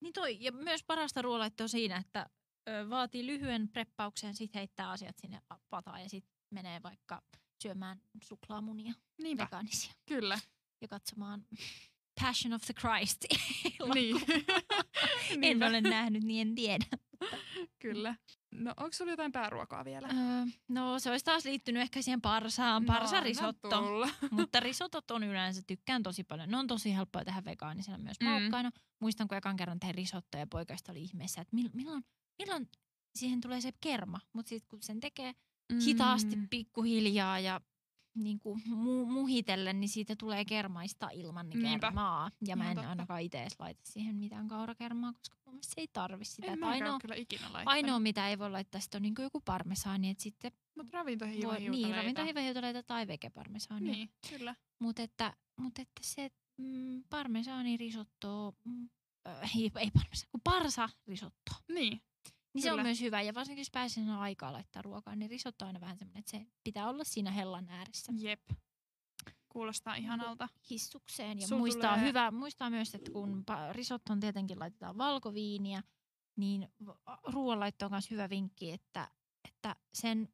Niin 0.00 0.12
toi, 0.12 0.36
ja 0.40 0.52
myös 0.52 0.84
parasta 0.84 1.22
ruoanlaittoa 1.22 1.64
on 1.64 1.68
siinä, 1.68 1.96
että 1.96 2.30
vaatii 2.90 3.26
lyhyen 3.26 3.68
preppauksen, 3.68 4.34
sit 4.34 4.54
heittää 4.54 4.90
asiat 4.90 5.18
sinne 5.18 5.40
pataan 5.70 6.02
ja 6.02 6.08
sitten 6.08 6.37
menee 6.50 6.82
vaikka 6.82 7.22
syömään 7.62 8.00
suklaamunia 8.22 8.92
Niinpä, 9.22 9.44
vegaanisia 9.44 9.92
kyllä. 10.06 10.38
ja 10.80 10.88
katsomaan 10.88 11.44
Passion 12.20 12.52
of 12.54 12.62
the 12.62 12.74
Christ. 12.74 13.24
niin. 13.94 14.16
en 15.42 15.62
ole 15.62 15.80
nähnyt, 15.80 16.22
niin 16.22 16.48
en 16.48 16.54
tiedä. 16.54 16.84
Kyllä. 17.78 18.14
No 18.54 18.74
onko 18.76 18.92
sulla 18.92 19.10
jotain 19.12 19.32
pääruokaa 19.32 19.84
vielä? 19.84 20.08
Öö, 20.08 20.46
no 20.68 20.98
se 20.98 21.10
olisi 21.10 21.24
taas 21.24 21.44
liittynyt 21.44 21.82
ehkä 21.82 22.02
siihen 22.02 22.20
parsaan, 22.20 22.82
No, 22.82 22.86
parsarisotto. 22.86 23.68
tulla. 23.70 24.08
Mutta 24.30 24.60
risotot 24.60 25.10
on 25.10 25.24
yleensä, 25.24 25.62
tykkään 25.66 26.02
tosi 26.02 26.24
paljon. 26.24 26.48
Ne 26.50 26.56
on 26.56 26.66
tosi 26.66 26.94
helppoja 26.94 27.24
tehdä 27.24 27.44
vegaanisena 27.44 27.98
myös 27.98 28.16
Mm. 28.20 28.26
maukkaina. 28.28 28.70
Muistan, 29.00 29.28
kun 29.28 29.38
ekan 29.38 29.56
kerran 29.56 29.80
tein 29.80 29.94
risottoa 29.94 30.40
ja 30.40 30.46
poikaista 30.46 30.92
oli 30.92 31.02
ihmeessä, 31.02 31.40
että 31.40 31.56
mill- 31.56 31.70
milloin, 31.74 32.04
milloin 32.38 32.68
siihen 33.14 33.40
tulee 33.40 33.60
se 33.60 33.72
kerma. 33.80 34.20
Mutta 34.32 34.48
sitten 34.48 34.68
kun 34.68 34.82
sen 34.82 35.00
tekee 35.00 35.34
hitaasti, 35.86 36.36
Mm. 36.36 36.48
pikkuhiljaa 36.48 37.38
ja 37.38 37.60
niin 38.14 38.38
kuin 38.40 38.62
mu- 38.66 39.06
muhitellen, 39.12 39.80
niin 39.80 39.88
siitä 39.88 40.16
tulee 40.16 40.44
kermaista 40.44 41.10
ilman 41.12 41.48
niin 41.48 41.62
Niinpä. 41.62 41.86
kermaa. 41.86 42.30
Ja 42.46 42.56
mä 42.56 42.70
en 42.70 42.74
totta. 42.76 42.90
ainakaan 42.90 43.22
itse 43.22 43.40
edes 43.42 43.56
laita 43.58 43.80
siihen 43.84 44.16
mitään 44.16 44.48
kaurakermaa, 44.48 45.12
koska 45.12 45.36
mun 45.44 45.54
mielestä 45.54 45.74
se 45.74 45.80
ei 45.80 45.88
tarvi 45.92 46.24
sitä. 46.24 46.52
En 46.52 46.64
ainoa, 46.64 46.98
kyllä 47.00 47.14
ikinä 47.14 47.42
laittanut. 47.42 47.68
ainoa, 47.68 47.98
mitä 48.00 48.28
ei 48.28 48.38
voi 48.38 48.50
laittaa, 48.50 48.80
on 48.94 49.02
niin 49.02 49.14
joku 49.18 49.40
parmesaani, 49.44 50.10
että 50.10 50.22
sitten 50.22 50.52
Mutta 50.76 50.98
ravintohiiva 50.98 51.48
voi, 51.48 51.68
niin, 51.68 51.94
ravintohiivahiutaleita 51.96 52.82
tai 52.82 53.06
vegeparmesaania. 53.06 53.92
Niin, 53.92 54.10
kyllä. 54.30 54.54
Mutta 54.78 55.02
että, 55.02 55.36
mut 55.56 55.78
että 55.78 56.00
se 56.02 56.30
mm, 56.56 57.04
parmesaani 57.10 57.76
risotto, 57.76 58.54
mm, 58.64 58.88
äh, 59.28 59.56
ei, 59.56 59.70
ei 59.78 59.90
parmesaani, 59.90 60.28
kun 60.30 60.40
parsa 60.44 60.88
risotto. 61.06 61.52
Niin, 61.68 62.00
Niin 62.54 62.62
se 62.62 62.68
on 62.70 62.72
Kyllä. 62.72 62.82
myös 62.82 63.00
hyvä. 63.00 63.22
Ja 63.22 63.34
varsinkin 63.34 63.60
jos 63.60 63.70
pääsee 63.70 63.94
sinne 63.94 64.16
aikaa 64.16 64.52
laittaa 64.52 64.82
ruokaa, 64.82 65.16
niin 65.16 65.30
risotto 65.30 65.64
on 65.64 65.66
aina 65.66 65.80
vähän 65.80 65.98
semmoinen, 65.98 66.18
että 66.20 66.30
se 66.30 66.46
pitää 66.64 66.88
olla 66.88 67.04
siinä 67.04 67.30
hellan 67.30 67.68
ääressä 67.68 68.12
jep. 68.16 68.40
Kuulostaa 69.48 69.94
ihanalta. 69.94 70.48
hissukseen. 70.70 71.40
Ja 71.40 71.46
Sul 71.48 71.58
muistaa, 71.58 71.94
tulee- 71.94 72.08
hyvä, 72.08 72.30
muistaa 72.30 72.70
myös, 72.70 72.94
että 72.94 73.10
kun 73.10 73.44
risottoon 73.72 74.20
tietenkin 74.20 74.58
laitetaan 74.58 74.98
valkoviiniä, 74.98 75.82
niin 76.36 76.68
ruoanlaitto 77.26 77.84
on 77.86 77.90
myös 77.92 78.10
hyvä 78.10 78.30
vinkki, 78.30 78.70
että, 78.72 79.08
että 79.48 79.76
sen 79.94 80.28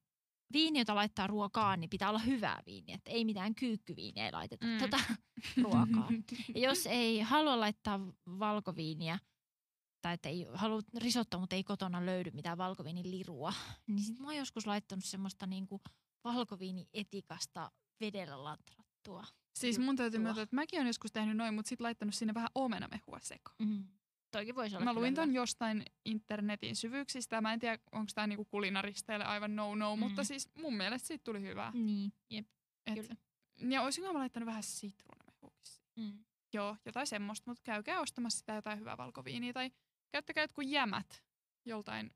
viini, 0.53 0.79
jota 0.79 0.95
laittaa 0.95 1.27
ruokaan, 1.27 1.81
niin 1.81 1.91
pitää 1.91 2.09
olla 2.09 2.19
hyvää 2.19 2.63
viiniä. 2.67 2.95
Että 2.95 3.11
ei 3.11 3.25
mitään 3.25 3.55
kyykkyviiniä 3.55 4.33
laiteta 4.33 4.67
Mm. 4.67 4.79
tota, 4.79 4.97
ruokaan. 5.65 6.25
Ja 6.55 6.61
jos 6.69 6.87
ei 6.87 7.21
halua 7.21 7.61
laittaa 7.61 8.01
valkoviiniä, 8.39 9.19
tai 10.05 10.15
että 10.15 10.29
ei 10.29 10.47
halua 10.55 10.81
risottoa, 10.97 11.41
mutta 11.41 11.57
ei 11.57 11.65
kotona 11.65 12.07
löydy 12.07 12.31
mitään 12.31 12.59
valkoviinilirua, 12.59 13.53
niin 13.87 13.99
sit 14.01 14.19
mä 14.19 14.27
oon 14.27 14.37
joskus 14.37 14.67
laittanut 14.67 15.05
semmoista 15.05 15.47
niinku 15.47 15.81
valkoviinietikasta 16.25 17.71
vedellä 18.01 18.45
latrattua. 18.45 19.25
Siis 19.55 19.79
mun 19.79 19.97
täytyy 19.97 20.21
myöntää, 20.21 20.43
että 20.43 20.57
mäkin 20.57 20.79
olen 20.79 20.87
joskus 20.87 21.13
tehnyt 21.13 21.37
noin, 21.37 21.55
mutta 21.55 21.69
sitten 21.69 21.85
laittanut 21.85 22.15
sinne 22.15 22.35
vähän 22.35 22.49
omenamehua 22.55 23.19
sekaan. 23.21 23.57
Mm. 23.59 23.85
Toikin 24.31 24.55
voisi 24.55 24.77
olla 24.77 24.85
Mä 24.85 24.95
luin 24.95 25.11
hyvä. 25.13 25.23
ton 25.23 25.35
jostain 25.35 25.85
internetin 26.05 26.77
syvyyksistä. 26.77 27.41
Mä 27.41 27.53
en 27.53 27.61
tiedä, 27.61 27.79
onko 27.93 28.11
tämä 28.15 28.27
niinku 28.27 28.45
kulinaristeille 28.45 29.25
aivan 29.25 29.57
no-no, 29.57 29.97
Mm. 29.97 30.01
mutta 30.01 30.25
siis 30.25 30.49
mun 30.55 30.77
mielestä 30.77 31.09
siitä 31.09 31.25
tuli 31.25 31.41
hyvää. 31.43 31.71
Niin, 31.75 32.13
jep. 32.31 32.47
Et, 32.87 32.95
Kyllä. 32.95 33.17
ja 33.75 33.83
olisinko 33.83 34.13
mä 34.13 34.19
laittanut 34.19 34.47
vähän 34.47 34.63
sitruunamehuukin 34.63 35.65
Mm. 35.97 36.25
Joo, 36.53 36.77
jotain 36.85 37.07
semmoista, 37.07 37.51
mutta 37.51 37.63
käykää 37.65 38.01
ostamassa 38.01 38.39
sitä 38.39 38.55
jotain 38.55 38.79
hyvää 38.81 38.97
valkoviiniä 38.97 39.53
tai 39.53 39.71
käyttäkää 40.15 40.45
jotkut 40.45 40.67
jämät 40.67 41.23
joltain 41.65 42.15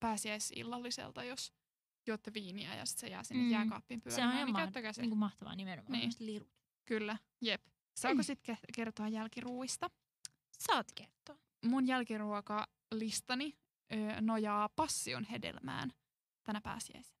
pääsiäisillalliselta, 0.00 1.24
jos 1.24 1.52
juotte 2.06 2.34
viiniä 2.34 2.74
ja 2.74 2.86
sitten 2.86 3.00
se 3.00 3.12
jää 3.12 3.22
sinne 3.22 3.42
Mm. 3.42 3.50
jääkaappiin 3.50 4.00
Se 4.00 4.04
pyörimään, 4.04 4.28
on 4.28 4.34
ihan 4.34 4.46
niin 4.72 4.84
ma- 4.86 4.92
se. 4.92 5.00
niin 5.02 5.10
kuin 5.10 5.18
mahtavaa 5.18 5.54
nimenomaan. 5.56 5.92
Niin. 5.92 6.12
Niin. 6.18 6.26
Lirut. 6.32 6.50
Kyllä, 6.84 7.18
jep. 7.40 7.62
Saako 7.96 8.14
Mm. 8.16 8.22
sitten 8.22 8.58
kertoa 8.76 9.08
jälkiruuista? 9.08 9.90
Saat 10.58 10.92
kertoa. 10.94 11.36
Mun 11.64 11.86
jälkiruokalistani 11.86 13.58
ö, 13.92 14.20
nojaa 14.20 14.68
passion 14.68 15.24
hedelmään 15.24 15.92
tänä 16.44 16.60
pääsiäisenä. 16.60 17.15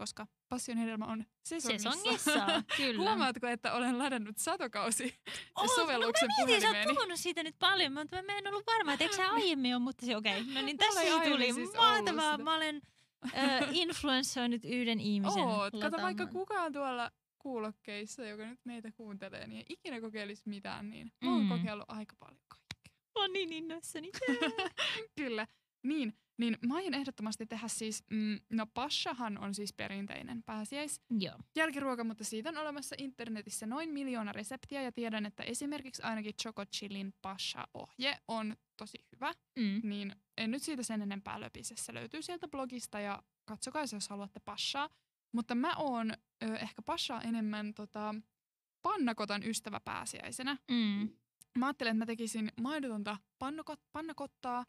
Koska 0.00 0.26
passion 0.48 0.78
hedelmä 0.78 1.04
on 1.04 1.24
sesongissa. 1.42 1.90
Sesongissa, 1.92 2.62
kyllä. 2.76 3.00
Huomaatko, 3.00 3.46
että 3.46 3.72
olen 3.72 3.98
ladannut 3.98 4.38
satokausi 4.38 5.14
Oot, 5.58 5.70
sovelluksen 5.74 6.28
no 6.28 6.34
mä 6.40 6.46
mietin, 6.46 6.70
sä 6.70 6.78
oot 6.78 6.96
puhunut 6.96 7.18
siitä 7.20 7.42
nyt 7.42 7.56
paljon, 7.58 7.92
mutta 7.92 8.22
mä 8.22 8.38
en 8.38 8.46
ollut 8.46 8.66
varma, 8.66 8.92
että 8.92 9.04
eikö 9.04 9.16
sä 9.16 9.30
aiemmin 9.30 9.74
ole, 9.74 9.82
mutta 9.82 10.06
se 10.06 10.16
okei. 10.16 10.40
Okay. 10.40 10.54
No 10.54 10.62
niin, 10.62 10.76
tässä 10.94 11.00
tuli. 11.24 11.52
siis 11.52 11.72
Mahtavaa. 11.74 12.38
Mä 12.38 12.54
olen 12.56 12.80
äh, 13.36 13.60
influenssoinut 13.72 14.64
yhden 14.64 15.00
ihmisen 15.00 15.42
Oot, 15.42 15.72
kato 15.80 15.96
vaikka 16.02 16.26
kukaan 16.26 16.72
tuolla 16.72 17.10
kuulokkeissa, 17.38 18.24
joka 18.26 18.46
nyt 18.46 18.60
meitä 18.64 18.92
kuuntelee, 18.92 19.46
niin 19.46 19.58
ei 19.58 19.64
ikinä 19.68 20.00
kokeilisi 20.00 20.42
mitään, 20.46 20.90
niin 20.90 21.12
mä 21.24 21.30
oon 21.32 21.42
Mm. 21.42 21.48
kokeillut 21.48 21.86
aika 21.88 22.16
paljon 22.18 22.40
kaikkea. 22.48 22.92
Mä 23.14 23.20
oon 23.20 23.32
niin 23.32 23.52
innoissani. 23.52 24.10
Kyllä, 25.16 25.46
niin, 25.82 26.14
niin 26.40 26.58
mä 26.66 26.74
aion 26.74 26.94
ehdottomasti 26.94 27.46
tehdä 27.46 27.68
siis, 27.68 28.04
mm, 28.10 28.40
no 28.50 28.66
pashahan 28.66 29.38
on 29.38 29.54
siis 29.54 29.72
perinteinen 29.72 30.42
pääsiäis 30.42 31.00
Joo. 31.18 31.34
jälkiruoka, 31.56 32.04
mutta 32.04 32.24
siitä 32.24 32.48
on 32.48 32.58
olemassa 32.58 32.96
internetissä 32.98 33.66
noin 33.66 33.90
miljoona 33.90 34.32
reseptiä 34.32 34.82
ja 34.82 34.92
tiedän, 34.92 35.26
että 35.26 35.42
esimerkiksi 35.42 36.02
ainakin 36.02 36.34
Choco 36.42 36.64
Chillin 36.66 37.14
pasha-ohje 37.22 38.18
on 38.28 38.56
tosi 38.76 38.98
hyvä, 39.12 39.32
Mm. 39.58 39.80
niin 39.84 40.16
en 40.38 40.50
nyt 40.50 40.62
siitä 40.62 40.82
sen 40.82 41.02
enempää 41.02 41.40
löpise. 41.40 41.74
Se 41.78 41.94
löytyy 41.94 42.22
sieltä 42.22 42.48
blogista 42.48 43.00
ja 43.00 43.22
katsokaa 43.44 43.86
se, 43.86 43.96
jos 43.96 44.08
haluatte 44.08 44.40
pashaa. 44.40 44.88
Mutta 45.32 45.54
mä 45.54 45.76
oon 45.76 46.10
ö, 46.44 46.56
ehkä 46.56 46.82
pashaa 46.82 47.22
enemmän 47.22 47.74
tota, 47.74 48.14
pannakotan 48.82 49.42
ystävä 49.42 49.80
pääsiäisenä. 49.80 50.56
Mm. 50.70 51.08
Mä 51.58 51.66
ajattelin, 51.66 51.90
että 51.90 51.98
mä 51.98 52.06
tekisin 52.06 52.52
maidotonta 52.60 53.16
pannukot, 53.38 53.80
pannakottaa, 53.92 54.64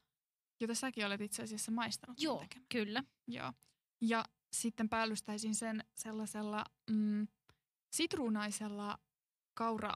jota 0.62 0.76
säkin 0.76 1.06
olet 1.06 1.22
itse 1.22 1.44
asiassa 1.44 1.72
maistanut 1.72 2.22
Joo, 2.22 2.40
tekemään. 2.40 2.66
kyllä. 2.70 3.04
Joo. 3.28 3.54
Ja 4.02 4.26
sitten 4.54 4.90
päällystäisin 4.90 5.56
sen 5.56 5.84
sellaisella 5.94 6.66
mm, 6.90 7.28
sitruunaisella 7.94 8.98
kaura, 9.54 9.94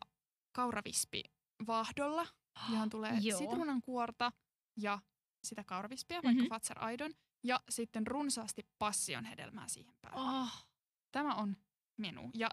kauravispivahdolla, 0.51 2.27
johon 2.71 2.89
tulee 2.89 3.17
Joo. 3.21 3.39
sitruunan 3.39 3.81
kuorta 3.81 4.31
ja 4.77 4.99
sitä 5.43 5.63
kauravispiä, 5.63 6.23
vaikka 6.23 6.41
Mhm. 6.43 6.49
Fazer 6.49 6.83
Aidon, 6.83 7.13
ja 7.43 7.59
sitten 7.69 8.07
runsaasti 8.07 8.67
passion 8.79 9.25
hedelmää 9.25 9.67
siihen 9.67 9.95
päälle. 10.01 10.19
Oh. 10.41 10.65
Tämä 11.11 11.35
on 11.35 11.57
menu. 11.97 12.31
Ja 12.33 12.49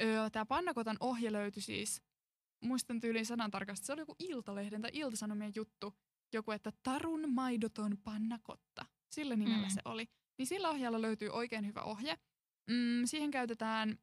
öö, 0.00 0.30
tämä 0.30 0.46
pannakotan 0.46 0.96
ohje 1.00 1.32
löytyi 1.32 1.62
siis, 1.62 2.02
muistan 2.62 3.00
tyyliin 3.00 3.26
sanan 3.26 3.50
tarkasti, 3.50 3.86
se 3.86 3.92
oli 3.92 4.00
joku 4.00 4.16
Iltalehden 4.18 4.82
tai 4.82 4.90
Iltasanomien 4.94 5.52
juttu, 5.54 5.94
joku, 6.36 6.50
että 6.50 6.72
tarun 6.82 7.32
maidoton 7.34 7.98
pannakotta. 8.04 8.86
Sillä 9.10 9.36
nimellä 9.36 9.66
Mm. 9.66 9.74
se 9.74 9.80
oli. 9.84 10.06
Niin 10.38 10.46
sillä 10.46 10.70
ohjeella 10.70 11.02
löytyy 11.02 11.28
oikein 11.28 11.66
hyvä 11.66 11.82
ohje. 11.82 12.18
Mm, 12.70 13.04
siihen 13.04 13.30
käytetään, 13.30 13.98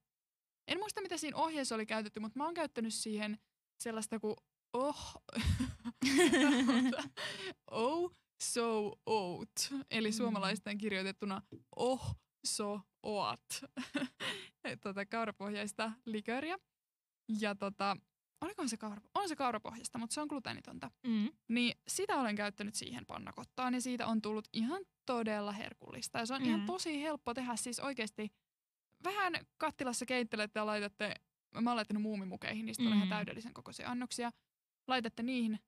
en 0.67 0.77
muista 0.77 1.01
mitä 1.01 1.17
siinä 1.17 1.37
ohjeessa 1.37 1.75
oli 1.75 1.85
käytetty, 1.85 2.19
mutta 2.19 2.37
mä 2.39 2.45
oon 2.45 2.53
käyttänyt 2.53 2.93
siihen 2.93 3.39
sellaista 3.83 4.19
kuin 4.19 4.35
oh, 4.73 5.13
oh 7.71 8.11
so 8.43 8.93
oat, 9.05 9.73
eli 9.91 10.09
Mm. 10.09 10.13
suomalaisten 10.13 10.77
kirjoitettuna 10.77 11.41
oh 11.75 12.15
so 12.45 12.81
oat, 13.03 13.63
tota, 14.83 15.05
kaurapohjaista 15.05 15.91
liköriä. 16.05 16.57
Ja 17.39 17.55
tota, 17.55 17.97
olikohan 18.41 18.69
se 18.69 18.77
kaura, 18.77 19.01
on 19.15 19.29
se 19.29 19.35
kaurapohjasta, 19.35 19.97
mutta 19.97 20.13
se 20.13 20.21
on 20.21 20.27
gluteenitonta. 20.27 20.91
Mm. 21.07 21.29
Niin 21.47 21.77
sitä 21.87 22.15
olen 22.15 22.35
käyttänyt 22.35 22.75
siihen 22.75 23.05
pannakottaan 23.05 23.73
ja 23.73 23.81
siitä 23.81 24.07
on 24.07 24.21
tullut 24.21 24.47
ihan 24.53 24.81
todella 25.05 25.51
herkullista. 25.51 26.19
Ja 26.19 26.25
se 26.25 26.33
on 26.33 26.41
mm. 26.41 26.47
ihan 26.47 26.65
tosi 26.65 27.01
helppo 27.01 27.33
tehdä 27.33 27.55
siis 27.55 27.79
oikeasti 27.79 28.31
vähän 29.03 29.33
kattilassa 29.57 30.05
keittelette 30.05 30.59
ja 30.59 30.65
laitatte 30.65 31.15
mä 31.59 31.69
oon 31.69 31.75
laittanut 31.75 32.03
muumimukeihin, 32.03 32.65
niistä 32.65 32.83
tulee 32.83 32.95
ihan 32.95 33.07
Mm. 33.07 33.09
täydellisen 33.09 33.53
kokoisia 33.53 33.89
annoksia. 33.89 34.31
Laitatte 34.87 35.23
niihin 35.23 35.59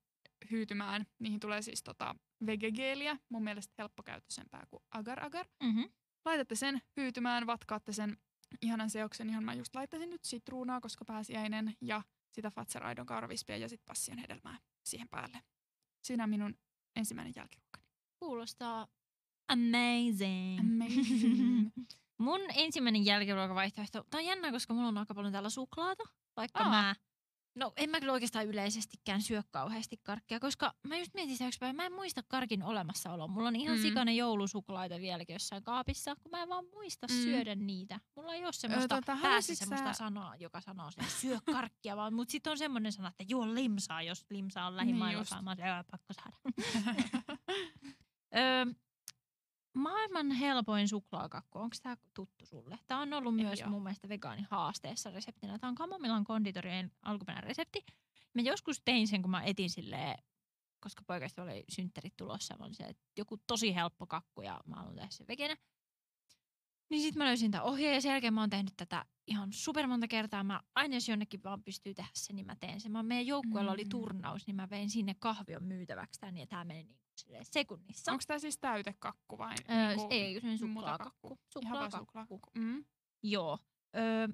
hyytymään. 0.50 1.06
Niihin 1.18 1.40
tulee 1.40 1.62
siis 1.62 1.82
tota 1.82 2.16
vegegeeliä, 2.46 3.16
mun 3.28 3.44
mielestä 3.44 3.74
helppokäyttöisempää 3.78 4.66
kuin 4.70 4.82
agar-agar. 4.90 5.46
Mm-hmm. 5.62 5.88
Laitatte 6.24 6.54
sen 6.54 6.82
hyytymään, 6.96 7.46
vatkaatte 7.46 7.92
sen 7.92 8.16
ihanan 8.62 8.90
seoksen, 8.90 9.28
johon 9.28 9.44
mä 9.44 9.54
just 9.54 9.74
laittaisin 9.74 10.10
nyt 10.10 10.24
sitruunaa, 10.24 10.80
koska 10.80 11.04
pääsiäinen, 11.04 11.76
ja 11.80 12.02
sitä 12.34 12.50
fatseraidon 12.50 13.06
kauravispiä 13.06 13.56
ja 13.56 13.68
sitten 13.68 13.86
passion 13.86 14.18
hedelmää 14.18 14.58
siihen 14.84 15.08
päälle. 15.08 15.42
Siinä 16.02 16.24
on 16.24 16.30
minun 16.30 16.54
ensimmäinen 16.96 17.32
jälkiruokani. 17.36 17.84
Kuulostaa 18.20 18.86
amazing. 19.48 20.60
Amazing. 20.60 21.70
Mun 22.18 22.40
ensimmäinen 22.54 23.04
jälkiruokavaihtoehto, 23.04 24.04
tää 24.10 24.18
on 24.18 24.24
jännä, 24.24 24.50
koska 24.50 24.74
mulla 24.74 24.88
on 24.88 24.98
aika 24.98 25.14
paljon 25.14 25.32
täällä 25.32 25.50
suklaata, 25.50 26.04
vaikka 26.36 26.64
Aa. 26.64 26.70
mä, 26.70 26.94
no 27.54 27.72
en 27.76 27.90
mä 27.90 28.00
kyllä 28.00 28.12
oikeastaan 28.12 28.46
yleisestikään 28.46 29.22
syö 29.22 29.42
kauheasti 29.50 29.96
karkkia, 30.02 30.40
koska 30.40 30.74
mä 30.88 30.96
just 30.96 31.14
mietin 31.14 31.46
yksi 31.46 31.58
päivä, 31.58 31.72
mä 31.72 31.86
en 31.86 31.92
muista 31.92 32.22
karkin 32.28 32.62
olemassaoloa. 32.62 33.26
Mulla 33.28 33.48
on 33.48 33.56
ihan 33.56 33.76
Mm. 33.78 33.82
sikainen 33.82 34.16
joulusuklaita 34.16 34.98
vieläkin 35.00 35.34
jossain 35.34 35.62
kaapissa, 35.62 36.16
kun 36.16 36.30
mä 36.30 36.42
en 36.42 36.48
vaan 36.48 36.64
muista 36.74 37.06
Mm. 37.10 37.14
syödä 37.22 37.54
niitä. 37.54 38.00
Mulla 38.16 38.34
ei 38.34 38.44
ole 38.44 38.52
semmoista, 38.52 38.94
tota, 38.94 39.18
päässä 39.22 39.54
semmoista 39.54 39.92
sä- 39.92 39.98
sanaa, 39.98 40.36
joka 40.36 40.60
sanoo 40.60 40.90
sitä, 40.90 41.04
syö 41.20 41.38
karkkia, 41.52 41.96
vaan 41.96 42.14
mut 42.14 42.30
sit 42.30 42.46
on 42.46 42.58
semmoinen 42.58 42.92
sana, 42.92 43.08
että 43.08 43.24
juo 43.28 43.54
limsaa, 43.54 44.02
jos 44.02 44.26
limsaa 44.30 44.66
on 44.66 44.76
lähimailossa. 44.76 45.36
just. 45.36 45.44
Mä 45.44 45.50
oon, 45.50 45.58
"Joo, 45.58 45.84
pakko 45.90 46.12
saada. 46.12 46.36
Öö, 48.36 48.66
maailman 49.74 50.30
helpoin 50.30 50.88
suklaakakku, 50.88 51.58
onko 51.58 51.76
tämä 51.82 51.96
tuttu 52.14 52.46
sulle? 52.46 52.78
Tämä 52.86 53.00
on 53.00 53.12
ollut 53.12 53.38
Ei 53.38 53.44
myös 53.44 53.62
oo. 53.62 53.68
mun 53.68 53.82
mielestä 53.82 54.08
vegaanin-haasteessa 54.08 55.10
reseptinä. 55.10 55.58
Tämä 55.58 55.68
on 55.68 55.74
Kamomillan 55.74 56.24
konditorien 56.24 56.92
alkuperäinen 57.02 57.48
resepti. 57.48 57.84
Mä 58.34 58.42
joskus 58.42 58.80
tein 58.84 59.08
sen, 59.08 59.22
kun 59.22 59.30
mä 59.30 59.42
etin 59.42 59.70
silleen, 59.70 60.18
koska 60.80 61.02
poikasta 61.06 61.42
oli 61.42 61.64
synttärit 61.68 62.16
tulossa. 62.16 62.56
Mä 62.58 62.64
olin 62.64 62.74
se, 62.74 62.84
että 62.84 63.02
joku 63.16 63.36
tosi 63.46 63.74
helppo 63.74 64.06
kakku 64.06 64.42
ja 64.42 64.60
mä 64.66 64.76
haluan 64.76 64.94
tehdä 64.94 65.10
sen 65.10 65.26
vegenä. 65.26 65.56
Niin 66.90 67.02
sit 67.02 67.14
mä 67.14 67.24
löysin 67.24 67.50
tämän 67.50 67.66
ohjeen 67.66 67.94
ja 67.94 68.00
sen 68.00 68.10
jälkeen 68.10 68.34
mä 68.34 68.40
oon 68.40 68.50
tehnyt 68.50 68.74
tätä 68.76 69.04
ihan 69.26 69.52
super 69.52 69.86
monta 69.86 70.08
kertaa. 70.08 70.44
Mä 70.44 70.60
aina 70.74 70.94
jos 70.96 71.08
jonnekin 71.08 71.42
vaan 71.42 71.62
pystyy 71.62 71.94
tehdä 71.94 72.10
sen, 72.14 72.36
niin 72.36 72.46
mä 72.46 72.56
teen 72.56 72.80
sen. 72.80 72.92
Mä, 72.92 73.02
meidän 73.02 73.26
joukkueella 73.26 73.72
oli 73.72 73.84
Mm. 73.84 73.88
turnaus, 73.88 74.46
niin 74.46 74.56
mä 74.56 74.70
vein 74.70 74.90
sinne 74.90 75.14
kahvion 75.14 75.64
myytäväksi 75.64 76.20
tän 76.20 76.36
ja 76.36 76.46
tää 76.46 76.64
meni 76.64 76.82
niin 76.84 76.98
sekunnissa. 77.42 78.12
Onko 78.12 78.24
tämä 78.26 78.38
siis 78.38 78.58
täytekakku 78.58 79.38
vai? 79.38 79.54
Öö, 79.70 79.88
niinku 79.88 80.06
ei, 80.10 80.34
semmoinen 80.40 80.70
mutakakku? 80.70 81.28
suklaakakku. 81.28 81.38
Suklaakakku. 81.52 81.98
suklaakakku. 81.98 82.50
Mm. 82.54 82.84
Joo. 83.22 83.58
Öö, 83.96 84.28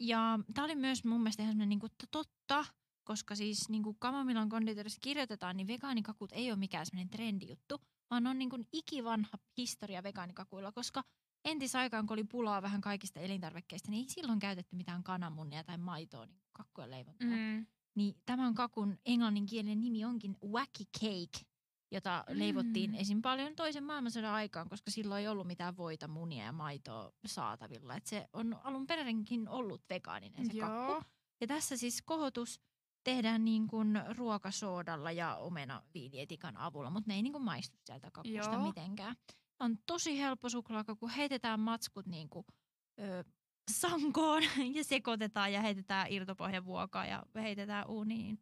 ja 0.00 0.38
tämä 0.54 0.64
oli 0.64 0.74
myös 0.74 1.04
mun 1.04 1.20
mielestä 1.20 1.42
ihan 1.42 1.68
niinku 1.68 1.86
totta, 2.10 2.64
koska 3.04 3.34
siis 3.34 3.68
niinku 3.68 3.94
Kamomillan 3.94 4.48
konditorissa 4.48 4.98
kirjoitetaan, 5.02 5.56
niin 5.56 5.66
vegaanikakut 5.66 6.32
ei 6.32 6.50
ole 6.50 6.58
mikään 6.58 6.86
semmoinen 6.86 7.10
trendijuttu, 7.10 7.80
vaan 8.10 8.26
on 8.26 8.38
niinku 8.38 8.58
ikivanha 8.72 9.38
historia 9.56 10.02
vegaanikakuilla, 10.02 10.72
koska 10.72 11.04
entisaikaan, 11.44 12.06
kun 12.06 12.14
oli 12.14 12.24
pulaa 12.24 12.62
vähän 12.62 12.80
kaikista 12.80 13.20
elintarvikkeista, 13.20 13.90
niin 13.90 14.04
ei 14.04 14.10
silloin 14.10 14.38
käytetty 14.38 14.76
mitään 14.76 15.02
kananmunia 15.02 15.64
tai 15.64 15.78
maitoa 15.78 16.26
niin 16.26 16.40
kakkujen. 16.52 17.06
Mm. 17.20 17.28
Mm. 17.28 17.66
Niin 17.94 18.14
tämän 18.26 18.54
kakun 18.54 18.98
englanninkielinen 19.06 19.80
nimi 19.80 20.04
onkin 20.04 20.36
Wacky 20.44 20.84
Cake, 21.00 21.51
jota 21.92 22.24
Mm. 22.30 22.38
leivottiin 22.38 22.94
esim. 22.94 23.22
paljon 23.22 23.56
toisen 23.56 23.84
maailmansodan 23.84 24.34
aikaan, 24.34 24.68
koska 24.68 24.90
silloin 24.90 25.20
ei 25.20 25.28
ollut 25.28 25.46
mitään 25.46 25.76
voita, 25.76 26.08
munia 26.08 26.44
ja 26.44 26.52
maitoa 26.52 27.12
saatavilla. 27.26 27.96
Et 27.96 28.06
se 28.06 28.26
on 28.32 28.56
alun 28.64 28.86
perinkin 28.86 29.48
ollut 29.48 29.82
vegaaninen 29.90 30.46
se 30.46 30.58
kakku. 30.58 30.92
Joo. 30.92 31.02
Ja 31.40 31.46
tässä 31.46 31.76
siis 31.76 32.02
kohotus 32.02 32.60
tehdään 33.04 33.44
niin 33.44 33.66
kuin 33.66 34.00
ruokasoodalla 34.16 35.12
ja 35.12 35.36
omena 35.36 35.82
viinietikan 35.94 36.56
avulla, 36.56 36.90
mutta 36.90 37.08
ne 37.08 37.14
ei 37.14 37.22
niin 37.22 37.32
kuin 37.32 37.44
maistu 37.44 37.78
sieltä 37.84 38.10
kakusta 38.12 38.50
Joo. 38.54 38.62
mitenkään. 38.66 39.16
On 39.60 39.78
tosi 39.86 40.18
helppo 40.18 40.48
suklaakaku, 40.48 41.10
heitetään 41.16 41.60
matskut 41.60 42.06
niin 42.06 42.28
kuin, 42.28 42.46
ö, 43.00 43.24
sankoon 43.70 44.42
ja 44.76 44.84
sekoitetaan 44.84 45.52
ja 45.52 45.60
heitetään 45.60 46.06
irtopohjavuokaa 46.10 47.06
ja 47.06 47.22
heitetään 47.34 47.86
uuniin 47.88 48.38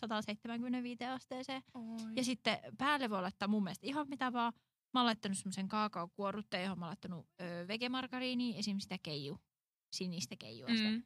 175 0.00 1.04
asteeseen. 1.04 1.62
Oi. 1.74 2.12
Ja 2.16 2.24
sitten 2.24 2.58
päälle 2.78 3.10
voi 3.10 3.22
laittaa 3.22 3.48
mun 3.48 3.64
mielestä 3.64 3.86
ihan 3.86 4.08
mitä 4.08 4.32
vaan. 4.32 4.52
Mä 4.94 5.00
oon 5.00 5.06
laittanut 5.06 5.38
semmoisen 5.38 5.68
kaakaokuorrutteen, 5.68 6.62
johon 6.62 6.78
mä 6.78 6.84
oon 6.84 6.90
laittanut 6.90 7.26
ö, 7.40 7.68
vegemargariinia, 7.68 8.58
esim. 8.58 8.78
sitä 8.78 8.98
keiju, 9.02 9.40
sinistä 9.92 10.36
keijua. 10.38 10.68
Mm. 10.68 11.02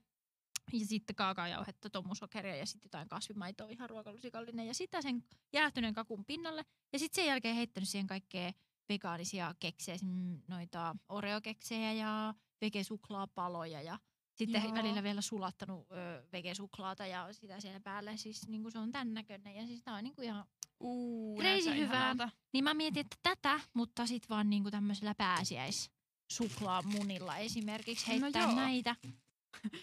Ja 0.73 0.87
sitten 0.87 1.17
kaakaojauhetta, 1.17 1.91
tomusokeria 1.91 2.57
ja 2.57 2.67
sitten 2.67 2.87
jotain 2.87 3.09
kasvimaitoa, 3.09 3.69
ihan 3.69 3.91
ruokalusikallinen. 3.91 4.67
Ja 4.67 4.75
sitä 4.75 5.03
sen 5.03 5.25
jäähtyneen 5.53 5.95
kakun 5.95 6.25
pinnalle. 6.25 6.65
Ja 6.93 6.99
sitten 6.99 7.23
sen 7.23 7.29
jälkeen 7.29 7.57
heittänyt 7.57 7.89
siihen 7.89 8.07
kaikkea 8.07 8.53
vegaanisia 8.89 9.55
keksejä, 9.59 9.99
noita 10.49 10.97
oreokeksejä 11.09 11.93
ja 11.93 12.35
vegesuklaapaloja 12.61 13.83
ja 13.83 13.99
sitten 14.47 14.62
Joo. 14.64 14.74
välillä 14.74 15.03
vielä 15.03 15.20
sulattanut 15.20 15.86
ö, 15.93 16.22
vegesuklaata 16.32 17.07
ja 17.07 17.32
sitä 17.32 17.61
siellä 17.61 17.80
päälle. 17.80 18.16
Siis 18.16 18.49
niin 18.49 18.62
kuin 18.62 18.72
se 18.72 18.78
on 18.78 18.93
tän 18.93 19.14
näköinen 19.14 19.57
ja 19.57 19.66
siis 19.66 19.82
tää 19.82 19.95
on 19.95 20.05
niin 20.05 20.14
kuin 20.14 20.24
ihan 20.24 20.45
Uu, 20.80 21.38
Crazy 21.41 21.70
hyvää. 21.76 21.76
ihanalta. 21.76 22.30
niin 22.53 22.64
mä 22.64 22.74
mietin, 22.74 23.01
että 23.01 23.16
tätä, 23.22 23.61
mutta 23.74 24.07
sit 24.07 24.28
vaan 24.30 24.51
niinku 24.51 24.70
tämmöisellä 24.70 25.14
pääsiäis 25.14 25.91
suklaamunilla 26.32 27.36
esimerkiksi 27.36 28.14
No 28.18 28.20
heittää 28.22 28.43
joo. 28.43 28.55
näitä. 28.55 28.97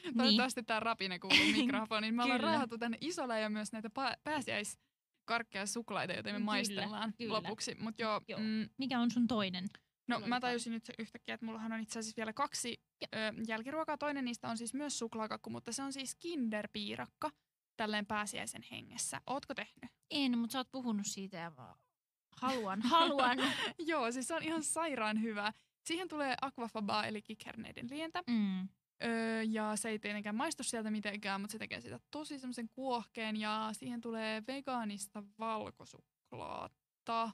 niin. 0.03 0.17
Toivottavasti 0.17 0.63
tämä 0.63 0.79
rapine 0.79 1.19
kuuluu 1.19 1.45
mikrofoniin. 1.57 2.15
Me 2.15 2.23
ollaan 2.23 2.39
raahattu 2.39 2.77
tänne 2.77 2.97
isolla 3.01 3.37
ja 3.37 3.49
myös 3.49 3.71
näitä 3.71 3.87
pa- 3.99 4.17
pääsiäiskarkkeja 4.23 5.65
suklaita, 5.65 6.13
joita 6.13 6.29
me 6.29 6.33
Kyllä, 6.33 6.45
maistellaan 6.45 7.13
kyllä. 7.17 7.33
lopuksi. 7.33 7.75
Mutta 7.79 8.01
joo, 8.01 8.21
Joo. 8.27 8.39
Mm, 8.39 8.69
Mikä 8.77 8.99
on 8.99 9.11
sun 9.11 9.27
toinen? 9.27 9.65
No 10.07 10.19
mä 10.19 10.39
tajusin 10.39 10.73
nyt 10.73 10.91
yhtäkkiä, 10.99 11.33
että 11.35 11.45
mullahan 11.45 11.71
on 11.71 11.79
itse 11.79 11.99
asiassa 11.99 12.17
vielä 12.17 12.33
kaksi 12.33 12.81
ö, 13.03 13.07
jälkiruokaa. 13.47 13.97
Toinen 13.97 14.25
niistä 14.25 14.49
on 14.49 14.57
siis 14.57 14.73
myös 14.73 14.99
suklaakakku, 14.99 15.49
mutta 15.49 15.71
se 15.71 15.83
on 15.83 15.93
siis 15.93 16.15
kinderpiirakka 16.15 17.31
tälleen 17.77 18.05
pääsiäisen 18.05 18.63
hengessä. 18.71 19.21
Ootko 19.27 19.53
tehnyt? 19.53 19.91
En, 20.11 20.37
mutta 20.37 20.51
sä 20.51 20.59
oot 20.59 20.71
puhunut 20.71 21.05
siitä 21.07 21.37
ja 21.37 21.51
mä 21.57 21.75
haluan, 22.41 22.81
haluan. 22.91 23.37
Joo, 23.87 24.11
siis 24.11 24.27
se 24.27 24.35
on 24.35 24.43
ihan 24.43 24.63
sairaan 24.63 25.21
hyvä. 25.21 25.53
Siihen 25.85 26.07
tulee 26.07 26.35
aquafabaa 26.41 27.05
eli 27.05 27.21
kikherneiden 27.21 27.89
lientä. 27.89 28.23
Mm. 28.27 28.67
Öö, 29.03 29.43
ja 29.43 29.75
se 29.75 29.89
ei 29.89 29.99
tietenkään 29.99 30.35
maistu 30.35 30.63
sieltä 30.63 30.91
mitenkään, 30.91 31.41
mutta 31.41 31.51
se 31.51 31.57
tekee 31.57 31.81
sitä 31.81 31.99
tosi 32.11 32.39
semmoisen 32.39 32.69
kuohkeen 32.69 33.37
ja 33.37 33.69
siihen 33.71 34.01
tulee 34.01 34.43
vegaanista 34.47 35.23
valkosuklaata 35.39 37.31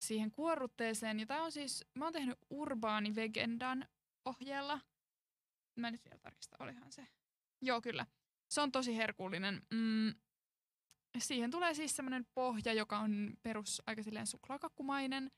siihen 0.00 0.30
kuorrutteeseen. 0.30 1.20
Ja 1.20 1.26
tää 1.26 1.42
on 1.42 1.52
siis, 1.52 1.84
mä 1.94 2.04
oon 2.04 2.12
tehnyt 2.12 2.38
Urbaani 2.50 3.14
Vegendan 3.14 3.88
ohjeella. 4.24 4.80
Mä 5.76 5.90
nyt 5.90 6.04
vielä 6.04 6.18
tarkistan, 6.18 6.62
olihan 6.62 6.92
se. 6.92 7.06
Joo, 7.62 7.80
kyllä. 7.80 8.06
Se 8.50 8.60
on 8.60 8.72
tosi 8.72 8.96
herkullinen. 8.96 9.66
Mm, 9.70 10.14
siihen 11.18 11.50
tulee 11.50 11.74
siis 11.74 11.96
semmoinen 11.96 12.26
pohja, 12.34 12.72
joka 12.72 12.98
on 12.98 13.36
perus 13.42 13.82
aika 13.86 14.02
silleen 14.02 14.26
suklaakakkumainen. 14.26 15.30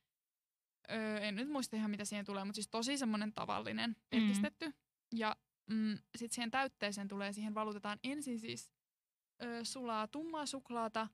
Öö, 0.90 1.18
en 1.18 1.36
nyt 1.36 1.48
muista 1.48 1.76
ihan 1.76 1.90
mitä 1.90 2.04
siihen 2.04 2.24
tulee, 2.24 2.44
mutta 2.44 2.56
siis 2.56 2.68
tosi 2.68 2.98
semmoinen 2.98 3.32
tavallinen 3.32 3.96
pelkistetty. 4.10 4.72
Ja 5.14 5.36
mm, 5.70 5.98
sitten 6.16 6.34
siihen 6.34 6.50
täytteeseen 6.50 7.08
tulee, 7.08 7.32
siihen 7.32 7.54
valutetaan 7.54 7.98
ensin 8.02 8.38
siis 8.38 8.72
ö, 9.42 9.64
sulaa 9.64 10.08
tummaa 10.08 10.46
suklaata 10.46 11.08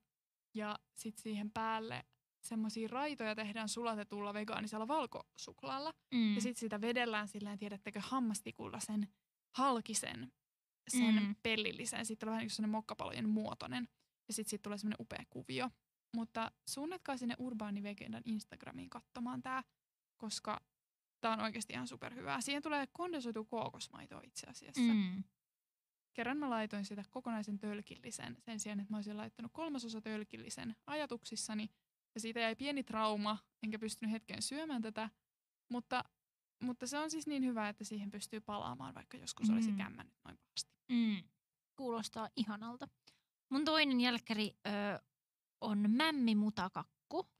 ja 0.55 0.79
sitten 0.95 1.23
siihen 1.23 1.51
päälle 1.51 2.05
semmoisia 2.45 2.89
raitoja 2.89 3.35
tehdään 3.35 3.69
sulatetulla 3.69 4.35
vegaanisella 4.35 4.89
valkosuklaalla. 4.89 5.95
Mm. 6.15 6.35
Ja 6.35 6.41
sitten 6.41 6.61
sitä 6.61 6.81
vedellään 6.81 7.29
silleen, 7.29 7.59
tiedättekö, 7.59 8.01
hammastikulla 8.01 8.81
sen 8.81 9.09
halkisen, 9.57 10.33
sen 10.89 11.15
Mm. 11.23 11.37
pellillisen. 11.43 12.07
Sitten 12.07 12.27
tulee 12.27 12.37
vähän 12.37 12.51
sellainen 12.51 12.71
mokkapalojen 12.71 13.29
muotoinen. 13.29 13.89
Ja 14.29 14.35
sitten 14.35 14.51
siitä 14.51 14.63
tulee 14.63 14.79
semmoinen 14.79 15.01
upea 15.01 15.25
kuvio. 15.31 15.71
Mutta 16.17 16.53
suunnatkaa 16.69 17.17
sinne 17.17 17.35
Urbaani 17.39 17.83
Vegendan 17.83 18.23
Instagramiin 18.25 18.91
katsomaan 18.91 19.43
tää, 19.43 19.63
koska 20.17 20.61
tää 21.21 21.33
on 21.33 21.41
oikeasti 21.41 21.73
ihan 21.73 21.89
superhyvää. 21.89 22.41
Siihen 22.41 22.63
tulee 22.63 22.87
kondensoitu 22.93 23.45
kookosmaitoa 23.45 24.21
itse 24.25 24.47
asiassa. 24.47 24.95
Mm. 24.95 25.25
Kerran 26.15 26.37
mä 26.37 26.51
laitoin 26.51 26.85
sitä 26.85 27.05
kokonaisen 27.11 27.59
tölkillisen 27.59 28.37
sen 28.41 28.61
sijaan, 28.61 28.81
että 28.81 28.93
mä 28.93 28.97
olisin 28.97 29.17
laittanut 29.17 29.53
kolmasosa 29.53 30.01
tölkillisen 30.01 30.77
ajatuksissani. 30.87 31.71
Ja 32.15 32.21
siitä 32.21 32.41
jäi 32.41 32.57
pieni 32.57 32.85
trauma, 32.85 33.39
enkä 33.63 33.79
pystynyt 33.79 34.13
hetken 34.13 34.43
syömään 34.43 34.83
tätä. 34.83 35.11
Mutta, 35.69 36.05
mutta 36.63 36.87
se 36.87 36.99
on 36.99 37.11
siis 37.11 37.27
niin 37.27 37.45
hyvä, 37.45 37.69
että 37.69 37.85
siihen 37.85 38.11
pystyy 38.11 38.41
palaamaan, 38.41 38.95
vaikka 38.95 39.17
joskus 39.17 39.51
olisi 39.51 39.71
Mm. 39.71 39.77
kämmännyt 39.77 40.15
noin 40.25 40.39
pahasti. 40.39 40.75
Mm. 40.89 41.23
Kuulostaa 41.77 42.29
ihanalta. 42.37 42.89
Mun 43.51 43.65
toinen 43.65 44.01
jälkkäri 44.01 44.57
ö, 44.67 44.71
on 45.61 45.91
mämmimutakakku, 45.91 47.31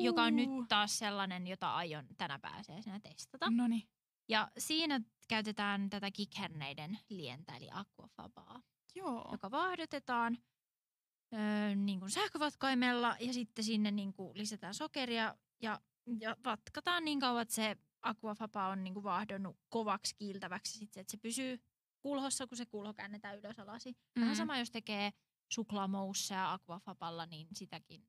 joka 0.00 0.22
on 0.22 0.36
nyt 0.36 0.48
taas 0.68 0.98
sellainen, 0.98 1.46
jota 1.46 1.74
aion 1.74 2.06
tänä 2.18 2.38
pääsiäisenä 2.38 3.00
testata. 3.00 3.50
No 3.50 3.68
niin. 3.68 3.88
Ja 4.28 4.50
siinä 4.58 5.00
käytetään 5.28 5.90
tätä 5.90 6.10
kikherneiden 6.10 6.98
lientä, 7.08 7.56
eli 7.56 7.68
aquafabaa, 7.72 8.62
Joo. 8.94 9.28
joka 9.32 9.50
vaahdotetaan 9.50 10.38
öö, 11.34 11.74
niin 11.74 12.00
kuin 12.00 12.10
sähkövatkaimella 12.10 13.16
ja 13.20 13.32
sitten 13.32 13.64
sinne 13.64 13.90
niin 13.90 14.12
kuin 14.12 14.38
lisätään 14.38 14.74
sokeria 14.74 15.34
ja, 15.62 15.80
ja 16.20 16.36
vatkataan 16.44 17.04
niin 17.04 17.20
kauan, 17.20 17.42
että 17.42 17.54
se 17.54 17.76
aquafaba 18.02 18.68
on 18.68 18.84
niin 18.84 18.94
kuin 18.94 19.04
vaahdonnut 19.04 19.56
kovaksi 19.68 20.14
kiiltäväksi, 20.16 20.78
sitten, 20.78 21.00
että 21.00 21.10
se 21.10 21.16
pysyy 21.16 21.58
kulhossa, 22.02 22.46
kun 22.46 22.56
se 22.56 22.66
kulho 22.66 22.94
käännetään 22.94 23.38
ylös 23.38 23.58
alasi. 23.58 23.96
Vähän 24.16 24.30
Mm. 24.34 24.36
sama, 24.36 24.58
jos 24.58 24.70
tekee 24.70 25.12
suklaamoussea 25.52 26.52
aquafaballa, 26.52 27.26
niin 27.26 27.46
sitäkin 27.52 28.04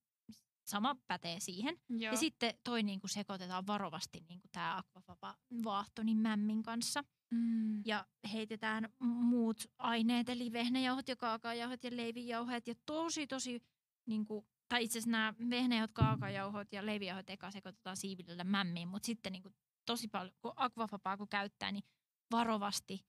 sama 0.65 0.95
pätee 1.07 1.39
siihen. 1.39 1.79
Joo. 1.89 2.11
Ja 2.13 2.17
sitten 2.17 2.53
toi 2.63 2.83
niin 2.83 2.99
kuin 2.99 3.09
sekoitetaan 3.09 3.67
varovasti 3.67 4.23
niin 4.29 4.41
kuin 4.41 4.51
tämä 4.51 4.77
aquafaba 4.77 5.35
vaahto 5.63 6.03
niin 6.03 6.17
mämmin 6.17 6.63
kanssa. 6.63 7.03
Mm. 7.31 7.81
Ja 7.85 8.05
heitetään 8.33 8.89
muut 8.99 9.57
aineet, 9.77 10.29
eli 10.29 10.51
vehnäjauhot 10.51 11.07
ja 11.07 11.15
kaakaojauhot 11.15 11.83
ja 11.83 11.95
leivijauhot. 11.97 12.67
Ja 12.67 12.75
tosi, 12.85 13.27
tosi, 13.27 13.63
niin 14.05 14.25
kuin, 14.25 14.45
tai 14.69 14.83
itse 14.83 14.99
asiassa 14.99 15.11
nämä 15.11 15.33
vehnäjauhot, 15.49 15.91
kaakaojauhot 15.91 16.73
ja 16.73 16.85
leivijauhot 16.85 17.29
eka 17.29 17.51
sekoitetaan 17.51 17.97
siivillä 17.97 18.43
mämmiin. 18.43 18.87
Mutta 18.87 19.05
sitten 19.05 19.31
niin 19.31 19.43
kuin, 19.43 19.55
tosi 19.85 20.07
paljon, 20.07 20.35
kun 20.41 20.53
aquafabaa 20.55 21.17
kun 21.17 21.29
käyttää, 21.29 21.71
niin 21.71 21.83
varovasti 22.31 23.05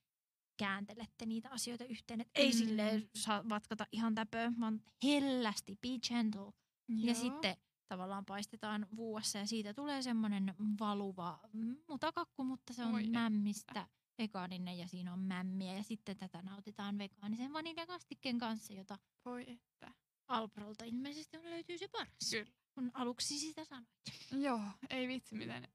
kääntelette 0.57 1.27
niitä 1.27 1.51
asioita 1.51 1.85
yhteen. 1.85 2.21
Et 2.21 2.31
ei 2.35 2.51
Mm. 2.51 2.57
silleen 2.57 3.11
saa 3.15 3.49
vatkata 3.49 3.87
ihan 3.93 4.15
täpöä, 4.15 4.53
vaan 4.61 4.83
hellästi, 5.05 5.79
be 5.83 5.89
gentle. 6.09 6.53
Ja 6.89 7.13
Joo. 7.13 7.15
sitten 7.15 7.57
tavallaan 7.89 8.25
paistetaan 8.25 8.87
vuossa 8.97 9.39
ja 9.39 9.47
siitä 9.47 9.75
tulee 9.75 10.03
semmoinen 10.03 10.55
valuva 10.81 11.41
mutakakku, 11.89 12.45
mutta 12.45 12.73
se 12.73 12.85
on 12.85 12.93
Voi 12.93 13.03
että. 13.05 13.87
Vegaaninen 14.19 14.79
ja 14.79 14.89
siinä 14.89 15.13
on 15.13 15.19
mämmiä. 15.19 15.75
Ja 15.75 15.83
sitten 15.83 16.17
tätä 16.17 16.43
nautitaan 16.43 16.99
vegaanisen 16.99 17.53
vaniljakastikkeen 17.53 18.39
kanssa, 18.39 18.73
jota 18.73 18.99
Voi 19.25 19.51
että. 19.51 19.95
Alprolta 20.29 20.85
ilmeisesti 20.85 21.37
on 21.37 21.45
löytyy 21.45 21.79
se 21.79 21.89
paras. 21.89 22.31
Kyllä. 22.31 22.53
Kun 22.75 22.91
aluksi 22.95 23.39
sitä 23.39 23.65
sanoit. 23.65 23.89
Joo, 24.33 24.61
ei 24.91 25.09
vitsi 25.09 25.35
miten 25.35 25.69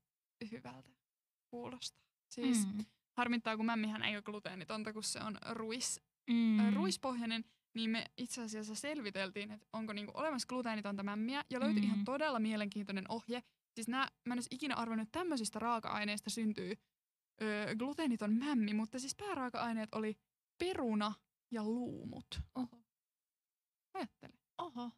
hyvältä 0.52 0.90
kuulostaa. 1.50 2.02
Siis 2.30 2.68
mm. 2.74 2.86
Harmittaa, 3.18 3.58
kun 3.58 3.66
mämmihän 3.66 4.04
ei 4.04 4.16
ole 4.16 4.22
gluteenitonta, 4.22 4.94
kun 4.94 5.04
se 5.04 5.20
on 5.20 5.38
ruis, 5.50 6.02
Mm. 6.30 6.36
mm. 6.36 6.74
ruispohjainen, 6.74 7.46
niin 7.74 7.90
me 7.90 8.06
itse 8.18 8.42
asiassa 8.42 8.76
selviteltiin, 8.76 9.52
että 9.52 9.68
onko 9.74 9.94
niinku 9.94 10.12
olemassa 10.16 10.48
gluteenitonta 10.48 11.04
mämmiä, 11.04 11.44
ja 11.50 11.60
löytyi 11.60 11.82
mm. 11.82 11.88
ihan 11.88 12.06
todella 12.06 12.40
mielenkiintoinen 12.40 13.06
ohje. 13.10 13.44
Siis 13.76 13.88
nää, 13.88 14.08
mä 14.26 14.34
en 14.34 14.38
olisi 14.38 14.50
ikinä 14.52 14.76
arvannut, 14.76 15.08
että 15.08 15.20
tämmöisistä 15.20 15.60
raaka-aineista 15.60 16.30
syntyy 16.30 16.76
öö, 17.42 17.76
gluteeniton 17.76 18.34
mämmi, 18.34 18.74
mutta 18.74 19.00
siis 19.00 19.16
pääraaka-aineet 19.16 19.94
oli 19.94 20.18
peruna 20.58 21.14
ja 21.52 21.64
luumut. 21.64 22.28
Oho. 22.56 22.82
Ajattele. 23.94 24.34
Oho. 24.58 24.92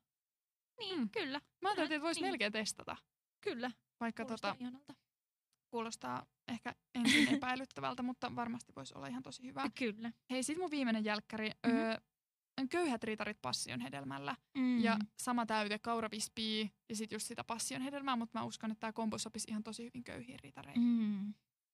Niin, 0.79 0.99
Mm. 0.99 1.09
kyllä. 1.09 1.41
Mä 1.61 1.69
ajattelin, 1.69 1.91
että 1.91 2.01
voisi 2.05 2.21
Niin. 2.21 2.31
melkein 2.31 2.51
testata, 2.51 2.95
Kyllä. 3.41 3.71
vaikka 3.99 4.23
Kuulostaa 4.25 4.51
tota, 4.51 4.61
ihanalta. 4.61 4.93
kuulostaa 5.69 6.25
ehkä 6.47 6.75
ensin 6.95 7.35
epäilyttävältä, 7.35 8.03
mutta 8.09 8.35
varmasti 8.35 8.73
voisi 8.75 8.93
olla 8.97 9.07
ihan 9.07 9.23
tosi 9.23 9.43
hyvä. 9.43 9.69
Kyllä. 9.79 10.11
Hei, 10.29 10.43
sit 10.43 10.57
mun 10.57 10.71
viimeinen 10.71 11.05
jälkkäri. 11.05 11.49
Mhm. 11.67 11.75
Öö, 11.75 11.97
köyhät 12.69 13.03
ritarit 13.03 13.41
passion 13.41 13.79
hedelmällä. 13.79 14.35
Mm. 14.57 14.79
Ja 14.83 14.97
sama 15.17 15.45
täyte, 15.45 15.79
kauravispii 15.79 16.71
ja 16.89 16.95
sitten 16.95 17.15
just 17.15 17.27
sitä 17.27 17.43
passion 17.43 17.81
hedelmää, 17.81 18.15
mutta 18.15 18.39
mä 18.39 18.45
uskon, 18.45 18.71
että 18.71 18.79
tämä 18.79 18.93
kombo 18.93 19.17
sopisi 19.17 19.47
ihan 19.49 19.63
tosi 19.63 19.83
hyvin 19.85 20.03
köyhiin 20.03 20.39
ritareihin. 20.39 20.81
Mm. 20.83 21.33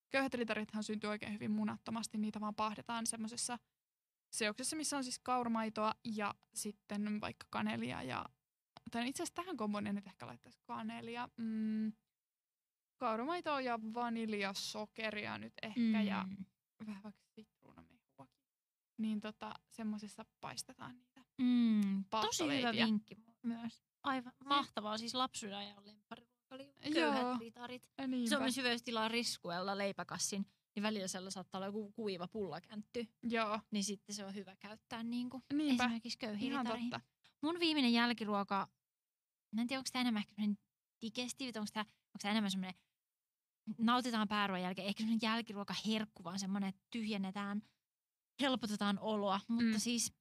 Köyhät 0.09 0.33
ritarithan 0.33 0.83
syntyy 0.83 1.09
oikein 1.09 1.33
hyvin 1.33 1.51
munattomasti, 1.51 2.17
niitä 2.17 2.41
vaan 2.41 2.55
pahdetaan 2.55 3.07
semmoisessa 3.07 3.59
seoksessa, 4.31 4.75
missä 4.75 4.97
on 4.97 5.03
siis 5.03 5.19
kauramaitoa 5.19 5.93
ja 6.03 6.33
sitten 6.53 7.21
vaikka 7.21 7.47
kanelia 7.49 8.03
ja 8.03 8.25
tai 8.91 9.09
itse 9.09 9.23
asiassa 9.23 9.35
tähän 9.35 9.57
komboon 9.57 9.83
nyt 9.83 10.07
ehkä 10.07 10.27
laittaisi 10.27 10.59
kanelia. 10.65 11.29
Mm, 11.37 11.93
kauramaitoa 12.97 13.61
ja 13.61 13.79
vaniljasokeria 13.93 15.37
nyt 15.37 15.53
ehkä 15.63 15.79
mm. 15.79 16.05
ja 16.05 16.27
vähän 16.87 17.03
vaikka 17.03 17.25
sitruunamehuakin. 17.35 18.45
Niin 18.97 19.19
tota, 19.19 19.53
semmoisessa 19.69 20.25
paistetaan 20.39 20.97
niitä. 20.97 21.25
Mm, 21.37 22.05
tosi 22.09 22.57
hyvä 22.57 22.71
vinkki 22.71 23.15
myös. 23.43 23.83
Aivan 24.03 24.33
mahtavaa. 24.45 24.97
Siis 24.97 25.13
lapsuuden 25.13 25.57
ajan 25.57 25.85
lemppariruoka 25.85 26.28
oli 26.51 26.73
Joo. 26.83 26.93
köyhät 26.93 27.39
ritarit. 27.39 27.83
Niinpä. 28.07 28.35
On 28.35 28.41
myös 28.41 28.57
hyvä, 28.57 28.71
jos 28.71 28.83
tilaa 28.83 29.07
riskuella 29.07 29.77
leipäkassin, 29.77 30.45
niin 30.75 30.83
välillä 30.83 31.07
siellä 31.07 31.29
saattaa 31.29 31.59
olla 31.59 31.65
joku 31.65 31.91
kuiva 31.91 32.27
pullakäntty. 32.27 33.07
Joo, 33.23 33.59
Niin 33.71 33.83
sitten 33.83 34.15
se 34.15 34.25
on 34.25 34.35
hyvä 34.35 34.55
käyttää 34.55 35.03
niin 35.03 35.29
kuin 35.29 35.43
niinpä. 35.53 35.83
esimerkiksi 35.83 36.17
köyhiin 36.17 36.51
Ihan 36.51 36.65
ritareihin. 36.65 36.89
totta. 36.89 37.07
Mun 37.41 37.59
viimeinen 37.59 37.93
jälkiruoka, 37.93 38.67
mä 39.51 39.61
en 39.61 39.67
tiedä 39.67 39.79
onko 39.79 39.89
tämä 39.93 40.01
enemmän 40.01 40.21
ehkä 40.21 40.33
semmoinen 40.35 40.57
digestiivit, 41.01 41.57
onko 41.57 41.69
tämä, 41.73 41.81
onko 41.81 42.17
tämä 42.21 42.31
enemmän 42.31 42.51
semmoinen, 42.51 42.79
nautitaan 43.77 44.27
pääruoan 44.27 44.61
jälkeen, 44.61 44.87
ehkä 44.87 45.01
semmoinen 45.03 45.29
jälkiruoka 45.29 45.75
herkku, 45.87 46.23
vaan 46.23 46.39
semmoinen, 46.39 46.69
että 46.69 46.81
tyhjennetään, 46.89 47.61
helpotetaan 48.41 48.99
oloa. 48.99 49.39
Mutta 49.47 49.71
mm. 49.71 49.79
siis 49.79 50.13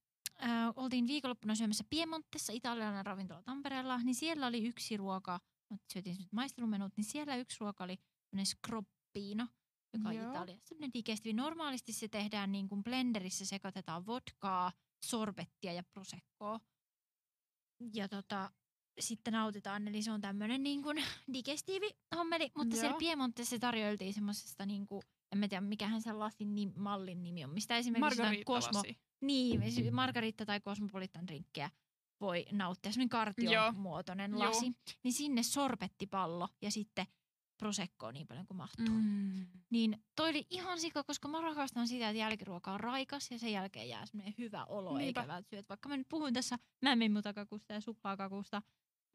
äh, 0.43 0.49
oltiin 0.75 1.07
viikonloppuna 1.07 1.55
syömässä 1.55 1.83
Piemontessa, 1.89 2.53
italialainen 2.53 3.05
ravintola 3.05 3.41
Tampereella, 3.43 3.97
niin 3.97 4.15
siellä 4.15 4.47
oli 4.47 4.67
yksi 4.67 4.97
ruoka, 4.97 5.39
mutta 5.69 5.85
syötiin 5.93 6.17
nyt 6.19 6.33
maistelumenut, 6.33 6.93
niin 6.97 7.05
siellä 7.05 7.35
yksi 7.35 7.57
ruoka 7.59 7.83
oli 7.83 7.97
scroppino, 8.43 9.47
joka 9.93 10.09
on 10.09 10.15
Joo. 10.15 10.31
Italiassa 10.31 10.67
semmoinen 10.67 10.93
digestiivi. 10.93 11.37
Normaalisti 11.37 11.93
se 11.93 12.07
tehdään 12.07 12.51
niin 12.51 12.69
kuin 12.69 12.83
blenderissä, 12.83 13.45
sekoitetaan 13.45 14.05
vodkaa, 14.05 14.71
sorbettia 15.05 15.73
ja 15.73 15.83
proseccoa. 15.83 16.59
Ja 17.93 18.09
tota, 18.09 18.51
sitten 18.99 19.33
nautitaan, 19.33 19.87
eli 19.87 20.01
se 20.01 20.11
on 20.11 20.21
tämmöinen 20.21 20.63
niin 20.63 20.83
kuin 20.83 20.97
digestiivi 21.33 21.89
hommeli, 22.15 22.51
mutta 22.57 22.75
Joo. 22.75 22.81
siellä 22.81 22.97
Piemontessa 22.97 23.49
se 23.49 23.59
tarjoiltiin 23.59 24.13
semmoisesta 24.13 24.65
niin 24.65 24.87
kuin, 24.87 25.01
en 25.31 25.39
mä 25.39 25.47
tiedä 25.47 25.61
mikähän 25.61 26.01
sen 26.01 26.19
lasin 26.19 26.55
nim, 26.55 26.73
mallin 26.75 27.23
nimi 27.23 27.43
on, 27.43 27.49
mistä 27.49 27.77
esimerkiksi 27.77 28.17
Cosmo, 28.43 28.43
Margariitalasi. 28.47 28.99
niin, 29.21 29.95
Margarita 29.95 30.45
tai 30.45 30.59
Cosmopolitan 30.59 31.27
drinkkejä 31.27 31.69
voi 32.21 32.45
nauttia, 32.51 32.91
semmoinen 32.91 33.09
kartion 33.09 33.53
Joo. 33.53 33.71
muotoinen 33.71 34.31
Joo. 34.31 34.39
lasi, 34.39 34.71
niin 35.03 35.13
sinne 35.13 35.43
sorbettipallo 35.43 36.47
ja 36.61 36.71
sitten 36.71 37.05
proseccoa 37.57 38.11
niin 38.11 38.27
paljon 38.27 38.47
kuin 38.47 38.57
mahtuu. 38.57 38.85
Mm. 38.89 39.47
Niin 39.69 40.03
toi 40.15 40.29
oli 40.29 40.47
ihan 40.49 40.79
sika, 40.79 41.03
koska 41.03 41.27
mä 41.27 41.41
rakastan 41.41 41.87
sitä, 41.87 42.09
että 42.09 42.19
jälkiruoka 42.19 42.71
on 42.71 42.79
raikas 42.79 43.31
ja 43.31 43.39
sen 43.39 43.51
jälkeen 43.51 43.89
jää 43.89 44.05
semmoinen 44.05 44.33
hyvä 44.37 44.65
olo, 44.65 44.97
Niinpä. 44.97 45.21
eikä 45.21 45.41
syöt. 45.49 45.69
Vaikka 45.69 45.89
mä 45.89 45.97
nyt 45.97 46.09
puhun 46.09 46.33
tässä 46.33 46.59
mämminmutakakusta 46.81 47.73
ja 47.73 47.81
suklaakakusta, 47.81 48.61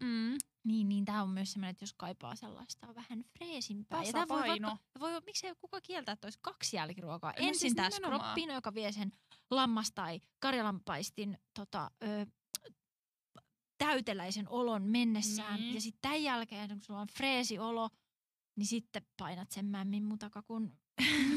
Mm. 0.03 0.39
niin, 0.65 0.89
niin 0.89 1.05
tämä 1.05 1.23
on 1.23 1.31
myös 1.31 1.53
semmoinen, 1.53 1.71
että 1.71 1.83
jos 1.83 1.93
kaipaa 1.93 2.35
sellaista 2.37 2.95
vähän 2.95 3.25
freesimpää. 3.39 4.03
Ja 4.03 4.13
tää 4.13 4.29
voi, 4.29 4.49
vaikka, 4.49 4.77
voi, 5.01 5.21
miksei 5.21 5.55
kuka 5.61 5.81
kieltää, 5.81 6.13
että 6.13 6.27
olisi 6.27 6.39
kaksi 6.43 6.77
jälkiruokaa. 6.77 7.31
No 7.31 7.37
Ensin 7.47 7.61
siis 7.61 7.75
tämä 7.75 7.91
skroppino, 7.91 8.55
joka 8.55 8.75
vie 8.75 8.93
sen 8.93 9.13
lammas- 9.51 9.93
tai 9.95 10.21
karjalanpaistin 10.39 11.39
tota, 11.55 11.91
ö, 12.03 12.27
täyteläisen 13.87 14.49
olon 14.49 14.83
mennessään. 14.83 15.61
Niin. 15.61 15.75
Ja 15.75 15.81
sitten 15.81 16.03
tämän 16.03 16.23
jälkeen, 16.23 16.69
kun 16.69 16.83
sulla 16.83 17.01
on 17.01 17.09
freesi 17.13 17.59
olo, 17.59 17.91
niin 18.57 18.67
sitten 18.67 19.03
painat 19.17 19.51
sen 19.51 19.67
mämmin 19.67 20.05
mutakakun. 20.05 20.73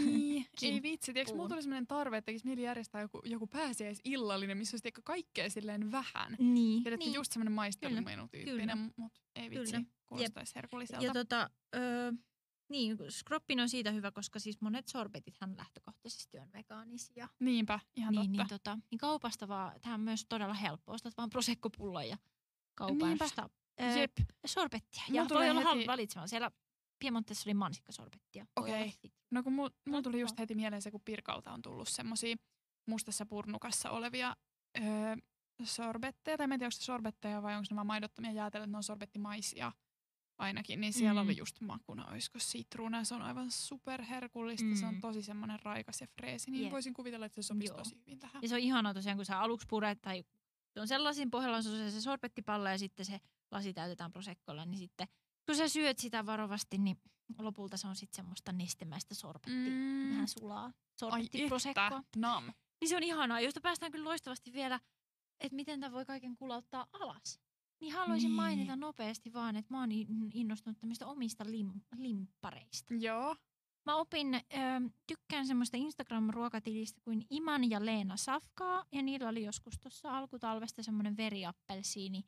Niin, 0.05 0.45
ei 0.61 0.81
vitsi. 0.81 1.13
Tiedätkö, 1.13 1.35
mulla 1.35 1.49
tuli 1.49 1.61
sellainen 1.61 1.87
tarve, 1.87 2.17
että 2.17 2.25
tekisi 2.25 2.45
mieli 2.45 2.61
järjestää 2.61 3.01
joku, 3.01 3.21
joku 3.25 3.47
pääsiäisillallinen, 3.47 4.57
missä 4.57 4.75
olisi 4.75 5.01
kaikkea 5.03 5.49
silleen 5.49 5.91
vähän. 5.91 6.35
niin, 6.39 6.83
Tiedätkö, 6.83 7.05
niin. 7.05 7.13
just 7.13 7.31
semmoinen 7.31 7.53
maistelumenu 7.53 8.27
tyyppinen, 8.27 8.93
mutta 8.97 9.21
ei 9.35 9.49
vitsi, 9.49 9.73
Kyllä. 9.73 9.85
kuulostaisi 10.05 10.55
herkulliselta. 10.55 11.05
Ja 11.05 11.13
tota, 11.13 11.49
ö, 11.75 12.13
niin, 12.69 12.97
skroppin 13.09 13.59
on 13.59 13.69
siitä 13.69 13.91
hyvä, 13.91 14.11
koska 14.11 14.39
siis 14.39 14.61
monet 14.61 14.87
sorbetithan 14.87 15.57
lähtökohtaisesti 15.57 16.39
on 16.39 16.51
vegaanisia. 16.53 17.27
Niinpä, 17.39 17.79
ihan 17.95 18.13
niin, 18.13 18.25
totta. 18.25 18.43
niin, 18.43 18.49
tota, 18.49 18.79
niin 18.91 18.99
kaupasta 18.99 19.47
vaan, 19.47 19.81
tämä 19.81 19.95
on 19.95 20.01
myös 20.01 20.25
todella 20.29 20.53
helppo. 20.53 20.91
Ostat 20.91 21.17
vaan 21.17 21.29
proseccopullon 21.29 22.07
ja. 22.07 22.17
Kaupasta 22.77 23.49
Jep. 23.99 24.11
sorbettia. 24.45 25.03
Mulla 25.09 25.21
Ja 25.21 25.27
tulee 25.27 25.41
voi 25.47 25.51
olla 25.51 25.69
heti- 25.69 25.77
heti... 25.77 25.87
valitsemaan. 25.87 26.29
Siellä 26.29 26.51
Piemontessa 26.99 27.49
oli 27.49 27.53
mansikkasorbettia. 27.53 28.45
Okei. 28.55 28.91
sit- 28.91 29.13
No 29.31 29.43
kun 29.43 29.53
mulla 29.53 29.69
mul 29.89 30.01
tuli 30.01 30.19
just 30.19 30.39
heti 30.39 30.55
mieleen 30.55 30.81
se, 30.81 30.91
kun 30.91 31.01
Pirkalta 31.05 31.51
on 31.51 31.61
tullut 31.61 31.87
semmosia 31.87 32.35
mustassa 32.87 33.25
purnukassa 33.25 33.89
olevia 33.89 34.35
öö, 34.77 35.15
sorbetteja, 35.63 36.37
tai 36.37 36.47
mä 36.47 36.53
en 36.53 36.59
tiedä, 36.59 36.67
onko 36.67 36.71
se 36.71 36.83
sorbetteja 36.85 37.41
vai 37.41 37.55
onko 37.55 37.75
vaan 37.75 37.87
maidottomia 37.87 38.31
jäätelöitä, 38.31 38.63
että 38.65 38.71
ne 38.71 38.77
on 38.77 38.83
sorbetttimaisia 38.83 39.71
ainakin, 40.37 40.81
niin 40.81 40.93
siellä 40.93 41.21
Mm. 41.23 41.27
oli 41.27 41.37
just 41.37 41.61
makuna, 41.61 42.05
olisiko 42.07 42.39
sitruuna, 42.39 43.03
se 43.03 43.15
on 43.15 43.21
aivan 43.21 43.51
superherkullista, 43.51 44.75
se 44.79 44.85
on 44.85 44.93
Mm. 44.95 45.01
tosi 45.01 45.21
semmoinen 45.21 45.59
raikas 45.63 46.01
ja 46.01 46.07
freesi, 46.07 46.51
niin 46.51 46.63
Jep. 46.63 46.71
voisin 46.71 46.93
kuvitella, 46.93 47.25
että 47.25 47.35
se 47.41 47.45
sopisi 47.47 47.71
Joo. 47.71 47.77
tosi 47.77 47.95
hyvin 47.99 48.19
tähän. 48.19 48.41
Ja 48.41 48.47
se 48.49 48.55
on 48.55 48.61
ihanaa 48.61 48.93
tosiaan, 48.93 49.17
kun 49.17 49.25
sä 49.25 49.39
aluksi 49.39 49.67
puret 49.69 50.01
tai 50.01 50.23
on 50.81 50.87
sellaisin 50.87 51.31
pohjalla 51.31 51.57
on 51.57 51.63
se, 51.63 51.91
se 51.91 52.01
sorbettipallo 52.01 52.69
ja 52.69 52.77
sitten 52.77 53.05
se 53.05 53.19
lasi 53.51 53.73
täytetään 53.73 54.11
proseccolla, 54.11 54.65
niin 54.65 54.77
sitten 54.79 55.07
kun 55.45 55.55
sä 55.55 55.67
syöt 55.67 55.99
sitä 55.99 56.25
varovasti, 56.25 56.77
niin 56.77 56.97
lopulta 57.39 57.77
se 57.77 57.87
on 57.87 57.95
sitten 57.95 58.15
semmoista 58.15 58.51
nestemäistä 58.51 59.15
sorbettia. 59.15 59.71
Mm. 59.71 60.09
Vähän 60.11 60.27
sulaa 60.27 60.71
että, 61.97 62.19
nam. 62.19 62.53
Niin 62.81 62.89
se 62.89 62.95
on 62.97 63.03
ihanaa, 63.03 63.39
josta 63.41 63.61
päästään 63.61 63.91
kyllä 63.91 64.09
loistavasti 64.09 64.53
vielä, 64.53 64.79
että 65.39 65.55
miten 65.55 65.79
tämä 65.79 65.91
voi 65.91 66.05
kaiken 66.05 66.35
kulauttaa 66.35 66.87
alas. 66.93 67.39
Niin 67.81 67.93
haluaisin 67.93 68.27
Niin. 68.27 68.35
mainita 68.35 68.75
nopeasti 68.75 69.33
vaan, 69.33 69.55
että 69.55 69.73
mä 69.73 69.79
oon 69.79 69.91
in- 69.91 70.31
innostunut 70.33 70.79
tämmöistä 70.79 71.07
omista 71.07 71.43
lim- 71.43 71.81
limppareista. 71.95 72.93
Joo. 72.93 73.35
Mä 73.87 73.95
opin, 73.95 74.35
ö, 74.35 74.39
tykkään 75.07 75.47
semmoista 75.47 75.77
Instagram-ruokatilistä 75.77 77.01
kuin 77.03 77.25
Iman 77.29 77.69
ja 77.69 77.85
Leena 77.85 78.17
Safkaa. 78.17 78.85
Ja 78.91 79.01
niillä 79.01 79.29
oli 79.29 79.43
joskus 79.43 79.79
tuossa 79.79 80.17
alkutalvesta 80.17 80.83
semmoinen 80.83 81.17
veriappelsiini 81.17 82.23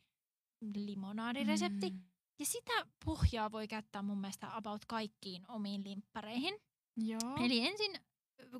limonaadiresepti. 0.76 1.90
Mm. 1.90 2.02
Ja 2.40 2.46
sitä 2.46 2.86
pohjaa 3.06 3.52
voi 3.52 3.68
käyttää 3.68 4.02
mun 4.02 4.18
mielestä 4.18 4.56
about 4.56 4.86
kaikkiin 4.86 5.52
omiin 5.52 5.84
limppareihin. 5.84 6.56
Joo. 6.98 7.36
Eli 7.46 7.68
ensin, 7.68 7.92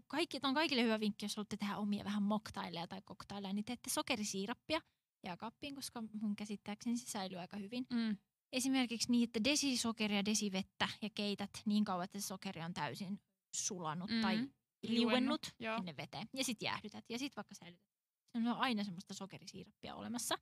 kaikki, 0.08 0.40
on 0.44 0.54
kaikille 0.54 0.84
hyvä 0.84 1.00
vinkki, 1.00 1.26
jos 1.26 1.36
haluatte 1.36 1.58
tehdä 1.58 1.78
omia 1.78 2.04
vähän 2.04 2.24
moktaileja 2.24 2.88
tai 2.88 3.02
koktaileja, 3.06 3.54
niin 3.54 3.66
teette 3.66 3.90
sokerisiirappia 3.90 4.82
jääkaappiin, 5.24 5.76
koska 5.76 6.04
mun 6.22 6.36
käsittääkseni 6.36 6.98
se 6.98 7.06
säilyy 7.06 7.40
aika 7.40 7.58
hyvin. 7.58 7.86
Mm. 7.90 8.18
Esimerkiksi 8.54 9.12
niin, 9.12 9.24
että 9.24 9.44
desisokeria, 9.44 10.26
desivettä 10.26 10.90
ja 11.02 11.10
keität 11.16 11.50
niin 11.66 11.86
kauan, 11.86 12.04
että 12.06 12.20
se 12.20 12.28
sokeri 12.28 12.62
on 12.62 12.74
täysin 12.74 13.20
sulanut 13.56 14.10
Mm. 14.10 14.22
tai 14.22 14.50
liuennut 14.84 15.42
Joo. 15.60 15.78
sinne 15.78 15.98
veteen. 15.98 16.30
Ja 16.34 16.44
sitten 16.44 16.66
jäähdytät 16.66 17.06
ja 17.10 17.20
sitten 17.20 17.36
vaikka 17.36 17.56
säilytät. 17.56 17.90
Se 18.32 18.38
on 18.38 18.48
aina 18.48 18.84
semmoista 18.84 19.14
sokerisiirappia 19.14 19.96
olemassa. 19.96 20.36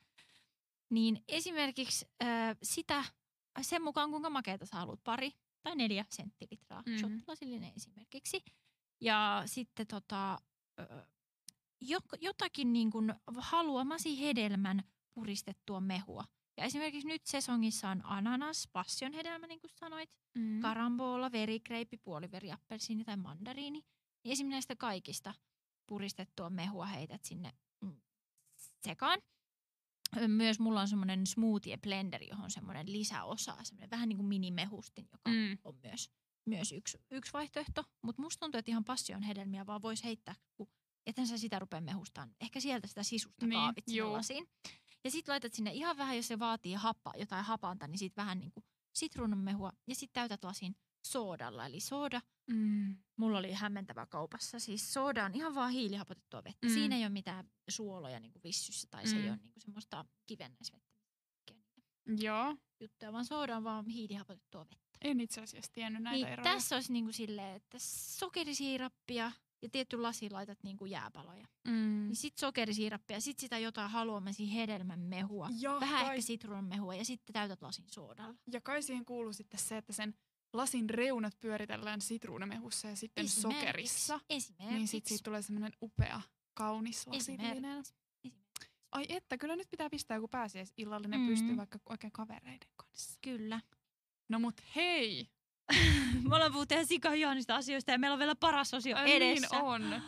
Niin 0.90 1.24
esimerkiksi 1.28 2.06
äh, 2.24 2.58
sitä, 2.64 3.04
sen 3.62 3.82
mukaan 3.84 4.10
kuinka 4.10 4.30
makeata 4.30 4.66
sä 4.66 4.76
haluat, 4.76 5.04
pari 5.04 5.32
tai 5.64 5.76
neljä 5.76 6.06
senttilitraa, 6.10 6.82
Mhm. 6.82 6.90
mm-hmm. 6.92 7.00
shottilasillinen 7.18 7.74
esimerkiksi. 7.76 8.44
Ja 9.02 9.44
sitten 9.46 9.88
tota, 9.88 10.40
jotakin 12.22 12.74
niin 12.74 12.92
kuin 12.92 13.14
haluamasi 13.38 14.20
hedelmän 14.20 14.84
puristettua 15.14 15.80
mehua. 15.80 16.24
Ja 16.58 16.64
esimerkiksi 16.64 17.08
nyt 17.08 17.26
sesongissa 17.26 17.90
on 17.90 18.06
ananas, 18.06 18.68
passionhedelmä, 18.74 19.48
niin 19.48 19.60
kuin 19.60 19.72
sanoit, 19.80 20.10
Mm. 20.36 20.60
karambola, 20.62 21.32
verikreipi, 21.32 21.98
puoliveriappelsiini 21.98 23.04
tai 23.06 23.18
mandariini. 23.18 23.80
Niin 24.24 24.32
esimerkiksi 24.32 24.50
näistä 24.56 24.76
kaikista 24.76 25.34
puristettua 25.88 26.50
mehua 26.50 26.86
heität 26.86 27.24
sinne 27.26 27.52
mm, 27.82 28.02
sekaan. 28.84 29.20
Myös 30.28 30.60
mulla 30.60 30.82
on 30.82 30.88
semmoinen 30.88 31.28
smoothie 31.28 31.78
blenderi, 31.78 32.28
johon 32.30 32.52
semmoinen 32.52 32.92
lisäosa, 32.92 33.58
semmoinen 33.64 33.90
vähän 33.90 34.10
niin 34.10 34.18
kuin 34.18 34.28
minimehustin, 34.28 35.08
joka 35.12 35.30
Mm. 35.30 35.58
on 35.64 35.80
myös, 35.84 36.12
myös 36.46 36.72
yksi, 36.72 36.98
yksi 37.12 37.34
vaihtoehto. 37.34 37.84
Mutta 38.02 38.22
musta 38.22 38.40
tuntuu, 38.40 38.60
että 38.60 38.72
ihan 38.72 38.86
passion 38.86 39.22
hedelmiä 39.22 39.66
vaan 39.66 39.82
voisi 39.82 40.04
heittää, 40.04 40.36
kun 40.56 40.68
ethän 41.06 41.28
sä 41.28 41.38
sitä 41.38 41.60
rupea 41.60 41.82
mehustaan. 41.82 42.36
Ehkä 42.42 42.60
sieltä 42.60 42.88
sitä 42.88 43.04
sisusta 43.04 43.46
Niin, 43.46 43.60
kaavit 43.60 43.86
lasiin. 44.12 44.48
Ja 45.08 45.12
sitten 45.12 45.32
laitat 45.34 45.54
sinne 45.54 45.72
ihan 45.74 45.98
vähän, 45.98 46.16
jos 46.18 46.28
se 46.28 46.40
vaatii 46.40 46.74
happa, 46.74 47.14
jotain 47.18 47.46
hapanta, 47.46 47.88
niin 47.88 47.98
sitten 48.00 48.22
vähän 48.22 48.40
niin 48.40 48.52
kuin 48.52 48.64
sitruunanmehua. 48.94 49.72
Ja 49.88 49.96
sitten 49.96 50.14
täytät 50.22 50.44
lasin 50.44 50.76
soodalla. 51.08 51.66
Eli 51.66 51.80
sooda, 51.80 52.22
Mm. 52.52 52.98
mulla 53.18 53.38
oli 53.38 53.52
hämmentävä 53.54 54.06
kaupassa. 54.06 54.60
Siis 54.60 54.94
sooda 54.94 55.26
on 55.26 55.36
ihan 55.36 55.56
vaan 55.56 55.72
hiilihapotettua 55.72 56.44
vettä. 56.44 56.68
Mm. 56.68 56.74
Siinä 56.74 56.96
ei 56.96 57.02
ole 57.04 57.10
mitään 57.10 57.50
suoloja 57.70 58.20
niin 58.20 58.32
kuin 58.32 58.44
vissyssä 58.44 58.88
tai 58.92 59.08
se 59.08 59.16
ei 59.16 59.22
Mm. 59.22 59.28
ole 59.30 59.38
niin 59.44 59.52
kuin 59.54 59.64
semmoista 59.64 60.06
kivennäisvettä. 60.26 60.88
Joo. 62.18 62.56
Juttuja, 62.80 63.14
vaan 63.14 63.26
sooda 63.26 63.58
on 63.58 63.64
vaan 63.64 63.86
hiilihapotettua 63.86 64.62
vettä. 64.70 64.98
En 65.02 65.20
itse 65.22 65.42
asiassa 65.42 65.72
tiennyt 65.74 66.04
näitä 66.04 66.16
Niin 66.16 66.28
eroja. 66.28 66.44
tässä 66.54 66.76
olisi 66.76 66.94
niinku 66.94 67.12
silleen, 67.12 67.56
että 67.56 67.78
sokerisiirappia 67.80 69.32
ja 69.62 69.70
tietty 69.70 70.02
lasi 70.02 70.30
laitat 70.30 70.64
niinku 70.64 70.86
jääpaloja. 70.86 71.48
Mm. 71.68 72.04
Niin 72.08 72.16
sit 72.16 72.38
sokerisiirappia, 72.38 73.20
sit 73.22 73.40
sitä 73.40 73.58
jotain 73.58 73.90
haluamasi 73.92 74.54
hedelmän 74.54 75.00
mehua. 75.00 75.50
Ja, 75.60 75.80
Vähän 75.80 76.06
kai, 76.06 76.16
ehkä 76.16 76.26
sitruunan 76.26 76.66
mehua 76.66 76.96
ja 76.96 77.06
sitten 77.06 77.34
täytät 77.34 77.62
lasin 77.62 77.86
soodalla. 77.92 78.36
ja 78.52 78.62
kai 78.62 78.84
siihen 78.84 79.06
kuuluu 79.06 79.34
sitten 79.34 79.60
se, 79.60 79.78
että 79.78 79.94
sen 79.94 80.16
lasin 80.54 80.90
reunat 80.90 81.40
pyöritellään 81.40 82.02
sitruunamehussa 82.02 82.88
ja 82.88 82.96
sitten 82.96 83.26
Esimerkiksi. 83.26 83.60
sokerissa. 83.62 84.20
Esimerkiksi. 84.30 84.76
Niin 84.76 84.88
sitten 84.88 85.10
siitä 85.10 85.24
tulee 85.24 85.42
semmoinen 85.42 85.72
upea, 85.82 86.22
kaunis 86.54 87.08
lasillinen. 87.08 87.84
Ai 88.92 89.06
että, 89.10 89.38
kyllä 89.38 89.56
nyt 89.56 89.70
pitää 89.70 89.90
pistää 89.90 90.18
joku 90.18 90.28
pääsiäisillallinen 90.28 91.20
mm. 91.20 91.28
pystyy 91.28 91.58
vaikka 91.58 91.80
oikein 91.90 92.12
kavereiden 92.12 92.70
kanssa. 92.76 93.20
Kyllä. 93.22 93.62
No 94.30 94.40
mut 94.40 94.62
hei! 94.76 95.30
Me 96.28 96.36
ollaan 96.36 96.52
puhuttu 96.52 96.74
ihan 96.74 96.86
sika 96.86 97.14
ihanista 97.14 97.56
asioista 97.56 97.92
ja 97.92 97.98
meillä 97.98 98.14
on 98.14 98.20
vielä 98.20 98.36
paras 98.36 98.74
osio 98.74 98.98
Ai 98.98 99.16
edessä. 99.16 99.56
Niin 99.56 99.66
on. 99.66 100.02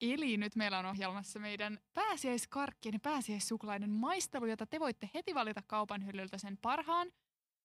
Eli 0.00 0.36
nyt 0.36 0.56
meillä 0.56 0.78
on 0.78 0.86
ohjelmassa 0.86 1.38
meidän 1.38 1.78
pääsiäiskarkkien 1.94 2.92
ja 2.92 3.00
pääsiäissuklaiden 3.00 3.90
maistelu, 3.90 4.46
jota 4.46 4.66
te 4.66 4.80
voitte 4.80 5.10
heti 5.14 5.34
valita 5.34 5.62
kaupan 5.66 6.06
hyllyltä 6.06 6.38
sen 6.38 6.58
parhaan, 6.62 7.08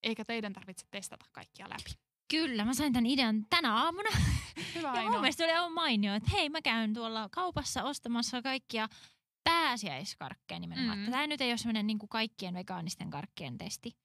eikä 0.04 0.26
teidän 0.26 0.54
tarvitse 0.54 0.86
testata 0.92 1.26
kaikkia 1.32 1.70
läpi. 1.70 1.92
Kyllä, 2.32 2.66
mä 2.66 2.74
sain 2.74 2.94
tämän 2.94 3.06
idean 3.06 3.46
tänä 3.50 3.76
aamuna. 3.76 4.10
Hyvä 4.76 4.94
Ja 4.96 5.10
mun 5.10 5.22
mielestä 5.22 5.44
oli 5.44 5.54
aivan 5.54 5.74
mainio, 5.74 6.14
että 6.14 6.30
hei 6.34 6.50
mä 6.50 6.62
käyn 6.62 6.94
tuolla 6.94 7.30
kaupassa 7.32 7.84
ostamassa 7.84 8.42
kaikkia 8.42 8.88
pääsiäiskarkkeja 9.44 10.60
nimenomaan. 10.60 11.00
Mm. 11.00 11.12
Tämä 11.12 11.28
nyt 11.28 11.42
ei 11.42 11.52
ole 11.52 11.58
semmoinen 11.58 11.88
niin 11.88 12.00
kaikkien 12.10 12.54
vegaanisten 12.54 13.10
karkkien 13.10 13.58
testi. 13.58 13.96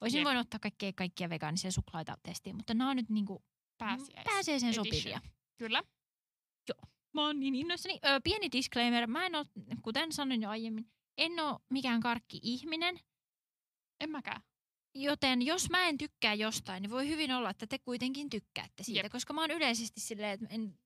Olisin 0.00 0.18
Jep. 0.18 0.24
voinut 0.24 0.40
ottaa 0.46 0.60
kaikkia, 0.60 0.92
kaikkia 0.92 1.28
vegaanisia 1.30 1.70
suklaita 1.70 2.18
testiin, 2.22 2.56
mutta 2.56 2.74
nämä 2.74 2.90
on 2.90 2.96
nyt 2.96 3.08
niin 3.10 3.26
kuin 3.26 3.44
Pääsiäis. 3.78 4.24
pääsiäiseen 4.24 4.70
edition. 4.74 4.86
sopivia. 4.86 5.20
Kyllä. 5.58 5.82
Mä 7.14 7.26
oon 7.26 7.40
niin 7.40 7.54
innoissani. 7.54 8.00
Ö, 8.06 8.20
pieni 8.24 8.48
disclaimer, 8.52 9.06
mä 9.06 9.26
en 9.26 9.34
ole, 9.34 9.46
kuten 9.82 10.12
sanoin 10.12 10.42
jo 10.42 10.50
aiemmin, 10.50 10.92
en 11.18 11.40
ole 11.40 11.60
mikään 11.70 12.00
karkki-ihminen, 12.00 12.98
En 14.00 14.10
mäkään. 14.10 14.42
Joten 14.94 15.42
jos 15.42 15.70
mä 15.70 15.88
en 15.88 15.98
tykkää 15.98 16.34
jostain, 16.34 16.82
niin 16.82 16.90
voi 16.90 17.08
hyvin 17.08 17.32
olla, 17.32 17.50
että 17.50 17.66
te 17.66 17.78
kuitenkin 17.78 18.30
tykkäätte 18.30 18.82
siitä. 18.82 19.00
Jep. 19.00 19.12
Koska 19.12 19.32
mä 19.32 19.40
oon 19.40 19.50
yleisesti 19.50 20.00
silleen, 20.00 20.30
että 20.32 20.46
en, 20.50 20.78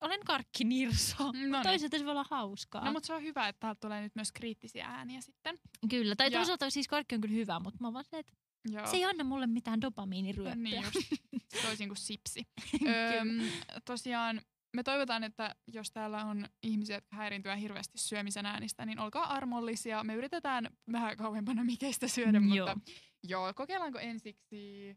olen 0.00 0.20
karkkinirso. 0.26 1.14
No 1.26 1.32
niin. 1.32 1.62
Toisaalta 1.62 1.98
se 1.98 2.04
voi 2.04 2.10
olla 2.10 2.26
hauskaa. 2.30 2.84
No 2.84 2.92
mutta 2.92 3.06
se 3.06 3.14
on 3.14 3.22
hyvä, 3.22 3.48
että 3.48 3.60
täältä 3.60 3.80
tulee 3.80 4.00
nyt 4.02 4.14
myös 4.14 4.32
kriittisiä 4.32 4.86
ääniä 4.86 5.20
sitten. 5.20 5.58
Kyllä, 5.90 6.16
tai 6.16 6.26
Ja- 6.26 6.30
toisaalta 6.38 6.70
siis 6.70 6.88
karkki 6.88 7.14
on 7.14 7.20
kyllä 7.20 7.34
hyvä, 7.34 7.60
mutta 7.60 7.78
mä 7.80 7.92
vaan 7.92 8.04
silleen, 8.04 8.20
että 8.20 8.32
Joo. 8.70 8.86
se 8.86 8.96
ei 8.96 9.04
anna 9.04 9.24
mulle 9.24 9.46
mitään 9.46 9.80
dopamiiniryöppyä. 9.80 10.54
Niin 10.54 10.82
just. 10.82 10.96
Toisin 11.66 11.88
kuin 11.88 11.96
sipsi. 11.96 12.48
Öm, 13.20 13.50
tosiaan 13.84 14.40
me 14.76 14.82
toivotaan, 14.82 15.24
että 15.24 15.54
jos 15.66 15.90
täällä 15.90 16.24
on 16.24 16.46
ihmisiä, 16.62 16.96
jotka 16.96 17.16
häiriintyä 17.16 17.56
hirveästi 17.56 17.98
syömisen 17.98 18.46
äänistä, 18.46 18.86
niin 18.86 18.98
olkaa 18.98 19.32
armollisia. 19.32 20.04
Me 20.04 20.14
yritetään 20.14 20.70
vähän 20.92 21.16
kauempana 21.16 21.64
mikeistä 21.64 22.08
syödä, 22.08 22.40
Mm, 22.40 22.46
mutta 22.46 22.76
joo, 23.22 23.54
kokeillaanko 23.54 23.98
ensiksi 23.98 24.96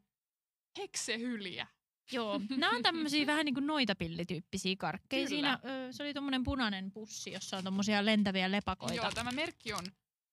heksehyliä? 0.78 1.68
Joo, 2.12 2.42
nämä 2.50 2.76
on 2.76 2.84
tämmöisiä 2.84 3.28
vähän 3.28 3.46
niin 3.46 3.54
kuin 3.54 3.68
noitapillityyppisiä 3.68 4.76
karkkeja. 4.80 5.20
Kyllä. 5.28 5.30
Siinä 5.30 5.60
ö, 5.88 5.94
se 5.94 6.04
oli 6.04 6.14
tommonen 6.14 6.44
punainen 6.44 6.92
pussi, 6.92 7.32
jossa 7.32 7.58
on 7.58 7.64
tommosia 7.64 8.06
lentäviä 8.06 8.52
lepakoita. 8.52 8.96
Joo, 8.96 9.12
tämä 9.12 9.32
merkki 9.32 9.74
on 9.74 9.86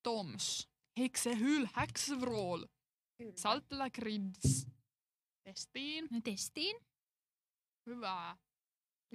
Toms. 0.02 0.68
Heksehyl 0.98 1.66
Haxvrol. 1.72 2.64
Saltlakrids. 3.36 4.66
Testiin. 5.44 6.08
Me 6.10 6.20
testiin. 6.20 6.76
Hyvää. 7.86 8.36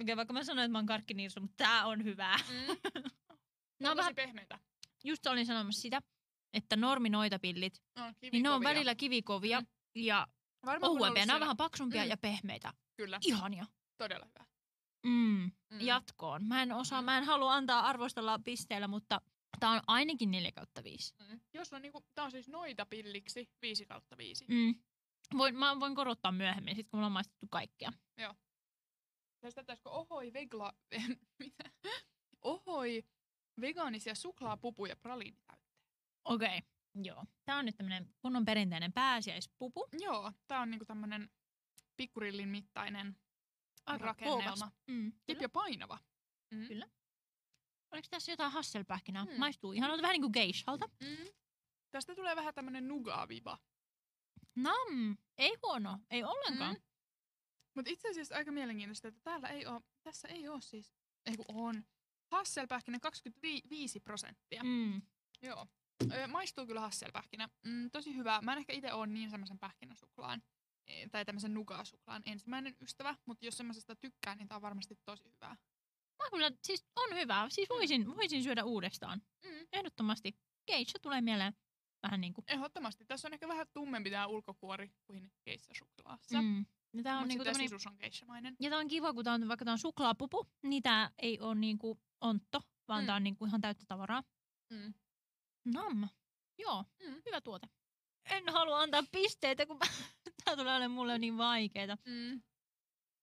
Okei, 0.02 0.16
vaikka 0.16 0.32
mä 0.34 0.44
sanoin, 0.44 0.64
että 0.64 0.72
mä 0.72 0.78
oon 0.78 0.86
karkkinirsu, 0.86 1.40
mutta 1.40 1.54
tää 1.56 1.86
on 1.86 2.04
hyvää. 2.04 2.36
Mm. 2.38 2.54
Nämä 3.80 3.90
on 3.90 3.96
tosi 3.96 3.96
vähän, 3.96 4.14
pehmeitä. 4.14 4.58
just 5.04 5.26
olin 5.26 5.46
sanomassa 5.46 5.80
sitä, 5.82 6.00
että 6.52 6.76
norminoitapillit, 6.76 7.82
No, 7.98 8.12
niin 8.32 8.42
ne 8.42 8.50
on 8.50 8.62
välillä 8.64 8.94
kivikovia 8.94 9.60
Mm. 9.60 9.66
ja 10.02 10.26
Varmaan 10.66 10.92
ohuempia. 10.92 11.26
Nämä 11.26 11.36
on 11.36 11.40
vähän 11.40 11.56
paksumpia 11.56 12.02
Mm. 12.02 12.08
ja 12.08 12.16
pehmeitä. 12.16 12.72
Kyllä, 12.96 13.18
Ihania. 13.22 13.66
todella 13.98 14.26
hyvä. 14.26 14.44
Mm. 15.06 15.50
Mm. 15.70 15.80
Jatkoon. 15.80 16.44
Mä 16.44 16.62
en 16.62 16.72
osaa, 16.72 17.00
Mm. 17.02 17.04
mä 17.04 17.18
en 17.18 17.24
halua 17.24 17.54
antaa 17.54 17.80
arvostella 17.86 18.38
pisteellä, 18.44 18.88
mutta 18.88 19.20
tää 19.60 19.70
on 19.70 19.80
ainakin 19.86 20.30
4 20.30 20.52
kautta 20.52 20.84
5. 20.84 21.14
Mm. 21.28 21.40
Jos 21.54 21.72
on 21.72 21.82
niinku, 21.82 22.00
tää 22.14 22.24
on 22.24 22.30
siis 22.30 22.48
noita 22.48 22.86
pilliksi 22.86 23.48
5 23.62 23.86
kautta 23.86 24.16
5. 24.16 24.44
Mm. 24.48 24.74
Voin, 25.38 25.56
mä 25.58 25.80
voin 25.80 25.94
korottaa 25.94 26.32
myöhemmin, 26.32 26.76
sit 26.76 26.88
kun 26.88 26.98
mulla 26.98 27.06
on 27.06 27.12
maistettu 27.12 27.46
kaikkea. 27.50 27.92
Testataanko 29.40 29.90
ohoi 29.90 30.32
vegla... 30.32 30.72
Mitä? 31.38 31.64
ohoi 32.42 33.04
vegaanisia 33.60 34.14
suklaapupuja 34.14 34.96
praliinitäytteitä. 34.96 35.80
Okei. 36.24 36.58
Okay. 36.58 36.70
Joo. 36.94 37.24
Tää 37.44 37.56
on 37.56 37.64
nyt 37.64 37.76
tämmönen 37.76 38.14
kunnon 38.18 38.44
perinteinen 38.44 38.92
pääsiäispupu. 38.92 39.88
Joo, 39.92 40.32
tää 40.46 40.60
on 40.60 40.70
niinku 40.70 40.84
tämmönen 40.84 41.30
pikkurillin 41.96 42.48
mittainen 42.48 43.16
Aika 43.86 44.04
rakennelma. 44.04 44.42
kookas. 44.44 44.74
Mm. 44.86 45.12
Jep, 45.28 45.40
ja 45.40 45.48
painava. 45.48 45.98
Mm. 46.50 46.66
Kyllä. 46.66 46.86
Oliko 47.90 48.08
tässä 48.10 48.32
jotain 48.32 48.52
hasselpähkinää? 48.52 49.24
Mm. 49.24 49.38
Maistuu 49.38 49.72
ihan 49.72 50.02
vähän 50.02 50.12
niin 50.12 50.22
kuin 50.22 50.32
geishalta. 50.32 50.88
Mm. 51.00 51.28
Tästä 51.90 52.14
tulee 52.14 52.36
vähän 52.36 52.54
tämmönen 52.54 52.88
nuga-viba. 52.88 53.58
Nam, 54.56 55.16
ei 55.38 55.56
huono, 55.62 55.98
ei 56.10 56.24
ollenkaan. 56.24 56.74
Mm. 56.76 56.82
Mutta 57.74 57.90
itse 57.90 58.08
asiassa 58.10 58.34
aika 58.34 58.52
mielenkiintoista, 58.52 59.08
että 59.08 59.20
täällä 59.24 59.48
ei 59.48 59.66
oo, 59.66 59.80
tässä 60.02 60.28
ei 60.28 60.48
ole 60.48 60.60
siis, 60.60 60.94
ei 61.26 61.36
kun 61.36 61.46
on, 61.48 61.84
Hasselpähkinä 62.30 62.98
25 63.00 64.00
prosenttia. 64.00 64.62
Mm. 64.64 65.02
Joo. 65.42 65.66
Maistuu 66.28 66.66
kyllä 66.66 66.80
hasselpähkinä. 66.80 67.48
Mm, 67.66 67.90
tosi 67.90 68.14
hyvä. 68.16 68.40
Mä 68.42 68.52
en 68.52 68.58
ehkä 68.58 68.72
itse 68.72 68.92
ole 68.92 69.06
niin 69.06 69.30
semmoisen 69.30 69.58
pähkinäsuklaan 69.58 70.42
eh, 70.86 71.10
tai 71.10 71.24
tämmöisen 71.24 71.54
nugasuklaan 71.54 72.22
ensimmäinen 72.26 72.76
ystävä, 72.80 73.16
mutta 73.26 73.44
jos 73.46 73.56
semmoisesta 73.56 73.96
tykkää, 73.96 74.34
niin 74.34 74.48
tää 74.48 74.56
on 74.56 74.62
varmasti 74.62 74.98
tosi 75.04 75.24
hyvää. 75.34 75.56
Mä 76.22 76.30
kyllä, 76.30 76.50
siis 76.62 76.84
on 76.96 77.16
hyvä. 77.16 77.46
Siis 77.48 77.68
voisin, 77.68 78.16
voisin 78.16 78.42
syödä 78.42 78.64
uudestaan. 78.64 79.22
Mm. 79.44 79.66
Ehdottomasti. 79.72 80.36
Geisha 80.66 80.98
tulee 81.02 81.20
mieleen 81.20 81.52
vähän 82.02 82.20
niin 82.20 82.34
kuin. 82.34 82.44
Ehdottomasti. 82.48 83.04
Tässä 83.04 83.28
on 83.28 83.32
ehkä 83.32 83.48
vähän 83.48 83.66
tummempi 83.72 84.10
tää 84.10 84.26
ulkokuori 84.26 84.90
kuin 85.06 85.32
keissäsuklaassa. 85.44 86.42
Mm. 86.42 86.48
Mm. 86.48 86.66
Ja 86.92 87.02
tää 87.02 87.18
on 87.18 87.28
niinku 87.28 87.44
tämmönen, 87.44 87.68
sisus 87.68 87.86
on 87.86 87.98
keissämainen. 87.98 88.56
ja 88.60 88.70
tää 88.70 88.78
on 88.78 88.88
kiva, 88.88 89.12
kun 89.14 89.24
tää 89.24 89.34
on, 89.34 89.48
vaikka 89.48 89.64
tää 89.64 89.72
on 89.72 89.78
suklaapupu, 89.78 90.46
niin 90.62 90.82
tää 90.82 91.10
ei 91.18 91.40
ole 91.40 91.54
niinku 91.54 92.00
ontto, 92.20 92.60
vaan 92.88 93.02
Mm. 93.02 93.06
tää 93.06 93.16
on 93.16 93.24
niinku 93.24 93.46
ihan 93.46 93.60
täyttä 93.60 93.84
tavaraa. 93.88 94.22
Mm. 94.70 94.94
Nam. 95.64 96.08
Joo, 96.58 96.84
Mm. 97.08 97.22
hyvä 97.26 97.40
tuote. 97.40 97.66
En 98.30 98.48
halua 98.52 98.80
antaa 98.80 99.02
pisteitä, 99.12 99.66
kun 99.66 99.78
tää 100.44 100.56
tulee 100.56 100.76
olemaan 100.76 100.90
mulle 100.90 101.18
niin 101.18 101.38
vaikeeta. 101.38 101.96
Mm. 102.04 102.42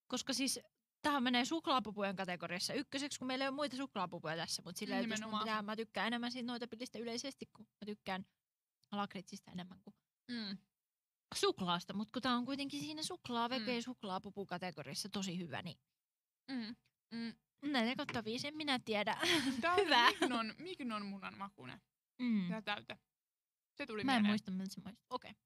Koska 0.08 0.32
siis 0.32 0.60
tähän 1.02 1.22
menee 1.22 1.44
suklaapupujen 1.44 2.16
kategoriassa 2.16 2.74
ykköseksi, 2.74 3.18
kun 3.18 3.26
meillä 3.26 3.44
ei 3.44 3.48
ole 3.48 3.54
muita 3.54 3.76
suklaapupuja 3.76 4.36
tässä. 4.36 4.62
Mutta 4.64 4.78
sillä 4.78 4.96
jos 4.96 5.02
mun 5.06 5.10
Nimenomaan. 5.14 5.42
pitää, 5.44 5.62
mä 5.62 5.76
tykkään 5.76 6.06
enemmän 6.06 6.32
siitä 6.32 6.46
noita 6.46 6.68
pillistä 6.68 6.98
yleisesti, 6.98 7.46
kun 7.56 7.64
mä 7.64 7.86
tykkään 7.86 8.26
lakritsista 8.92 9.50
enemmän 9.50 9.80
kuin 9.82 9.94
Mm. 10.30 10.58
suklaasta. 11.34 11.92
Mutta 11.94 12.12
kun 12.12 12.22
tää 12.22 12.36
on 12.36 12.44
kuitenkin 12.44 12.80
siinä 12.80 13.02
suklaa, 13.02 13.48
Mm. 13.48 13.52
vege, 13.54 13.80
suklaapupu 13.82 14.46
kategoriassa 14.46 15.08
tosi 15.08 15.38
hyvä, 15.38 15.62
niin 15.62 15.76
Mm. 16.50 16.76
Mm. 17.10 17.34
neljä 17.72 17.96
kautta 17.96 18.24
viisi, 18.24 18.48
en 18.48 18.56
minä 18.56 18.78
tiedä. 18.78 19.18
Tää 19.60 19.72
on 19.72 19.78
Hyvä. 19.86 20.10
Mignon, 20.10 20.54
Mignon 20.58 21.06
munan 21.06 21.38
makune. 21.38 21.80
Mm. 22.18 22.48
Tää 22.48 22.62
täyte. 22.62 22.98
Se 23.74 23.86
tuli 23.86 24.04
Mä 24.04 24.16
en 24.16 24.22
mieleen. 24.22 24.30
muista, 24.30 24.50
miltä 24.50 24.74
se. 24.74 24.80
Okei. 24.80 25.30
Okay. 25.30 25.42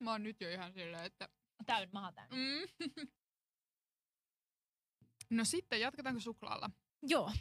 Mä 0.00 0.10
oon 0.10 0.22
nyt 0.22 0.40
jo 0.40 0.50
ihan 0.50 0.72
silleen, 0.72 1.04
että... 1.04 1.28
Täyn, 1.66 1.88
maha 1.92 2.12
täyn. 2.12 2.28
Mm. 2.30 3.08
no 5.36 5.44
sitten, 5.44 5.80
jatketaanko 5.80 6.20
suklaalla? 6.20 6.70
Joo. 7.02 7.32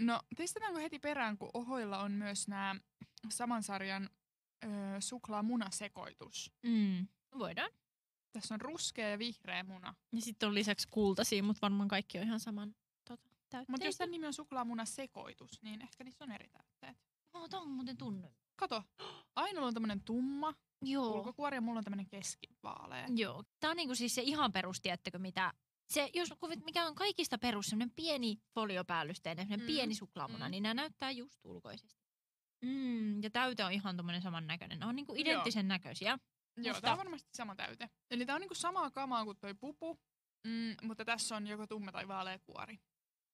No, 0.00 0.20
testataanko 0.36 0.78
heti 0.80 0.98
perään, 0.98 1.38
kun 1.38 1.50
Ohoilla 1.54 1.98
on 1.98 2.12
myös 2.12 2.48
nämä 2.48 2.76
saman 3.28 3.62
sarjan 3.62 4.10
öö, 4.64 5.00
suklaamunasekoitus. 5.00 6.52
Mm. 6.62 7.08
Voidaan. 7.38 7.70
Tässä 8.32 8.54
on 8.54 8.60
ruskea 8.60 9.08
ja 9.08 9.18
vihreä 9.18 9.64
muna. 9.64 9.94
Ja 10.12 10.20
sitten 10.20 10.48
on 10.48 10.54
lisäksi 10.54 10.88
kultaisia, 10.90 11.42
mutta 11.42 11.60
varmaan 11.62 11.88
kaikki 11.88 12.18
on 12.18 12.24
ihan 12.24 12.40
saman 12.40 12.74
tota. 13.08 13.30
Mutta 13.68 13.86
jos 13.86 13.96
tämän 13.96 14.10
nimi 14.10 14.26
on 14.26 14.34
suklaamunasekoitus, 14.34 15.62
niin 15.62 15.82
ehkä 15.82 16.04
niissä 16.04 16.24
on 16.24 16.32
eri 16.32 16.48
täytteet. 16.48 17.09
Oh, 17.34 17.48
tää 17.48 17.60
on 17.60 17.70
muuten 17.70 17.96
tunne. 17.96 18.32
Kato, 18.56 18.82
Ainulla 19.36 19.66
on 19.66 19.74
tämmönen 19.74 20.04
tumma 20.04 20.54
Joo. 20.82 21.10
ulkokuori 21.14 21.56
ja 21.56 21.60
mulla 21.60 21.78
on 21.78 21.84
tämmönen 21.84 22.06
keskivaalea. 22.08 23.06
Joo. 23.16 23.44
Tää 23.60 23.70
on 23.70 23.76
niinku 23.76 23.94
siis 23.94 24.14
se 24.14 24.22
ihan 24.22 24.52
perus, 24.52 24.80
tiedättekö 24.80 25.18
mitä? 25.18 25.52
Se, 25.88 26.10
jos 26.14 26.34
kuvit, 26.40 26.64
mikä 26.64 26.86
on 26.86 26.94
kaikista 26.94 27.38
perus, 27.38 27.66
semmoinen 27.66 27.94
pieni 27.96 28.36
foliopäällysteinen, 28.54 29.44
semmoinen 29.44 29.66
Mm, 29.66 29.74
pieni 29.74 29.94
suklaamuna, 29.94 30.44
mm. 30.44 30.50
niin 30.50 30.62
nämä 30.62 30.74
näyttää 30.74 31.10
just 31.10 31.40
ulkoisesti. 31.44 32.04
Mm, 32.64 33.22
ja 33.22 33.30
täyte 33.30 33.64
on 33.64 33.72
ihan 33.72 33.96
tommonen 33.96 34.22
samannäköinen. 34.22 34.78
Ne 34.78 34.86
on 34.86 34.96
niinku 34.96 35.14
identtisen 35.16 35.68
näköisiä. 35.68 36.18
Joo, 36.56 36.66
Musta- 36.74 36.80
tää 36.80 36.92
on 36.92 36.98
varmasti 36.98 37.28
sama 37.34 37.56
täyte. 37.56 37.90
Eli 38.10 38.26
tää 38.26 38.34
on 38.34 38.40
niinku 38.40 38.54
samaa 38.54 38.90
kamaa 38.90 39.24
kuin 39.24 39.36
toi 39.40 39.54
pupu, 39.54 39.98
mm, 40.46 40.76
mutta 40.82 41.04
tässä 41.04 41.36
on 41.36 41.46
joko 41.46 41.66
tumma 41.66 41.92
tai 41.92 42.08
vaalea 42.08 42.38
kuori. 42.38 42.78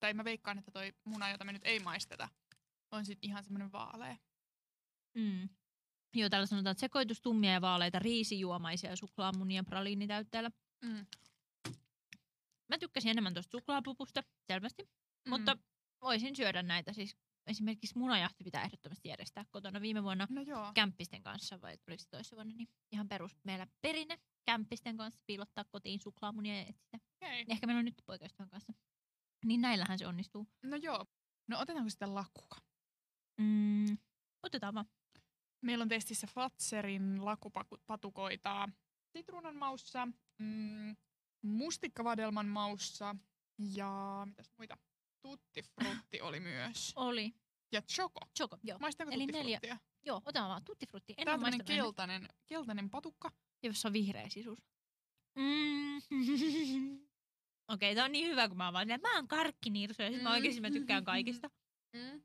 Tai 0.00 0.14
mä 0.14 0.24
veikkaan, 0.24 0.58
että 0.58 0.70
toi 0.70 0.92
muna, 1.04 1.30
jota 1.30 1.44
me 1.44 1.52
nyt 1.52 1.64
ei 1.64 1.80
maisteta, 1.80 2.28
on 2.96 3.06
sit 3.06 3.18
ihan 3.22 3.44
semmonen 3.44 3.72
vaalea. 3.72 4.16
Mm. 5.14 5.48
Joo, 6.14 6.28
täällä 6.28 6.46
sanotaan, 6.46 6.72
että 6.72 6.80
sekoitus 6.80 7.20
tummia 7.20 7.52
ja 7.52 7.60
vaaleita 7.60 7.98
riisijuomaisia 7.98 8.90
ja 8.90 8.96
suklaamunia 8.96 9.64
praliinitäytteellä. 9.64 10.50
Mm. 10.84 11.06
Mä 12.68 12.78
tykkäsin 12.80 13.10
enemmän 13.10 13.34
tuosta 13.34 13.50
suklaapupusta, 13.50 14.22
selvästi. 14.46 14.82
Mm. 14.82 15.30
Mutta 15.30 15.58
voisin 16.00 16.36
syödä 16.36 16.62
näitä 16.62 16.92
siis. 16.92 17.16
Esimerkiksi 17.46 17.98
munajahti 17.98 18.44
pitää 18.44 18.62
ehdottomasti 18.64 19.08
järjestää 19.08 19.44
kotona 19.50 19.80
viime 19.80 20.02
vuonna 20.02 20.26
No 20.30 20.42
joo. 20.42 20.72
kämppisten 20.74 21.22
kanssa, 21.22 21.60
vai 21.60 21.78
tuliko 21.78 22.02
se 22.02 22.08
toisessa 22.08 22.36
vuonna, 22.36 22.54
niin 22.54 22.68
ihan 22.92 23.08
perus 23.08 23.36
meillä 23.44 23.66
perinne 23.80 24.18
kämppisten 24.44 24.96
kanssa 24.96 25.22
piilottaa 25.26 25.64
kotiin 25.64 26.00
suklaamunia 26.00 26.54
ja 26.56 26.60
etsiä. 26.60 27.00
Okay. 27.22 27.44
Ehkä 27.48 27.66
meillä 27.66 27.78
on 27.78 27.84
nyt 27.84 28.02
poikaystävän 28.06 28.50
kanssa. 28.50 28.72
Niin 29.44 29.60
näillähän 29.60 29.98
se 29.98 30.06
onnistuu. 30.06 30.46
No 30.62 30.76
joo. 30.76 31.06
No 31.48 31.60
otetaanko 31.60 31.90
sitten 31.90 32.14
lakua? 32.14 32.56
Mm, 33.40 33.98
otetaan 34.42 34.74
vaan. 34.74 34.86
Meillä 35.60 35.82
on 35.82 35.88
testissä 35.88 36.26
Fatserin 36.26 37.24
lakupatukoita 37.24 38.68
sitruunan 39.12 39.56
maussa, 39.56 40.08
mm, 40.38 40.96
mustikkavadelman 41.42 42.46
maussa 42.46 43.16
ja 43.58 44.22
mitäs 44.26 44.50
muita? 44.58 44.76
Tutti 45.22 45.62
frutti 45.62 46.20
oli 46.20 46.40
myös. 46.40 46.92
Oli. 46.96 47.34
Ja 47.72 47.82
choco. 47.82 48.20
Choco, 48.38 48.58
joo. 48.62 48.78
Maistaako 48.78 49.12
Eli 49.12 49.26
tutti 49.26 49.32
neljä-? 49.38 49.78
Joo, 50.04 50.16
otetaan 50.16 50.48
vaan 50.48 50.64
tutti 50.64 50.86
frutti. 50.86 51.14
En 51.18 51.24
Tää 51.24 51.34
on 51.34 51.46
ennen. 51.46 51.64
keltainen, 51.66 52.28
keltainen 52.46 52.90
patukka. 52.90 53.30
jossa 53.62 53.88
on 53.88 53.92
vihreä 53.92 54.28
sisus. 54.28 54.58
Mm. 55.38 55.96
Okei, 57.72 57.94
tää 57.94 58.04
on 58.04 58.12
niin 58.12 58.28
hyvä, 58.30 58.48
kun 58.48 58.56
mä 58.56 58.64
oon 58.64 58.72
vaan 58.74 58.88
mä 59.02 59.14
oon 59.14 59.28
karkkinirsu 59.28 60.02
ja 60.02 60.10
sit 60.10 60.22
mä 60.22 60.28
Mm. 60.28 60.34
oikeesti 60.34 60.60
mä 60.60 60.70
tykkään 60.70 61.04
kaikista. 61.04 61.50
Mm. 61.92 62.22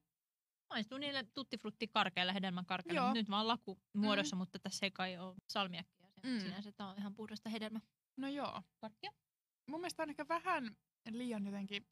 Maistuu 0.72 0.98
niille 0.98 1.24
tuttifrutti 1.24 1.88
karkeilla, 1.88 2.34
hedelmän 2.34 2.66
Joo. 2.70 3.06
mutta 3.06 3.20
nyt 3.20 3.30
vaan 3.30 3.48
laku 3.48 3.80
muodossa, 3.94 4.36
mutta 4.36 4.60
tässä 4.60 4.86
ei 4.86 4.92
kai 4.92 5.18
ole 5.18 5.36
salmiakkia. 5.48 6.10
Mm. 6.24 6.40
Sinänsä 6.40 6.72
tää 6.72 6.88
on 6.88 6.98
ihan 6.98 7.16
puhdasta 7.16 7.50
hedelmä. 7.50 7.82
No 8.18 8.28
joo. 8.28 8.62
Karkkia? 8.82 9.12
Mun 9.70 9.80
mielestä 9.80 10.04
on 10.04 10.10
ehkä 10.10 10.28
vähän 10.28 10.76
liian 11.10 11.46
jotenkin 11.46 11.88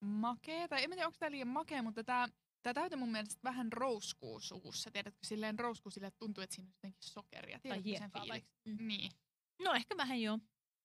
makea. 0.00 0.68
Tai 0.68 0.84
en 0.84 0.90
tiedä, 0.90 1.06
onko 1.06 1.16
tää 1.18 1.30
liian 1.30 1.48
makea, 1.48 1.82
mutta 1.82 2.04
tää, 2.04 2.28
tää 2.62 2.74
täytä 2.74 2.96
mun 2.96 3.12
mielestä 3.12 3.40
vähän 3.44 3.72
rouskuu 3.72 4.40
suussa. 4.40 4.90
Tiedätkö, 4.90 5.26
silleen 5.26 5.58
rouskuu 5.58 5.90
sille 5.90 6.10
tuntuu, 6.10 6.42
että 6.42 6.54
siinä 6.54 6.68
on 6.68 6.72
jotenkin 6.74 7.02
sokeria. 7.02 7.60
Tai 7.60 7.82
Tiedätkö 7.82 7.82
sen 7.82 8.00
hiekkaa 8.00 8.28
vai? 8.28 8.40
fiiliksen? 8.40 8.84
Mm. 8.84 8.88
Niin. 8.88 9.12
No 9.62 9.72
ehkä 9.72 9.96
vähän 9.96 10.22
joo. 10.22 10.38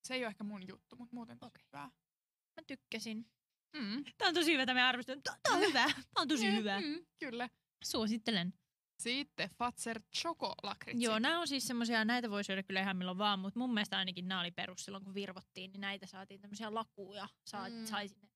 Se 0.04 0.14
ei 0.14 0.22
ole 0.22 0.28
ehkä 0.28 0.44
mun 0.44 0.68
juttu, 0.68 0.96
mutta 0.96 1.16
muuten 1.16 1.38
Okei. 1.42 1.64
hyvää. 1.66 1.92
Mä 2.58 2.64
tykkäsin. 2.68 3.26
Mm. 3.74 4.04
Tää 4.18 4.28
on 4.28 4.34
tosi 4.34 4.54
hyvä, 4.54 4.66
tämä 4.66 4.88
arvostelu. 4.88 5.22
Tää 5.24 5.54
on 5.54 5.60
hyvä. 5.60 5.86
Tää 5.86 6.22
on 6.22 6.28
tosi 6.28 6.48
Mm, 6.50 6.56
hyvä. 6.56 6.82
Mm, 6.82 7.06
kyllä. 7.20 7.50
Suosittelen. 7.84 8.54
Sitten 9.00 9.50
Fatser 9.50 10.02
Choco 10.16 10.54
lakritsi. 10.64 11.04
Joo, 11.04 11.20
nämä 11.20 11.40
on 11.40 11.48
siis 11.48 11.68
semmosia, 11.68 12.06
näitä 12.06 12.30
voi 12.30 12.44
syödä 12.44 12.64
kyllä 12.64 12.82
ihan 12.82 12.98
milloin 12.98 13.18
vaan, 13.18 13.40
mutta 13.40 13.60
mun 13.60 13.74
mielestä 13.74 13.98
ainakin 13.98 14.28
nämä 14.28 14.42
oli 14.42 14.52
perus 14.52 14.86
silloin, 14.86 15.04
kun 15.04 15.14
virvottiin, 15.14 15.72
niin 15.72 15.82
näitä 15.82 16.06
saatiin 16.08 16.42
tämmöisiä 16.42 16.74
lakuja, 16.74 17.28
saa, 17.48 17.70
Mm. 17.70 17.76
mm. 17.76 17.86
sai 17.86 18.08
sinne 18.08 18.28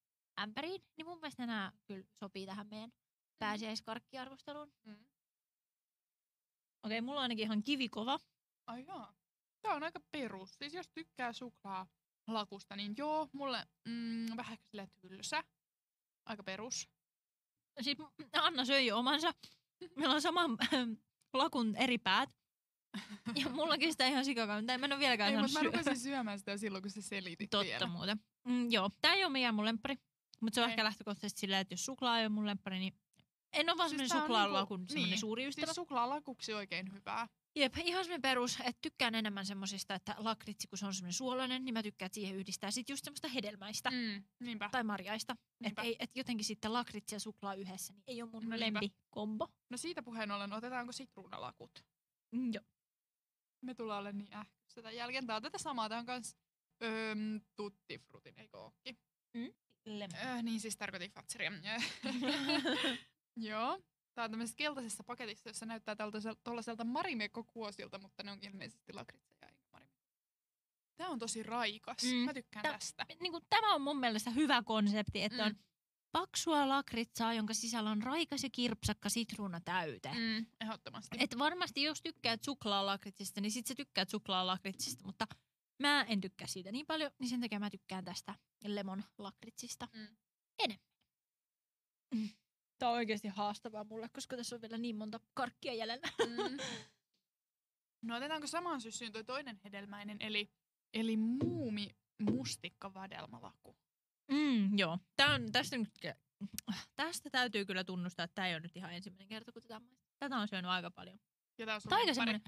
ämpäriin. 0.41 0.81
Niin 0.97 1.05
mun 1.05 1.19
mielestä 1.19 1.45
nämä 1.45 1.71
kyllä 1.85 2.03
sopii 2.19 2.45
tähän 2.45 2.67
meidän 2.67 2.91
pääsiäiskarkkiarvosteluun. 3.39 4.73
Mm. 4.85 5.05
Okei, 6.83 7.01
mulla 7.01 7.19
on 7.19 7.23
ainakin 7.23 7.43
ihan 7.43 7.63
kivikova. 7.63 8.19
Ai 8.67 8.85
joo. 8.87 9.07
Tää 9.61 9.73
on 9.75 9.83
aika 9.83 9.99
perus. 10.11 10.51
Siis 10.57 10.73
jos 10.73 10.89
tykkää 10.93 11.33
suklaa 11.33 11.87
lakusta, 12.33 12.75
niin 12.75 12.93
joo, 12.97 13.29
mulle 13.33 13.65
mm, 13.87 14.25
vähän 14.37 14.57
silleen 14.63 14.89
tylsä. 15.01 15.43
Aika 16.25 16.43
perus. 16.43 16.89
Siis 17.81 17.97
Anna 18.33 18.65
söi 18.65 18.85
jo 18.85 18.97
omansa. 18.97 19.31
Meillä 19.95 20.15
on 20.15 20.21
saman 20.21 20.57
lakun 21.33 21.75
eri 21.75 21.97
päät. 21.97 22.29
Ja 23.35 23.49
mullakin 23.49 23.91
sitä 23.91 24.07
ihan 24.07 24.25
sikakaan, 24.25 24.63
mutta 24.63 24.77
mä 24.77 24.85
en 24.85 24.91
ole 24.93 24.99
vieläkään 24.99 25.29
Ei, 25.29 25.35
saanut 25.35 25.51
mutta 25.51 25.63
mä 25.63 25.77
rupesin 25.77 25.99
syömään 26.03 26.39
sitä 26.39 26.57
silloin, 26.57 26.81
kun 26.81 26.91
se 26.91 27.01
selitit 27.01 27.49
Totta 27.49 27.65
vielä. 27.65 27.87
muuten. 27.87 28.19
Mm, 28.47 28.71
joo, 28.71 28.89
tää 29.01 29.13
ei 29.13 29.23
ole 29.23 29.31
mikään 29.31 29.55
mun 29.55 29.65
lemppari. 29.65 29.95
Mutta 30.41 30.55
se 30.55 30.61
on 30.61 30.67
Ei. 30.67 30.71
ehkä 30.71 30.83
lähtökohtaisesti 30.83 31.39
silleen, 31.39 31.61
että 31.61 31.73
jos 31.73 31.85
suklaa 31.85 32.19
ei 32.19 32.23
ole 32.23 32.29
mun 32.29 32.45
lemppari, 32.47 32.79
niin 32.79 32.93
en 33.53 33.69
ole 33.69 33.77
vaan 33.77 33.89
Siis 33.89 33.97
semmoinen 33.99 34.15
niinku- 34.15 34.27
suklaalakun 34.27 34.85
semmoinen 34.87 35.09
niin, 35.09 35.19
suuri 35.19 35.45
ystävä. 35.47 35.65
Siis 35.65 35.75
suklaalakuksi 35.75 36.53
oikein 36.53 36.91
hyvää. 36.93 37.27
Jep, 37.55 37.73
ihan 37.77 38.03
semmoinen 38.03 38.21
perus, 38.21 38.59
että 38.59 38.79
tykkään 38.81 39.15
enemmän 39.15 39.45
semmosista, 39.45 39.95
että 39.95 40.15
lakritsi, 40.17 40.67
kun 40.67 40.77
se 40.77 40.85
on 40.85 40.93
semmoinen 40.93 41.13
suolainen, 41.13 41.65
niin 41.65 41.73
mä 41.73 41.83
tykkään, 41.83 42.05
että 42.07 42.15
siihen 42.15 42.35
yhdistää 42.35 42.71
sit 42.71 42.89
just 42.89 43.03
semmoista 43.05 43.27
hedelmäistä 43.27 43.89
mm. 43.89 43.97
Mm, 43.97 44.23
niinpä. 44.39 44.69
tai 44.71 44.83
marjaista. 44.83 45.35
Että 45.63 45.81
et 45.99 46.11
jotenkin 46.15 46.45
sitten 46.45 46.73
lakritsi 46.73 47.15
ja 47.15 47.19
suklaa 47.19 47.53
yhdessä, 47.53 47.93
niin 47.93 48.03
ei 48.07 48.21
ole 48.21 48.31
mun 48.31 48.49
No 48.49 48.59
lempikombo. 48.59 49.47
No 49.69 49.77
siitä 49.77 50.03
puheen 50.03 50.31
ollen, 50.31 50.53
otetaanko 50.53 50.91
sitruunalakut? 50.91 51.85
Mm, 52.31 52.53
joo. 52.53 52.63
Me 53.61 53.73
tullaan 53.73 54.01
olemaan 54.01 54.17
niin 54.17 54.33
ähkyssä 54.35 54.81
tämän 54.81 54.95
jälkeen. 54.95 55.27
Tää 55.27 55.35
on 55.35 55.41
tätä 55.41 55.57
samaa, 55.57 55.89
tää 55.89 55.99
on 55.99 56.05
kans 56.05 56.35
öö, 56.83 57.15
tutti 57.55 57.99
frutin, 57.99 58.39
eikö 58.39 58.57
ookin? 58.57 58.97
Lem- 59.89 60.25
Öö, 60.25 60.41
niin 60.41 60.59
siis 60.59 60.77
tarkoitin 60.77 61.11
Fatseria. 61.11 61.51
Joo. 63.35 63.81
Tää 64.13 64.25
on 64.25 64.31
tämmöisessä 64.31 64.57
keltaisessa 64.57 65.03
paketissa, 65.03 65.49
jossa 65.49 65.65
näyttää 65.65 65.95
tuollaiselta 66.43 66.83
marimekko-kuosilta, 66.83 67.99
mutta 67.99 68.23
ne 68.23 68.31
on 68.31 68.39
ilmeisesti 68.41 68.93
lakritseja 68.93 69.47
eikä 69.49 69.63
marimekko. 69.71 70.01
Tää 70.95 71.07
on 71.09 71.19
tosi 71.19 71.43
raikas. 71.43 72.03
Mm. 72.03 72.09
Mä 72.15 72.33
tykkään 72.33 72.63
Tää- 72.63 72.71
tästä. 72.73 73.05
niin 73.21 73.31
kuin, 73.31 73.43
tämä 73.49 73.75
on 73.75 73.81
mun 73.81 73.99
mielestä 73.99 74.29
hyvä 74.31 74.63
konsepti, 74.63 75.23
että 75.23 75.43
Mm. 75.49 75.55
on 75.55 75.63
paksua 76.11 76.69
lakritsaa, 76.69 77.33
jonka 77.33 77.53
sisällä 77.53 77.91
on 77.91 78.03
raikas 78.03 78.43
ja 78.43 78.49
kirpsakka 78.49 79.09
sitruuna 79.09 79.59
täyte. 79.65 80.09
Mm. 80.13 80.45
Ehdottomasti. 80.61 81.17
Et 81.19 81.37
varmasti 81.37 81.83
jos 81.83 82.01
tykkäät 82.01 82.43
suklaalakritsista, 82.43 83.41
niin 83.41 83.51
sit 83.51 83.67
sä 83.67 83.75
tykkäät 83.75 84.09
suklaalakritsista, 84.09 85.05
mutta 85.05 85.27
mä 85.79 86.01
en 86.03 86.21
tykkää 86.21 86.47
siitä 86.47 86.71
niin 86.71 86.85
paljon, 86.85 87.11
niin 87.19 87.29
sen 87.29 87.41
takia 87.41 87.59
mä 87.59 87.69
tykkään 87.69 88.05
tästä 88.05 88.35
lemon 88.65 89.03
lakritsista 89.17 89.87
Mm. 89.93 90.07
enemmän. 90.59 90.87
Mm. 92.15 92.29
Tää 92.81 92.89
on 92.89 92.95
oikeasti 92.95 93.27
haastavaa 93.27 93.83
mulle, 93.83 94.09
koska 94.09 94.37
tässä 94.37 94.55
on 94.55 94.61
vielä 94.61 94.77
niin 94.77 94.95
monta 94.95 95.19
karkkia 95.33 95.73
jäljellä. 95.73 96.07
Mm. 96.27 96.57
No 98.05 98.15
otetaanko 98.15 98.47
samaan 98.47 98.81
syssyyn 98.81 99.11
toi 99.11 99.23
toinen 99.23 99.59
hedelmäinen, 99.63 100.17
eli, 100.19 100.51
eli 100.93 101.17
muumi 101.17 101.89
mustikkavadelmalaku. 102.19 103.77
Mm, 104.31 104.77
joo. 104.77 104.99
Tää 105.15 105.33
on, 105.33 105.51
tästä, 105.51 105.77
nyt, 105.77 105.89
tästä 106.95 107.29
täytyy 107.29 107.65
kyllä 107.65 107.83
tunnustaa, 107.83 108.23
että 108.23 108.35
tämä 108.35 108.47
ei 108.47 108.53
ole 108.53 108.59
nyt 108.59 108.75
ihan 108.75 108.93
ensimmäinen 108.93 109.27
kerta, 109.27 109.51
kun 109.51 109.61
tätä 109.61 109.75
on. 109.75 109.89
Tätä 110.19 110.37
on 110.37 110.47
syönyt 110.47 110.71
aika 110.71 110.91
paljon. 110.91 111.19
Ja 111.57 111.75
on? 111.75 111.81
Tämä 111.89 111.95
on 111.95 112.01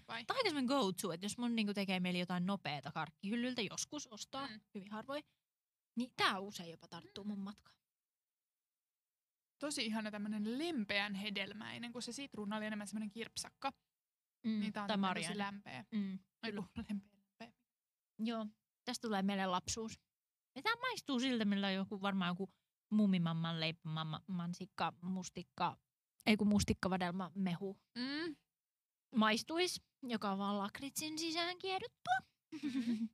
aika 0.09 0.49
semmoinen 0.49 0.65
go-to, 0.65 1.11
että 1.11 1.25
jos 1.25 1.37
mun 1.37 1.55
niinku 1.55 1.73
tekee 1.73 1.99
mieli 1.99 2.19
jotain 2.19 2.45
nopeata 2.45 2.91
karkkihyllyltä 2.91 3.61
joskus 3.61 4.07
ostaa, 4.07 4.47
Mm. 4.47 4.53
mm. 4.53 4.61
hyvin 4.75 4.91
harvoin, 4.91 5.23
niin 5.95 6.11
tää 6.17 6.39
usein 6.39 6.71
jopa 6.71 6.87
tarttuu 6.87 7.23
mun 7.23 7.39
matkaan. 7.39 7.82
Tosi 9.63 9.85
ihana 9.85 10.11
tämmönen 10.11 10.57
lempeän 10.57 11.13
hedelmäinen, 11.15 11.91
kun 11.91 12.01
se 12.01 12.11
sitruuna 12.11 12.57
oli 12.57 12.65
enemmän 12.65 12.87
semmoinen 12.87 13.09
kirpsakka. 13.11 13.71
Mm. 14.45 14.59
Niin 14.59 14.73
tää 14.73 14.83
on 14.83 14.87
tämmönen 14.87 15.23
tosi 15.23 15.37
lämpeä. 15.37 15.85
Mm. 15.91 16.19
Ai 16.41 16.51
Kyllä. 16.51 16.61
kun 16.61 16.83
lempeä, 16.89 17.11
lempeä. 17.39 17.59
Joo, 18.19 18.45
tästä 18.85 19.07
tulee 19.07 19.21
mieleen 19.21 19.51
lapsuus. 19.51 19.99
Ja 20.55 20.61
tää 20.61 20.75
maistuu 20.75 21.19
siltä, 21.19 21.45
millä 21.45 21.71
joku, 21.71 22.01
varmaan 22.01 22.29
joku 22.31 22.53
mumimamman 22.91 23.59
leipämamman 23.59 24.21
mansikka, 24.27 24.93
mustikka, 25.01 25.77
ei 26.25 26.37
kun 26.37 26.47
mustikkavadelma 26.47 27.31
mehu 27.35 27.77
Mm. 27.95 28.35
maistuis, 29.15 29.81
joka 30.03 30.31
on 30.31 30.37
vaan 30.37 30.57
lakritsin 30.57 31.19
sisään 31.19 31.57
kiedottua. 31.57 32.17
Mhm. 32.63 33.05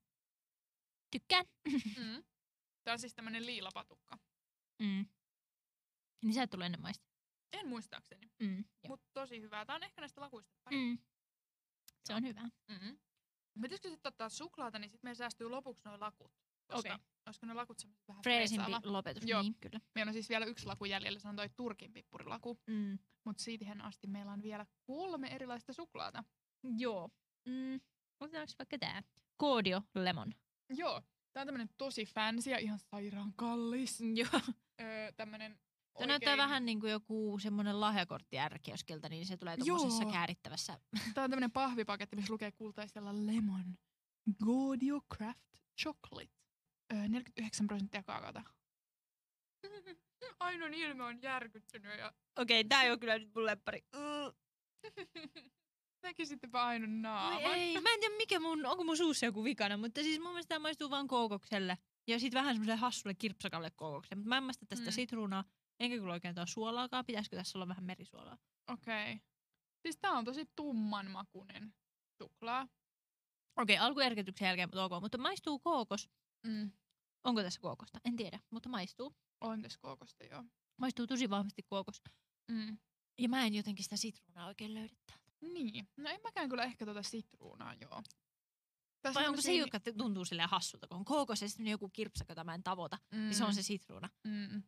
Tykkään. 1.12 1.46
Mm. 1.98 2.24
Tää 2.84 2.94
on 2.94 3.00
siis 3.00 3.14
tämmönen 3.16 3.46
liilapatukka. 3.46 4.18
Mm. 4.80 5.06
Niin 6.22 6.34
sä 6.34 6.44
et 6.44 6.50
tullut 6.50 6.66
ennen 6.66 6.82
maistaa. 6.82 7.10
En 7.54 7.68
muistaakseni, 7.68 8.32
Mm. 8.40 8.64
Mutta 8.88 9.08
tosi 9.14 9.42
hyvää. 9.42 9.66
Tää 9.66 9.76
on 9.76 9.84
ehkä 9.84 10.02
näistä 10.02 10.22
lakuista. 10.22 10.54
Mm. 10.72 10.98
Se 12.06 12.14
on 12.14 12.24
hyvä. 12.24 12.42
Mm-hmm. 12.42 13.00
Pitäisikö 13.62 13.90
sitten 13.90 14.10
ottaa 14.10 14.30
suklaata, 14.30 14.80
niin 14.80 14.90
sitten 14.90 15.08
meillä 15.08 15.18
säästyy 15.18 15.50
lopuksi 15.50 15.82
noin 15.86 16.00
lakut. 16.00 16.32
Okei. 16.70 16.92
Olisiko 17.26 17.46
ne 17.46 17.54
lakut 17.54 17.80
semmoiset 17.80 18.08
vähän 18.08 18.24
Freesimpi 18.24 18.72
lopetus. 18.84 19.24
Joo. 19.26 19.42
Niin, 19.42 19.56
kyllä. 19.62 19.80
Meillä 19.96 20.10
on 20.10 20.14
siis 20.14 20.30
vielä 20.30 20.46
yksi 20.46 20.66
laku 20.66 20.86
jäljellä, 20.86 21.20
se 21.20 21.28
on 21.28 21.36
toi 21.36 21.50
Turkin 21.50 21.94
pippurilaku. 21.94 22.60
Mm. 22.68 23.00
Mutta 23.24 23.44
siihen 23.44 23.82
asti 23.82 24.08
meillä 24.08 24.32
on 24.32 24.42
vielä 24.42 24.66
kolme 24.84 25.28
erilaista 25.28 25.74
suklaata. 25.74 26.24
Joo. 26.78 27.10
Mm. 27.46 27.80
Otetaanko 28.20 28.54
vaikka 28.60 28.78
tää? 28.78 29.04
Koodio 29.38 29.82
Lemon. 29.96 30.34
Joo. 30.70 31.02
Tää 31.34 31.42
on 31.42 31.48
tämmönen 31.48 31.70
tosi 31.78 32.06
fancy 32.06 32.50
ja 32.50 32.58
ihan 32.58 32.80
sairaan 32.80 33.34
kallis. 33.36 34.00
Joo. 34.16 34.42
Öö, 34.82 35.12
tämmönen 35.12 35.60
Tämä 35.94 36.08
näyttää 36.08 36.38
vähän 36.38 36.66
niin 36.66 36.80
kuin 36.80 36.92
joku 36.92 37.40
semmoinen 37.42 37.82
lahjakortti 37.82 38.40
ärkioskilta, 38.40 39.10
niin 39.10 39.26
se 39.26 39.38
tulee 39.38 39.56
Joo. 39.58 39.78
tuommoisessa 39.78 40.12
käärittävässä. 40.12 40.80
Tää 41.14 41.24
on 41.24 41.30
tämmönen 41.30 41.52
pahvipaketti, 41.52 42.16
missä 42.16 42.34
lukee 42.34 42.52
kultaisella 42.52 43.14
lemon. 43.14 43.78
Gaudio 44.46 45.02
Craft 45.16 45.58
Chocolate. 45.82 46.40
Öö, 46.94 47.08
49 47.08 47.68
prosenttia 47.68 48.04
kaakaota. 48.04 48.44
Ainon 50.40 50.74
ilme 50.74 51.04
on 51.04 51.22
järkyttynyt 51.22 52.00
ja 52.00 52.14
Okei, 52.40 52.60
okay, 52.60 52.70
tää 52.70 52.84
ei 52.84 52.90
ole 52.90 53.00
kyllä 53.00 53.20
nyt 53.20 53.36
mun 53.36 53.46
leppari. 53.46 53.82
näkisittepä 56.04 56.64
Ainon 56.68 56.90
Oi 56.90 57.02
naaman. 57.02 57.54
ei, 57.56 57.82
mä 57.82 57.94
en 57.94 58.00
tiedä 58.00 58.16
mikä 58.18 58.40
mun, 58.40 58.66
onko 58.66 58.84
mun 58.84 58.98
suussa 58.98 59.26
joku 59.26 59.44
vikana, 59.44 59.78
mutta 59.78 60.02
siis 60.02 60.20
mun 60.20 60.32
mielestä 60.32 60.50
tää 60.50 60.60
maistuu 60.60 60.90
vaan 60.90 61.08
koukokselle. 61.08 61.78
Ja 62.08 62.20
sit 62.20 62.34
vähän 62.34 62.56
semmoiselle 62.56 62.80
hassulle 62.80 63.14
kirpsakalle 63.14 63.72
koukokselle. 63.72 64.20
Mutta 64.20 64.30
mä 64.30 64.38
en 64.38 64.44
maista 64.44 64.66
tästä 64.66 64.86
mm. 64.86 64.92
sitruunaa, 64.92 65.44
enkä 65.80 65.98
kyllä 65.98 66.14
oikein 66.14 66.36
tuo 66.36 66.46
suolaakaan. 66.46 67.06
Pitäisikö 67.06 67.36
tässä 67.36 67.58
olla 67.58 67.68
vähän 67.68 67.84
merisuolaa? 67.84 68.38
Okei. 68.68 69.14
Okay. 69.14 69.20
Siis 69.82 69.98
tää 69.98 70.12
on 70.12 70.26
tosi 70.26 70.46
tumman 70.56 71.12
makunen 71.12 71.74
suklaa. 72.18 72.68
Okei, 73.56 73.76
okay, 73.76 73.88
alkuerketyksen 73.88 74.46
jälkeen 74.46 74.70
mutta 74.70 74.86
ok, 74.86 75.02
mutta 75.02 75.18
maistuu 75.18 75.60
kookos. 75.60 76.10
Mm. 76.48 76.72
Onko 77.24 77.42
tässä 77.42 77.62
kookosta? 77.62 78.00
En 78.06 78.16
tiedä, 78.16 78.40
mutta 78.50 78.70
maistuu. 78.70 79.16
On 79.42 79.62
tässä 79.62 79.80
kookosta 79.82 80.24
joo. 80.24 80.44
Maistuu 80.78 81.08
tosi 81.08 81.30
vahvasti 81.30 81.64
kookos. 81.64 82.02
Mm. 82.52 82.78
Ja 83.18 83.30
mä 83.30 83.46
en 83.46 83.54
jotenkin 83.54 83.84
sitä 83.84 83.98
sitruunaa 83.98 84.48
oikein 84.48 84.74
löydä 84.74 84.96
täältä. 85.06 85.32
Niin. 85.42 85.90
No 85.98 86.10
en 86.10 86.20
mäkään 86.24 86.50
kyllä 86.50 86.64
ehkä 86.64 86.86
tota 86.86 87.04
sitruunaa, 87.04 87.74
joo. 87.82 88.04
Tässä 89.02 89.20
Vai 89.20 89.28
onko 89.28 89.42
se, 89.42 89.48
tämmösiä- 89.48 89.62
joka 89.62 89.80
tuntuu 89.98 90.26
silleen 90.26 90.50
hassulta, 90.50 90.88
kun 90.88 90.98
on 90.98 91.06
kookos 91.06 91.42
ja 91.42 91.50
sitten 91.50 91.68
joku 91.68 91.90
kirpsaka, 91.90 92.32
jota 92.32 92.44
mä 92.44 92.56
en 92.56 92.64
tavoita, 92.64 92.98
mm. 93.12 93.18
niin 93.18 93.36
se 93.36 93.46
on 93.46 93.56
se 93.56 93.62
sitruuna. 93.62 94.10
Mm. 94.24 94.64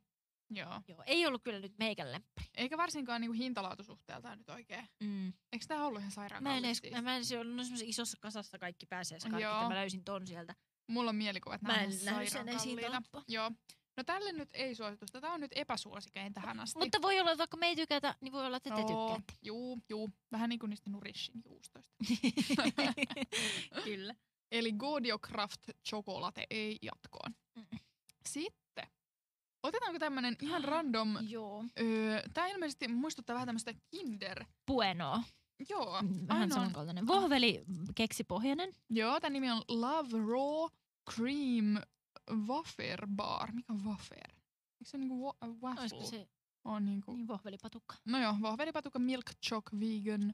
Joo. 0.51 0.81
Joo, 0.87 1.03
ei 1.05 1.25
ollut 1.25 1.43
kyllä 1.43 1.59
nyt 1.59 1.77
meikän 1.77 2.11
lemppari. 2.11 2.47
Eikä 2.57 2.77
varsinkaan 2.77 3.21
niinku 3.21 3.33
hintalaatusuhteeltaan 3.33 4.37
nyt 4.37 4.49
oikein. 4.49 4.87
Mm. 5.03 5.27
Eikö 5.27 5.65
tää 5.67 5.85
ollut 5.85 5.99
ihan 5.99 6.11
sairaan 6.11 6.43
Mä 6.43 6.57
en 6.57 6.65
edes, 6.65 6.77
siis? 6.77 7.01
mä 7.01 7.15
en 7.15 7.25
se 7.25 7.39
ollut 7.39 7.51
semmoisessa 7.65 7.85
isossa 7.87 8.17
kasassa 8.21 8.59
kaikki 8.59 8.85
pääsee 8.85 9.17
Joo. 9.39 9.53
että 9.53 9.67
mä 9.67 9.75
löysin 9.75 10.03
ton 10.03 10.27
sieltä. 10.27 10.55
Mulla 10.87 11.09
on 11.09 11.15
mielikuva, 11.15 11.55
että 11.55 11.67
Mä 11.67 11.73
nämä 11.73 11.85
on 11.85 11.93
sairaan 11.93 12.45
kalliita. 12.45 13.23
Joo. 13.27 13.51
No 13.97 14.03
tälle 14.03 14.31
nyt 14.31 14.49
ei 14.53 14.75
suositusta. 14.75 15.21
Tää 15.21 15.33
on 15.33 15.41
nyt 15.41 15.51
epäsuosikein 15.55 16.33
tähän 16.33 16.59
asti. 16.59 16.79
Mutta 16.79 17.01
voi 17.01 17.19
olla, 17.19 17.31
että 17.31 17.37
vaikka 17.37 17.57
me 17.57 17.67
ei 17.67 17.75
tykätä, 17.75 18.15
niin 18.21 18.31
voi 18.31 18.45
olla, 18.45 18.57
että 18.57 18.69
te 18.69 18.81
Joo, 18.81 18.87
tykkäätte. 18.87 19.33
Juu, 19.41 19.79
juu. 19.89 20.09
Vähän 20.31 20.49
niin 20.49 20.59
kuin 20.59 20.69
niistä 20.69 20.89
Nurishin 20.89 21.41
juustoista. 21.45 21.93
kyllä. 23.83 24.15
Eli 24.51 24.71
Gaudio 24.71 25.19
Craft 25.19 25.61
Chocolate 25.89 26.47
ei 26.49 26.77
jatkoon. 26.81 27.35
Mm. 27.55 27.79
Sitten. 28.27 28.60
Otetaanko 29.63 29.99
tämmönen 29.99 30.35
ihan 30.41 30.63
random... 30.63 31.17
Joo. 31.21 31.65
Öö, 31.79 32.21
tää 32.33 32.47
ilmeisesti 32.47 32.87
muistuttaa 32.87 33.33
vähän 33.33 33.45
tämmöistä 33.47 33.73
Kinder. 33.89 34.45
Puenoa. 34.65 35.23
Joo. 35.69 35.93
Vähän 36.27 36.41
ainoa- 36.41 36.55
samankaltainen. 36.55 37.07
Vohveli 37.07 37.63
keksipohjainen. 37.95 38.75
Joo, 38.89 39.19
tän 39.19 39.33
nimi 39.33 39.51
on 39.51 39.61
Love 39.67 40.09
Raw 40.17 40.69
Cream 41.13 41.81
Wafer 42.47 43.07
Bar. 43.15 43.51
Mikä 43.51 43.73
on 43.73 43.85
wafer? 43.85 44.31
Eikö 44.31 44.85
se 44.85 44.97
niinku 44.97 45.27
wa- 45.29 45.47
waffle? 45.61 45.81
Olisiko 45.81 46.03
se 46.03 46.27
On 46.63 46.85
niinku... 46.85 47.13
niin 47.13 47.27
vohvelipatukka? 47.27 47.95
No 48.05 48.19
joo, 48.21 48.35
vahvelipatukka 48.41 48.99
Milk 48.99 49.25
Choc 49.45 49.65
Vegan 49.79 50.33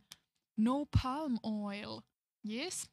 No 0.58 0.86
Palm 1.04 1.38
Oil. 1.44 2.02
Yes. 2.50 2.90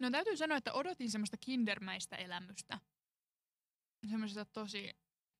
No 0.00 0.10
täytyy 0.10 0.36
sanoa, 0.36 0.56
että 0.56 0.72
odotin 0.72 1.10
semmoista 1.10 1.36
kindermäistä 1.40 2.16
elämystä. 2.16 2.80
Semmoisesta 4.10 4.44
tosi 4.44 4.90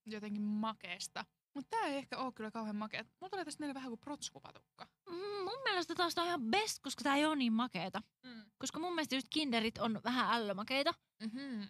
jotenkin 0.06 0.42
makeesta. 0.42 1.24
Mutta 1.54 1.68
tää 1.70 1.88
ei 1.88 1.96
ehkä 1.96 2.18
oo 2.18 2.32
kyllä 2.32 2.50
kauhean 2.50 2.76
makea. 2.76 3.04
Mulla 3.20 3.30
tulee 3.30 3.44
tästä 3.44 3.60
mieleen 3.60 3.74
vähän 3.74 3.90
kuin 3.90 4.00
protskupatukka. 4.00 4.88
Mm, 5.08 5.16
mun 5.44 5.62
mielestä 5.64 5.94
taas 5.94 6.18
on 6.18 6.26
ihan 6.26 6.42
best, 6.50 6.78
koska 6.82 7.02
tää 7.04 7.16
ei 7.16 7.26
ole 7.26 7.36
niin 7.36 7.52
makeeta. 7.52 8.02
Mm. 8.22 8.44
Koska 8.58 8.78
mun 8.80 8.94
mielestä 8.94 9.14
just 9.14 9.26
kinderit 9.30 9.78
on 9.78 10.00
vähän 10.04 10.34
ällömakeita. 10.40 10.94
Mm-hmm. 11.22 11.68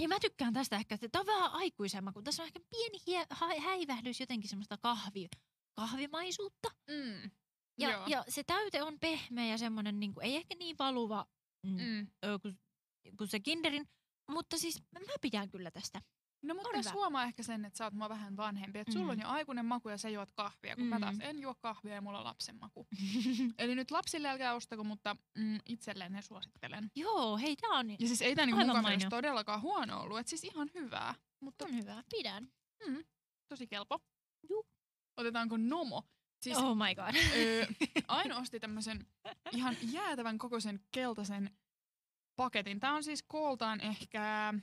Ja 0.00 0.08
mä 0.08 0.20
tykkään 0.20 0.52
tästä 0.52 0.76
ehkä, 0.76 0.94
että 0.94 1.08
tää 1.08 1.20
on 1.20 1.26
vähän 1.26 1.52
aikuisemma, 1.52 2.12
kun 2.12 2.24
tässä 2.24 2.42
on 2.42 2.46
ehkä 2.46 2.60
pieni 2.70 2.98
hie- 2.98 3.26
ha- 3.30 3.60
häivähdys 3.60 4.20
jotenkin 4.20 4.50
semmoista 4.50 4.78
kahvi, 4.78 5.28
kahvimaisuutta. 5.74 6.68
Mm. 6.90 7.30
Ja, 7.78 7.90
Joo. 7.90 8.06
ja 8.06 8.24
se 8.28 8.44
täyte 8.44 8.82
on 8.82 8.98
pehmeä 9.00 9.46
ja 9.46 9.58
semmoinen, 9.58 10.00
niin 10.00 10.12
ei 10.20 10.36
ehkä 10.36 10.54
niin 10.54 10.78
valuva 10.78 11.26
mm. 11.66 11.76
Mm. 11.82 12.06
ö, 12.24 12.38
kuin, 12.42 12.58
kuin 13.18 13.28
se 13.28 13.40
kinderin. 13.40 13.88
Mutta 14.30 14.58
siis 14.58 14.82
mä 14.92 15.14
pidän 15.20 15.50
kyllä 15.50 15.70
tästä. 15.70 16.02
No 16.44 16.54
mutta 16.54 16.68
tässä 16.72 16.92
huomaa 16.92 17.24
ehkä 17.24 17.42
sen, 17.42 17.64
että 17.64 17.76
sä 17.76 17.84
oot 17.84 17.94
mua 17.94 18.08
vähän 18.08 18.36
vanhempi. 18.36 18.78
Että 18.78 18.92
sulla 18.92 19.04
Mm. 19.06 19.10
on 19.10 19.20
jo 19.20 19.28
aikuinen 19.28 19.66
maku 19.66 19.88
ja 19.88 19.98
sä 19.98 20.08
juot 20.08 20.30
kahvia, 20.34 20.76
kun 20.76 20.84
mä 20.86 21.00
taas 21.00 21.14
Mm. 21.16 21.20
en 21.20 21.38
juo 21.40 21.54
kahvia 21.54 21.94
ja 21.94 22.00
mulla 22.00 22.18
on 22.18 22.24
lapsen 22.24 22.56
maku. 22.60 22.86
Eli 23.58 23.74
nyt 23.74 23.90
lapsille 23.90 24.28
älkää 24.28 24.54
ostako, 24.54 24.84
mutta 24.84 25.16
mm, 25.38 25.58
itselleen 25.66 26.12
ne 26.12 26.22
suosittelen. 26.22 26.90
Joo, 26.94 27.36
hei 27.36 27.56
tää 27.56 27.70
on, 27.70 27.90
Ja 27.90 27.96
siis 28.06 28.22
ei 28.22 28.34
tää 28.36 28.46
niinku 28.46 28.64
mainio. 28.82 29.10
todellakaan 29.10 29.60
huono 29.62 30.00
ollut. 30.00 30.18
Et 30.18 30.28
siis 30.28 30.44
ihan 30.44 30.70
hyvää, 30.74 31.14
mutta 31.40 31.64
on 31.64 31.74
hyvä. 31.76 32.02
Pidän. 32.10 32.48
tosi 33.48 33.66
kelpo. 33.66 33.98
Juu. 34.50 34.66
Otetaanko 35.16 35.56
Nomo? 35.56 36.02
Siis 36.42 36.58
oh 36.58 36.76
my 36.76 36.94
god. 36.94 37.14
öö, 37.36 37.66
Aino 38.08 38.38
osti 38.38 38.60
tämmöisen 38.60 39.06
ihan 39.52 39.76
jäätävän 39.82 40.38
kokoisen 40.38 40.80
keltaisen 40.90 41.56
paketin. 42.36 42.80
Tää 42.80 42.92
on 42.94 43.04
siis 43.04 43.22
kooltaan 43.22 43.80
ehkä 43.80 44.54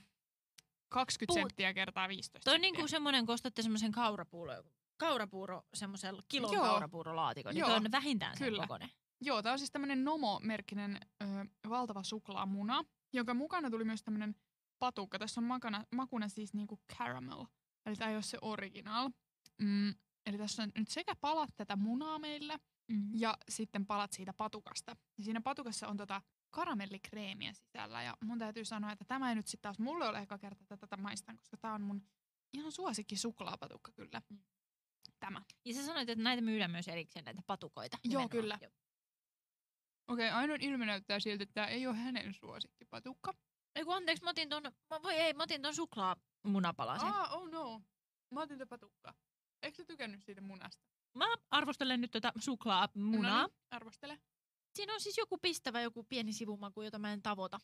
20 0.92 1.26
Puu- 1.26 1.34
senttiä 1.48 1.74
kertaa 1.74 2.08
15 2.08 2.44
Toi 2.44 2.54
on 2.54 2.60
senttiä. 2.60 2.72
niinku 2.72 2.88
semmonen, 2.88 3.26
kun 3.26 3.34
ostatte 3.34 3.62
semmosen 3.62 3.92
kaurapuuron, 3.92 4.64
kaurapuuro 4.96 5.62
semmoisella 5.74 6.22
kilon 6.28 6.52
Joo. 6.54 6.64
kaurapuurolaatikon, 6.64 7.54
niin 7.54 7.60
Joo, 7.60 7.68
toi 7.68 7.76
on 7.76 7.92
vähintään 7.92 8.36
sen 8.36 8.46
kyllä. 8.48 8.62
kokoinen. 8.62 8.90
Joo, 9.20 9.42
tää 9.42 9.52
on 9.52 9.58
siis 9.58 9.70
tämmönen 9.70 10.04
Nomo-merkkinen 10.04 10.98
ö, 11.22 11.26
valtava 11.68 12.02
suklaamuna, 12.02 12.84
jonka 13.12 13.34
mukana 13.34 13.70
tuli 13.70 13.84
myös 13.84 14.02
tämmönen 14.02 14.34
patukka. 14.78 15.18
Tässä 15.18 15.40
on 15.40 15.44
makana, 15.44 15.84
makuna 15.94 16.28
siis 16.28 16.54
niinku 16.54 16.80
caramel, 16.98 17.44
eli 17.86 17.96
tää 17.96 18.08
ei 18.08 18.14
ole 18.16 18.22
se 18.22 18.38
original. 18.40 19.10
Mm, 19.62 19.94
eli 20.26 20.38
tässä 20.38 20.62
on 20.62 20.72
nyt 20.78 20.88
sekä 20.88 21.14
palat 21.14 21.50
tätä 21.56 21.76
munaa 21.76 22.18
meillä, 22.18 22.58
Mm. 22.88 23.10
ja 23.14 23.38
sitten 23.48 23.86
palat 23.86 24.12
siitä 24.12 24.32
patukasta. 24.32 24.96
Ja 25.18 25.24
siinä 25.24 25.40
patukassa 25.40 25.88
on 25.88 25.96
tota 25.96 26.22
karamellikreemiä 26.52 27.52
sisällä, 27.52 28.02
ja 28.02 28.16
mun 28.24 28.38
täytyy 28.38 28.64
sanoa, 28.64 28.92
että 28.92 29.04
tämä 29.04 29.28
ei 29.28 29.34
nyt 29.34 29.46
sitten 29.46 29.62
taas 29.62 29.78
mulle 29.78 30.08
ole 30.08 30.18
eka 30.18 30.38
kerta, 30.38 30.62
että 30.62 30.76
tätä 30.76 30.96
maistan, 30.96 31.38
koska 31.38 31.56
tää 31.56 31.72
on 31.72 31.82
mun 31.82 32.06
ihan 32.52 32.72
suosikki 32.72 33.16
suklaapatukka 33.16 33.92
kyllä. 33.92 34.22
Mm. 34.30 34.42
Tämä. 35.20 35.42
Ja 35.64 35.74
sä 35.74 35.86
sanoit, 35.86 36.08
että 36.08 36.24
näitä 36.24 36.42
myydään 36.42 36.70
myös 36.70 36.88
erikseen, 36.88 37.24
näitä 37.24 37.42
patukoita. 37.46 37.96
Joo, 38.04 38.08
nimenomaan. 38.08 38.30
kyllä. 38.30 38.58
Joo. 38.62 38.70
Okei, 40.08 40.28
okay, 40.28 40.40
ainoa 40.40 40.56
ilme 40.60 40.86
näyttää 40.86 41.20
siltä, 41.20 41.42
että 41.42 41.54
tämä 41.54 41.66
ei 41.66 41.86
ole 41.86 41.96
hänen 41.96 42.34
suosikkipatukka. 42.34 43.34
Ei 43.74 43.84
kun 43.84 43.96
anteeksi, 43.96 44.24
mä 44.24 44.30
otin 44.30 44.48
ton, 44.48 44.62
mä- 44.62 45.02
voi 45.02 45.14
ei, 45.14 45.34
mä 45.34 45.42
otin 45.42 45.62
ton 45.62 45.74
suklaamunapalasen. 45.74 47.08
Ah, 47.08 47.32
oh 47.32 47.50
no. 47.50 47.82
Mä 48.30 48.40
otin 48.40 48.58
tätä 48.58 48.68
patukkaa. 48.68 49.14
Eikö 49.62 49.76
sä 49.76 49.84
tykännyt 49.84 50.22
siitä 50.24 50.40
munasta? 50.40 50.84
Mä 51.14 51.24
arvostelen 51.50 52.00
nyt 52.00 52.10
tätä 52.10 52.32
suklaamunaa. 52.38 53.42
No 53.42 53.46
niin, 53.46 53.56
arvostele. 53.70 54.20
Siinä 54.74 54.94
on 54.94 55.00
siis 55.00 55.18
joku 55.18 55.38
pistävä, 55.38 55.80
joku 55.80 56.04
pieni 56.04 56.32
sivumaku, 56.32 56.82
jota 56.82 56.98
mä 56.98 57.12
en 57.12 57.22
tavoita. 57.22 57.60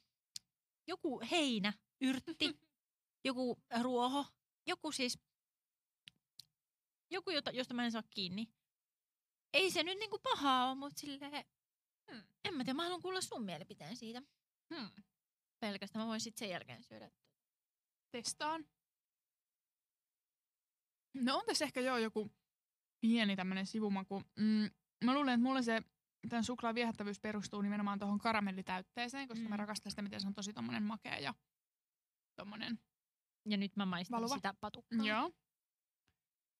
Joku 0.86 1.20
heinä, 1.30 1.72
yrtti, 2.00 2.61
joku 3.28 3.62
ruoho, 3.82 4.26
joku 4.66 4.92
siis, 4.92 5.18
joku, 7.11 7.30
jota, 7.30 7.50
josta 7.50 7.74
mä 7.74 7.84
en 7.84 7.92
saa 7.92 8.02
kiinni. 8.11 8.46
Ei 9.52 9.70
se 9.70 9.82
nyt 9.82 9.98
niinku 9.98 10.18
pahaa 10.18 10.68
ole, 10.70 10.74
mutta 10.78 11.00
silleen, 11.00 11.44
Hmm. 12.12 12.22
en 12.44 12.54
mä 12.54 12.64
tiedä, 12.64 12.76
mä 12.76 12.82
haluan 12.82 13.02
kuulla 13.02 13.20
sun 13.20 13.44
mielipiteen 13.44 13.96
siitä. 13.96 14.22
Hmm. 14.74 14.90
Pelkästään 15.61 16.04
mä 16.04 16.09
voin 16.09 16.20
sitten 16.20 16.38
sen 16.38 16.52
jälkeen 16.52 16.82
syödä. 16.82 17.11
Testaan. 18.11 18.68
No 21.14 21.36
on 21.36 21.46
tässä 21.46 21.64
ehkä 21.64 21.80
joo 21.80 21.98
joku 21.98 22.30
pieni 23.00 23.36
tämmönen 23.36 23.66
sivumaku. 23.66 24.22
Mm, 24.36 24.70
mä 25.04 25.14
luulen, 25.14 25.34
että 25.34 25.42
mulle 25.42 25.62
se 25.62 25.82
tämän 26.29 26.45
suklaan 26.45 26.75
viehättävyys 26.75 27.21
perustuu 27.21 27.62
nimenomaan 27.62 27.99
tuohon 27.99 28.19
karamellitäytteeseen, 28.19 29.29
koska 29.29 29.45
mm. 29.45 29.51
mä 29.51 29.57
rakastan 29.57 29.93
sitä, 29.93 30.03
miten 30.03 30.21
se 30.21 30.27
on 30.27 30.35
tosi 30.35 30.53
tommonen 30.53 30.83
makea 30.83 31.19
ja 31.19 31.35
tommonen. 32.37 32.79
Ja 33.49 33.57
nyt 33.57 33.77
mä 33.77 33.87
maistan 33.87 34.16
Valuva. 34.16 34.35
sitä 34.35 34.55
patukkaa. 34.61 35.07
Joo. 35.07 35.31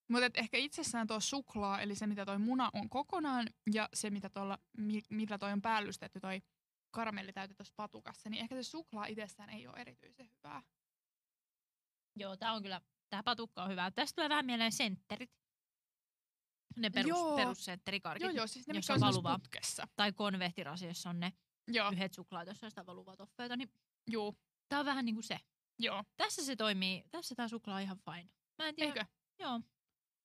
Mutta 0.09 0.41
ehkä 0.41 0.57
itsessään 0.57 1.07
tuo 1.07 1.21
suklaa, 1.21 1.81
eli 1.81 1.95
se 1.95 2.07
mitä 2.07 2.25
toi 2.25 2.39
muna 2.39 2.71
on 2.73 2.89
kokonaan 2.89 3.47
ja 3.73 3.89
se 3.95 4.11
mitä 4.11 4.31
tuolla, 4.31 4.59
mi, 4.77 5.01
millä 5.11 5.39
toi 5.39 5.53
on 5.53 5.63
päällystetty 5.63 6.21
toi 6.21 6.43
karamellitäyte 6.91 7.55
tuossa 7.55 7.75
patukassa, 7.77 8.31
niin 8.31 8.43
ehkä 8.43 8.55
se 8.55 8.63
suklaa 8.63 9.07
itsessään 9.07 9.51
ei 9.51 9.67
ole 9.67 9.81
erityisen 9.81 10.31
hyvää. 10.37 10.63
Joo, 12.17 12.37
tää 12.37 12.53
on 12.53 12.63
kyllä, 12.63 12.81
tää 13.11 13.23
patukka 13.23 13.63
on 13.63 13.71
hyvä. 13.71 13.91
Tästä 13.91 14.15
tulee 14.15 14.29
vähän 14.29 14.47
mieleen 14.47 14.73
sentterit. 14.73 15.31
Ne 16.79 16.91
perus, 16.91 17.09
Joo. 17.09 17.37
perussentterikarkit. 17.37 18.23
Joo, 18.23 18.31
joo, 18.33 18.47
siis 18.47 18.67
ne 18.69 18.75
jos 18.75 18.91
on 18.91 18.99
semmoisessa 18.99 19.23
valuvaa. 19.23 19.39
putkessa. 19.39 19.89
Tai 19.97 20.13
konvehtirasi, 20.13 20.87
jossa 20.87 21.11
on 21.11 21.21
ne 21.21 21.33
Joo, 21.69 21.91
yhdet 21.93 22.15
suklaat, 22.15 22.49
jossa 22.49 22.67
on 22.67 22.71
sitä 22.71 22.87
valuvaa 22.87 23.17
toffeita. 23.17 23.57
Niin 23.57 23.71
joo, 24.07 24.35
tää 24.69 24.81
on 24.81 24.87
vähän 24.87 25.05
niinku 25.05 25.23
se. 25.23 25.39
joo. 25.79 26.05
Tässä 26.17 26.45
se 26.45 26.57
toimii, 26.57 27.05
tässä 27.11 27.35
tää 27.35 27.49
suklaa 27.49 27.77
on 27.77 27.83
ihan 27.83 27.99
fine. 27.99 28.31
Mä 28.59 28.69
en 28.69 28.75
tiedä. 28.75 28.89
Eikö? 28.91 29.05
Joo. 29.39 29.61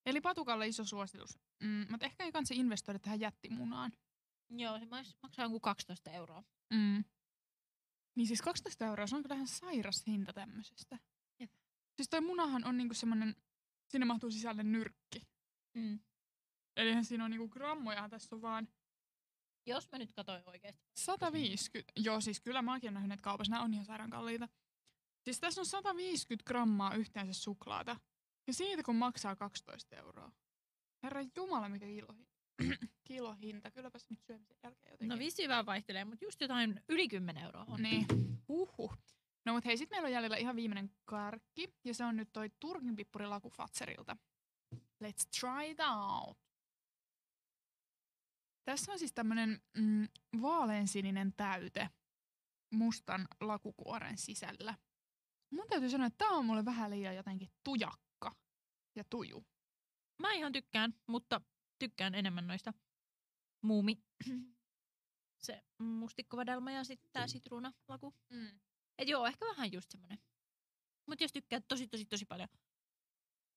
Eli 0.06 0.22
patukalle 0.22 0.68
iso 0.68 0.86
suositus. 0.86 1.40
Mm, 1.64 1.86
mutta 1.90 2.06
ehkä 2.06 2.24
ei 2.24 2.32
kanssa 2.32 2.54
investoida 2.58 3.00
tähän 3.00 3.20
jättimunaan. 3.20 3.92
Joo, 4.50 4.80
se 4.80 4.86
maksaa 5.22 5.46
joku 5.46 5.60
12 5.60 6.12
euroa. 6.12 6.44
Mm. 6.74 7.04
Niin 8.16 8.28
siis 8.28 8.42
12 8.42 8.86
euroa, 8.86 9.08
se 9.08 9.16
on 9.16 9.22
kyllä 9.24 9.36
ihan 9.36 9.48
sairas 9.48 10.04
hinta 10.08 10.34
tämmöisestä. 10.34 11.00
Jep. 11.40 11.52
Siis 11.96 12.10
toi 12.10 12.22
munahan 12.22 12.66
on 12.66 12.78
niinku 12.78 12.94
semmonen, 12.94 13.36
sinne 13.88 14.06
mahtuu 14.06 14.32
sisälle 14.32 14.64
nyrkki. 14.64 15.28
Mm. 15.74 16.00
Elihän 16.76 17.06
siinä 17.06 17.26
on 17.26 17.32
niinku 17.32 17.48
grammoja, 17.48 18.10
tässä 18.10 18.36
on 18.36 18.42
vaan 18.42 18.68
Jos 19.66 19.92
mä 19.92 19.98
nyt 19.98 20.14
katsoin 20.14 20.44
oikeesti. 20.46 20.84
150. 20.96 21.94
Joo, 21.98 22.22
siis 22.22 22.40
kyllä 22.40 22.62
mäkin 22.62 22.88
olen 22.88 22.94
nähnyt 22.94 23.10
näitä 23.10 23.22
kaupassa, 23.22 23.52
nämä 23.52 23.64
on 23.64 23.74
ihan 23.74 23.86
sairaan 23.86 24.10
kalliita. 24.10 24.50
Siis 25.24 25.40
tässä 25.40 25.62
on 25.62 25.66
150 25.66 26.48
grammaa 26.48 26.96
yhteensä 26.96 27.34
suklaata. 27.34 28.00
Ja 28.48 28.54
siitä 28.54 28.84
kun 28.84 28.96
maksaa 28.96 29.36
12 29.36 29.96
euroa. 29.96 30.32
Herra 31.04 31.22
Jumala, 31.36 31.70
mikä 31.70 31.86
kilohinta. 31.86 32.34
kilohinta. 33.08 33.72
Kylläpäs 33.72 34.10
nyt 34.10 34.20
syömisen 34.22 34.58
jälkeen 34.64 34.92
jotenkin. 34.92 35.10
No 35.10 35.20
vissi 35.20 35.48
vähän 35.48 35.66
vaihtelee, 35.66 36.06
mutta 36.06 36.26
just 36.26 36.42
jotain 36.42 36.82
yli 36.90 37.08
10 37.08 37.44
euroa 37.44 37.66
on. 37.68 37.82
Niin. 37.82 38.06
Huhhuh. 38.48 38.98
No 39.46 39.54
mut 39.54 39.66
hei, 39.66 39.78
sit 39.78 39.90
meillä 39.90 40.06
on 40.06 40.12
jäljellä 40.12 40.38
ihan 40.38 40.56
viimeinen 40.56 40.92
karkki. 41.06 41.74
Ja 41.84 41.94
se 41.94 42.06
on 42.06 42.16
nyt 42.16 42.30
toi 42.34 42.52
Turkin 42.60 42.96
pippuri 42.96 43.28
Laku 43.28 43.50
Fatserilta. 43.50 44.18
Let's 44.76 45.40
try 45.40 45.72
it 45.72 45.80
out. 45.80 46.38
Tässä 48.66 48.92
on 48.92 49.00
siis 49.00 49.14
tämmönen 49.14 49.62
mm, 49.78 50.08
vaaleansininen 50.42 51.34
täyte 51.38 51.90
mustan 52.72 53.28
lakukuoren 53.42 54.18
sisällä. 54.18 54.78
Mun 55.52 55.68
täytyy 55.70 55.90
sanoa, 55.90 56.08
että 56.08 56.18
tää 56.18 56.30
on 56.30 56.46
mulle 56.46 56.66
vähän 56.66 56.92
liian 56.92 57.16
jotenkin 57.16 57.52
tujakka 57.64 58.36
ja 58.96 59.04
tuju. 59.10 59.46
Mä 60.20 60.34
ihan 60.34 60.52
tykkään, 60.52 60.94
mutta 61.08 61.42
tykkään 61.80 62.16
enemmän 62.16 62.48
noista 62.48 62.74
muumi. 63.62 64.04
se 65.46 65.64
mustikkovadelma 65.78 66.72
ja 66.72 66.84
sitten 66.84 67.10
tää 67.14 67.28
sitruunalaku. 67.28 68.14
Mm. 68.30 68.60
Et 68.98 69.08
joo, 69.08 69.26
ehkä 69.26 69.46
vähän 69.46 69.72
just 69.72 69.92
semmonen. 69.92 70.18
Mut 71.08 71.22
jos 71.22 71.32
tykkää 71.32 71.62
tosi 71.68 71.88
tosi 71.88 72.06
tosi 72.06 72.26
paljon 72.26 72.50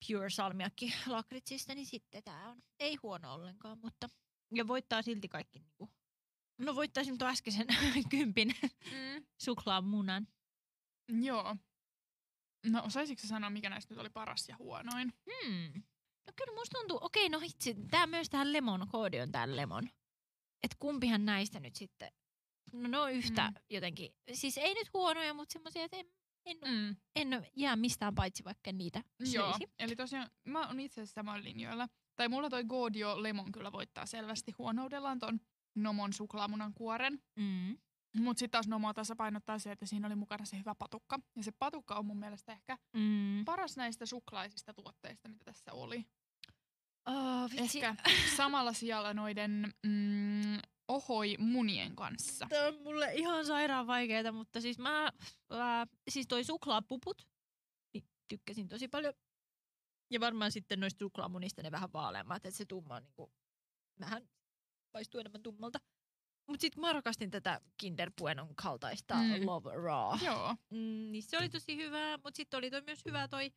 pure 0.09 0.31
salmiakki 0.31 0.95
lakritsista, 1.07 1.75
niin 1.75 1.87
sitten 1.87 2.23
tää 2.25 2.49
on. 2.49 2.63
Ei 2.81 2.97
huono 3.03 3.35
ollenkaan, 3.35 3.79
mutta 3.79 4.09
ja 4.55 4.69
voittaa 4.69 5.03
silti 5.03 5.29
kaikki 5.29 5.59
niinku. 5.59 5.91
No 6.59 6.75
voittaisin 6.75 7.19
tuon 7.19 7.31
äskeisen 7.31 7.67
kympin 8.11 8.55
Mm. 8.85 9.27
suklaamunan. 9.43 10.29
Joo. 11.23 11.57
No 12.67 12.83
osaisitko 12.85 13.21
sä 13.23 13.29
sanoa, 13.29 13.51
mikä 13.51 13.71
näistä 13.71 13.95
nyt 13.95 14.01
oli 14.01 14.11
paras 14.11 14.49
ja 14.49 14.57
huonoin? 14.57 15.13
Hmm. 15.31 15.83
No 16.27 16.33
kyllä 16.37 16.55
musta 16.55 16.79
tuntuu, 16.79 16.99
okei 17.01 17.29
no 17.29 17.41
hitsi, 17.41 17.77
tää 17.91 18.07
myös 18.07 18.31
tähän 18.31 18.53
lemon, 18.53 18.89
koodi 18.89 19.21
on 19.21 19.33
tää 19.33 19.57
lemon. 19.57 19.89
Et 20.63 20.75
kumpihan 20.79 21.25
näistä 21.25 21.61
nyt 21.61 21.77
sitten, 21.77 22.13
no 22.73 22.89
ne 22.89 22.99
on 22.99 23.13
yhtä 23.13 23.43
Mm. 23.49 23.55
mm. 23.55 23.61
jotenkin, 23.71 24.11
siis 24.33 24.59
ei 24.59 24.75
nyt 24.75 24.93
huonoja, 24.95 25.35
mutta 25.35 25.53
semmoisia, 25.53 25.85
että 25.85 25.97
en, 25.97 26.07
en, 26.47 26.59
Mm. 26.65 26.97
en 27.17 27.47
jää 27.57 27.77
mistään 27.77 28.15
paitsi 28.15 28.45
vaikka 28.45 28.73
niitä 28.73 29.03
Joo, 29.33 29.51
söisi. 29.53 29.73
eli 29.79 29.97
tosiaan 29.97 30.31
mä 30.45 30.67
oon 30.67 30.81
itse 30.81 31.01
asiassa 31.01 31.15
samoilla 31.15 31.45
linjoilla. 31.45 31.89
Tai 32.17 32.29
mulla 32.29 32.51
toi 32.51 32.65
Godio 32.65 33.23
Lemon 33.23 33.53
kyllä 33.53 33.73
voittaa 33.73 34.07
selvästi 34.07 34.53
huonoudellaan 34.59 35.19
ton 35.19 35.41
Nomon 35.75 36.13
suklaamunan 36.13 36.75
kuoren. 36.75 37.23
Mm. 37.37 37.79
Mutta 38.17 38.39
sitten 38.39 38.51
taas 38.51 38.69
Nomo 38.69 38.93
tasapainottaa 38.95 39.59
se, 39.59 39.73
että 39.73 39.87
siinä 39.87 40.07
oli 40.07 40.15
mukana 40.15 40.45
se 40.45 40.59
hyvä 40.59 40.75
patukka. 40.75 41.21
Ja 41.37 41.43
se 41.43 41.53
patukka 41.59 41.95
on 41.95 42.07
mun 42.07 42.19
mielestä 42.19 42.53
ehkä 42.53 42.79
Mm. 42.93 43.45
paras 43.45 43.77
näistä 43.77 44.07
suklaisista 44.07 44.75
tuotteista, 44.75 45.29
mitä 45.29 45.45
tässä 45.45 45.73
oli. 45.73 46.05
Oh, 47.07 47.51
vitsi. 47.51 47.79
Ehkä 47.85 47.97
samalla 48.37 48.73
sijalla 48.73 49.15
noiden 49.15 49.75
mm, 49.87 50.59
ohoi 50.89 51.37
munien 51.39 51.97
kanssa. 51.97 52.47
Tämä 52.51 52.67
on 52.67 52.83
mulle 52.83 53.15
ihan 53.15 53.47
sairaan 53.47 53.87
vaikeeta, 53.87 54.33
mutta 54.33 54.61
siis 54.61 54.79
mä, 54.79 55.13
ää, 55.51 55.87
siis 56.11 56.27
toi 56.29 56.45
suklaapuput, 56.45 57.29
niin 57.95 58.05
tykkäsin 58.29 58.69
tosi 58.69 58.89
paljon. 58.89 59.15
Ja 60.11 60.21
varmaan 60.21 60.53
sitten 60.53 60.81
noista 60.81 60.99
suklaamunista 60.99 61.63
ne 61.63 61.71
vähän 61.71 61.93
vaaleammat, 61.93 62.47
että 62.47 62.59
se 62.59 62.65
tumma 62.65 62.95
on 62.95 63.03
niinku, 63.03 63.33
vähän 64.01 64.29
paistuu 64.93 65.21
enemmän 65.21 65.43
tummalta. 65.43 65.79
Mutta 66.47 66.61
sitten 66.61 66.81
mä 66.81 66.93
rakastin 66.93 67.31
tätä 67.31 67.61
Kinder 67.79 68.11
Buenon 68.21 68.55
kaltaista 68.57 69.15
Mm. 69.15 69.23
mm. 69.41 69.47
Love 69.47 69.71
Raw. 69.75 70.19
Joo. 70.25 70.57
Mm, 70.71 71.13
niin 71.13 71.23
se 71.23 71.39
oli 71.39 71.49
tosi 71.49 71.77
hyvää, 71.77 72.17
mutta 72.25 72.37
sitten 72.37 72.59
oli 72.59 72.71
toi 72.71 72.83
myös 72.87 73.05
hyvä 73.05 73.29
toi 73.29 73.53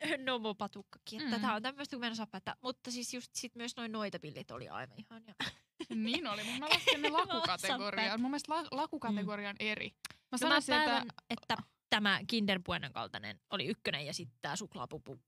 Nomo-patukkakin. 0.26 1.20
Mm. 1.22 1.24
Mm. 1.24 1.30
Tätä 1.30 1.54
on 1.54 1.62
tämmöistä, 1.62 1.96
kun 1.96 2.00
mä 2.00 2.06
en 2.06 2.12
osaa 2.12 2.26
päättää. 2.26 2.56
Mutta 2.60 2.90
siis 2.90 3.14
just 3.14 3.34
sit 3.34 3.54
myös 3.54 3.76
noin 3.76 3.92
noitapillit 3.92 4.50
oli 4.50 4.68
aivan 4.68 4.98
ihania. 4.98 5.34
Niin 5.94 6.26
oli, 6.26 6.44
mutta 6.44 6.58
mä 6.64 6.68
lasken 6.68 7.02
ne 7.02 7.10
lakukategoriaan. 7.10 8.20
Mun 8.20 8.30
mielestä 8.30 8.54
la- 8.54 8.68
lakukategoria 8.70 9.50
on 9.50 9.56
eri. 9.60 9.88
Mä 9.88 10.14
No 10.14 10.26
mä 10.30 10.38
sanoisin, 10.38 10.74
että 10.74 10.90
päätän, 10.90 11.08
että 11.30 11.56
tämä 11.90 12.20
Kinder 12.26 12.60
Buenon 12.66 12.92
kaltainen 12.92 13.40
oli 13.50 13.66
ykkönen 13.66 14.06
ja 14.06 14.14
sitten 14.14 14.38
tämä 14.42 14.56
suklaapupu 14.56 15.20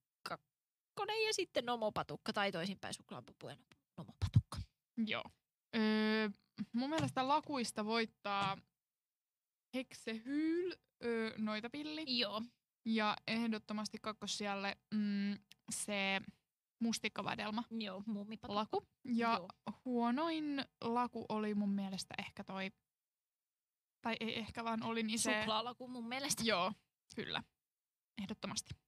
kakkonen 0.99 1.27
ja 1.27 1.33
sitten 1.35 1.67
nomopatukka 1.67 2.33
tai 2.33 2.53
toisinpäin 2.53 2.95
suklaapupu 2.95 3.49
ja 3.49 3.57
nomopatukka. 3.97 4.59
Joo. 5.07 5.25
Öö, 5.77 6.31
mun 6.73 6.91
mielestä 6.91 7.29
lakuista 7.29 7.85
voittaa 7.85 8.57
Heksehyl 9.75 10.75
öö, 11.05 11.35
noitapilli. 11.39 12.19
Joo. 12.19 12.43
Ja 12.85 13.17
ehdottomasti 13.27 13.99
kakkossijalle 14.03 14.77
mm, 14.95 15.39
se 15.71 16.21
mustikkavadelma 16.83 17.65
Joo, 17.71 18.03
muumipatukka. 18.07 18.55
laku. 18.55 18.83
Ja 19.05 19.33
Joo. 19.33 19.49
huonoin 19.85 20.65
laku 20.81 21.25
oli 21.29 21.55
mun 21.55 21.71
mielestä 21.71 22.15
ehkä 22.19 22.45
toi, 22.45 22.71
tai 24.01 24.17
ei 24.21 24.39
ehkä 24.39 24.65
vaan 24.65 24.83
oli 24.83 25.03
niin 25.03 25.19
se... 25.19 25.41
Suklaalaku 25.41 25.89
mun 25.89 26.09
mielestä. 26.09 26.43
Joo, 26.43 26.73
kyllä. 27.15 27.43
Ehdottomasti. 28.23 28.88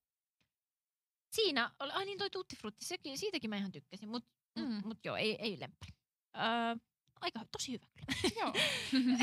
Siinä, 1.30 1.70
oli, 1.78 1.92
ai 1.92 2.04
niin 2.04 2.18
toi 2.18 2.30
Tutti 2.30 2.56
Frutti, 2.56 2.84
sekin, 2.84 3.18
siitäkin 3.18 3.50
mä 3.50 3.56
ihan 3.56 3.72
tykkäsin, 3.72 4.08
mutta 4.08 4.30
mm. 4.58 4.64
Mut, 4.64 4.84
mut 4.84 4.98
joo, 5.04 5.16
ei, 5.16 5.36
ei 5.38 5.60
lemppari. 5.60 5.92
Öö, 6.36 6.76
aika 7.20 7.40
tosi 7.52 7.72
hyvä 7.72 7.86
kyllä. 7.94 8.30
Joo. 8.40 8.52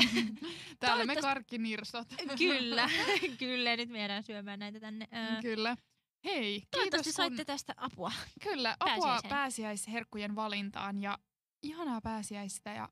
Täällä 0.80 1.04
me 1.04 1.16
karkkinirsot. 1.16 2.08
kyllä, 2.38 2.88
kyllä, 3.38 3.76
nyt 3.76 3.88
me 3.88 3.98
jäädään 3.98 4.22
syömään 4.22 4.58
näitä 4.58 4.80
tänne. 4.80 5.08
Öö, 5.14 5.42
Kyllä. 5.42 5.76
Hei, 6.24 6.62
toivottavasti 6.70 7.04
kiitos 7.04 7.14
saitte 7.14 7.36
kun, 7.36 7.46
tästä 7.46 7.74
apua. 7.76 8.12
kyllä, 8.42 8.76
apua 8.80 8.96
pääsiäiseen. 8.96 9.30
pääsiäisherkkujen 9.30 10.36
valintaan 10.36 11.02
ja 11.02 11.18
ihanaa 11.62 12.00
pääsiäistä 12.00 12.72
ja 12.72 12.88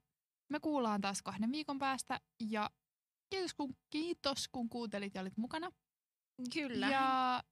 me 0.48 0.60
kuullaan 0.60 1.00
taas 1.00 1.22
kahden 1.22 1.52
viikon 1.52 1.78
päästä 1.78 2.20
ja 2.50 2.70
kiitos 3.30 3.54
kun, 3.54 3.76
kiitos 3.90 4.48
kun 4.48 4.68
kuuntelit 4.68 5.14
ja 5.14 5.20
olit 5.20 5.36
mukana. 5.36 5.70
Kyllä. 6.52 6.88
Ja 6.88 7.42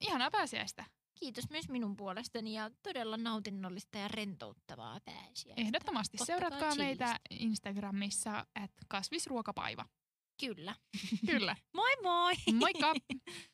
ihanaa 0.00 0.30
pääsiäistä. 0.30 0.84
Kiitos 1.14 1.50
myös 1.50 1.68
minun 1.68 1.96
puolestani 1.96 2.54
ja 2.54 2.70
todella 2.82 3.16
nautinnollista 3.16 3.98
ja 3.98 4.08
rentouttavaa 4.08 5.00
pääsiäistä. 5.04 5.62
Ehdottomasti 5.62 6.16
Ottakaa 6.20 6.26
seuratkaa 6.26 6.74
meitä. 6.74 7.20
Instagramissa, 7.30 8.46
että 8.64 8.82
kasvisruokapaiva. 8.88 9.84
Kyllä. 10.40 10.74
Kyllä. 11.30 11.56
Moi 11.72 11.96
moi! 12.02 12.34
Moikka! 12.54 12.94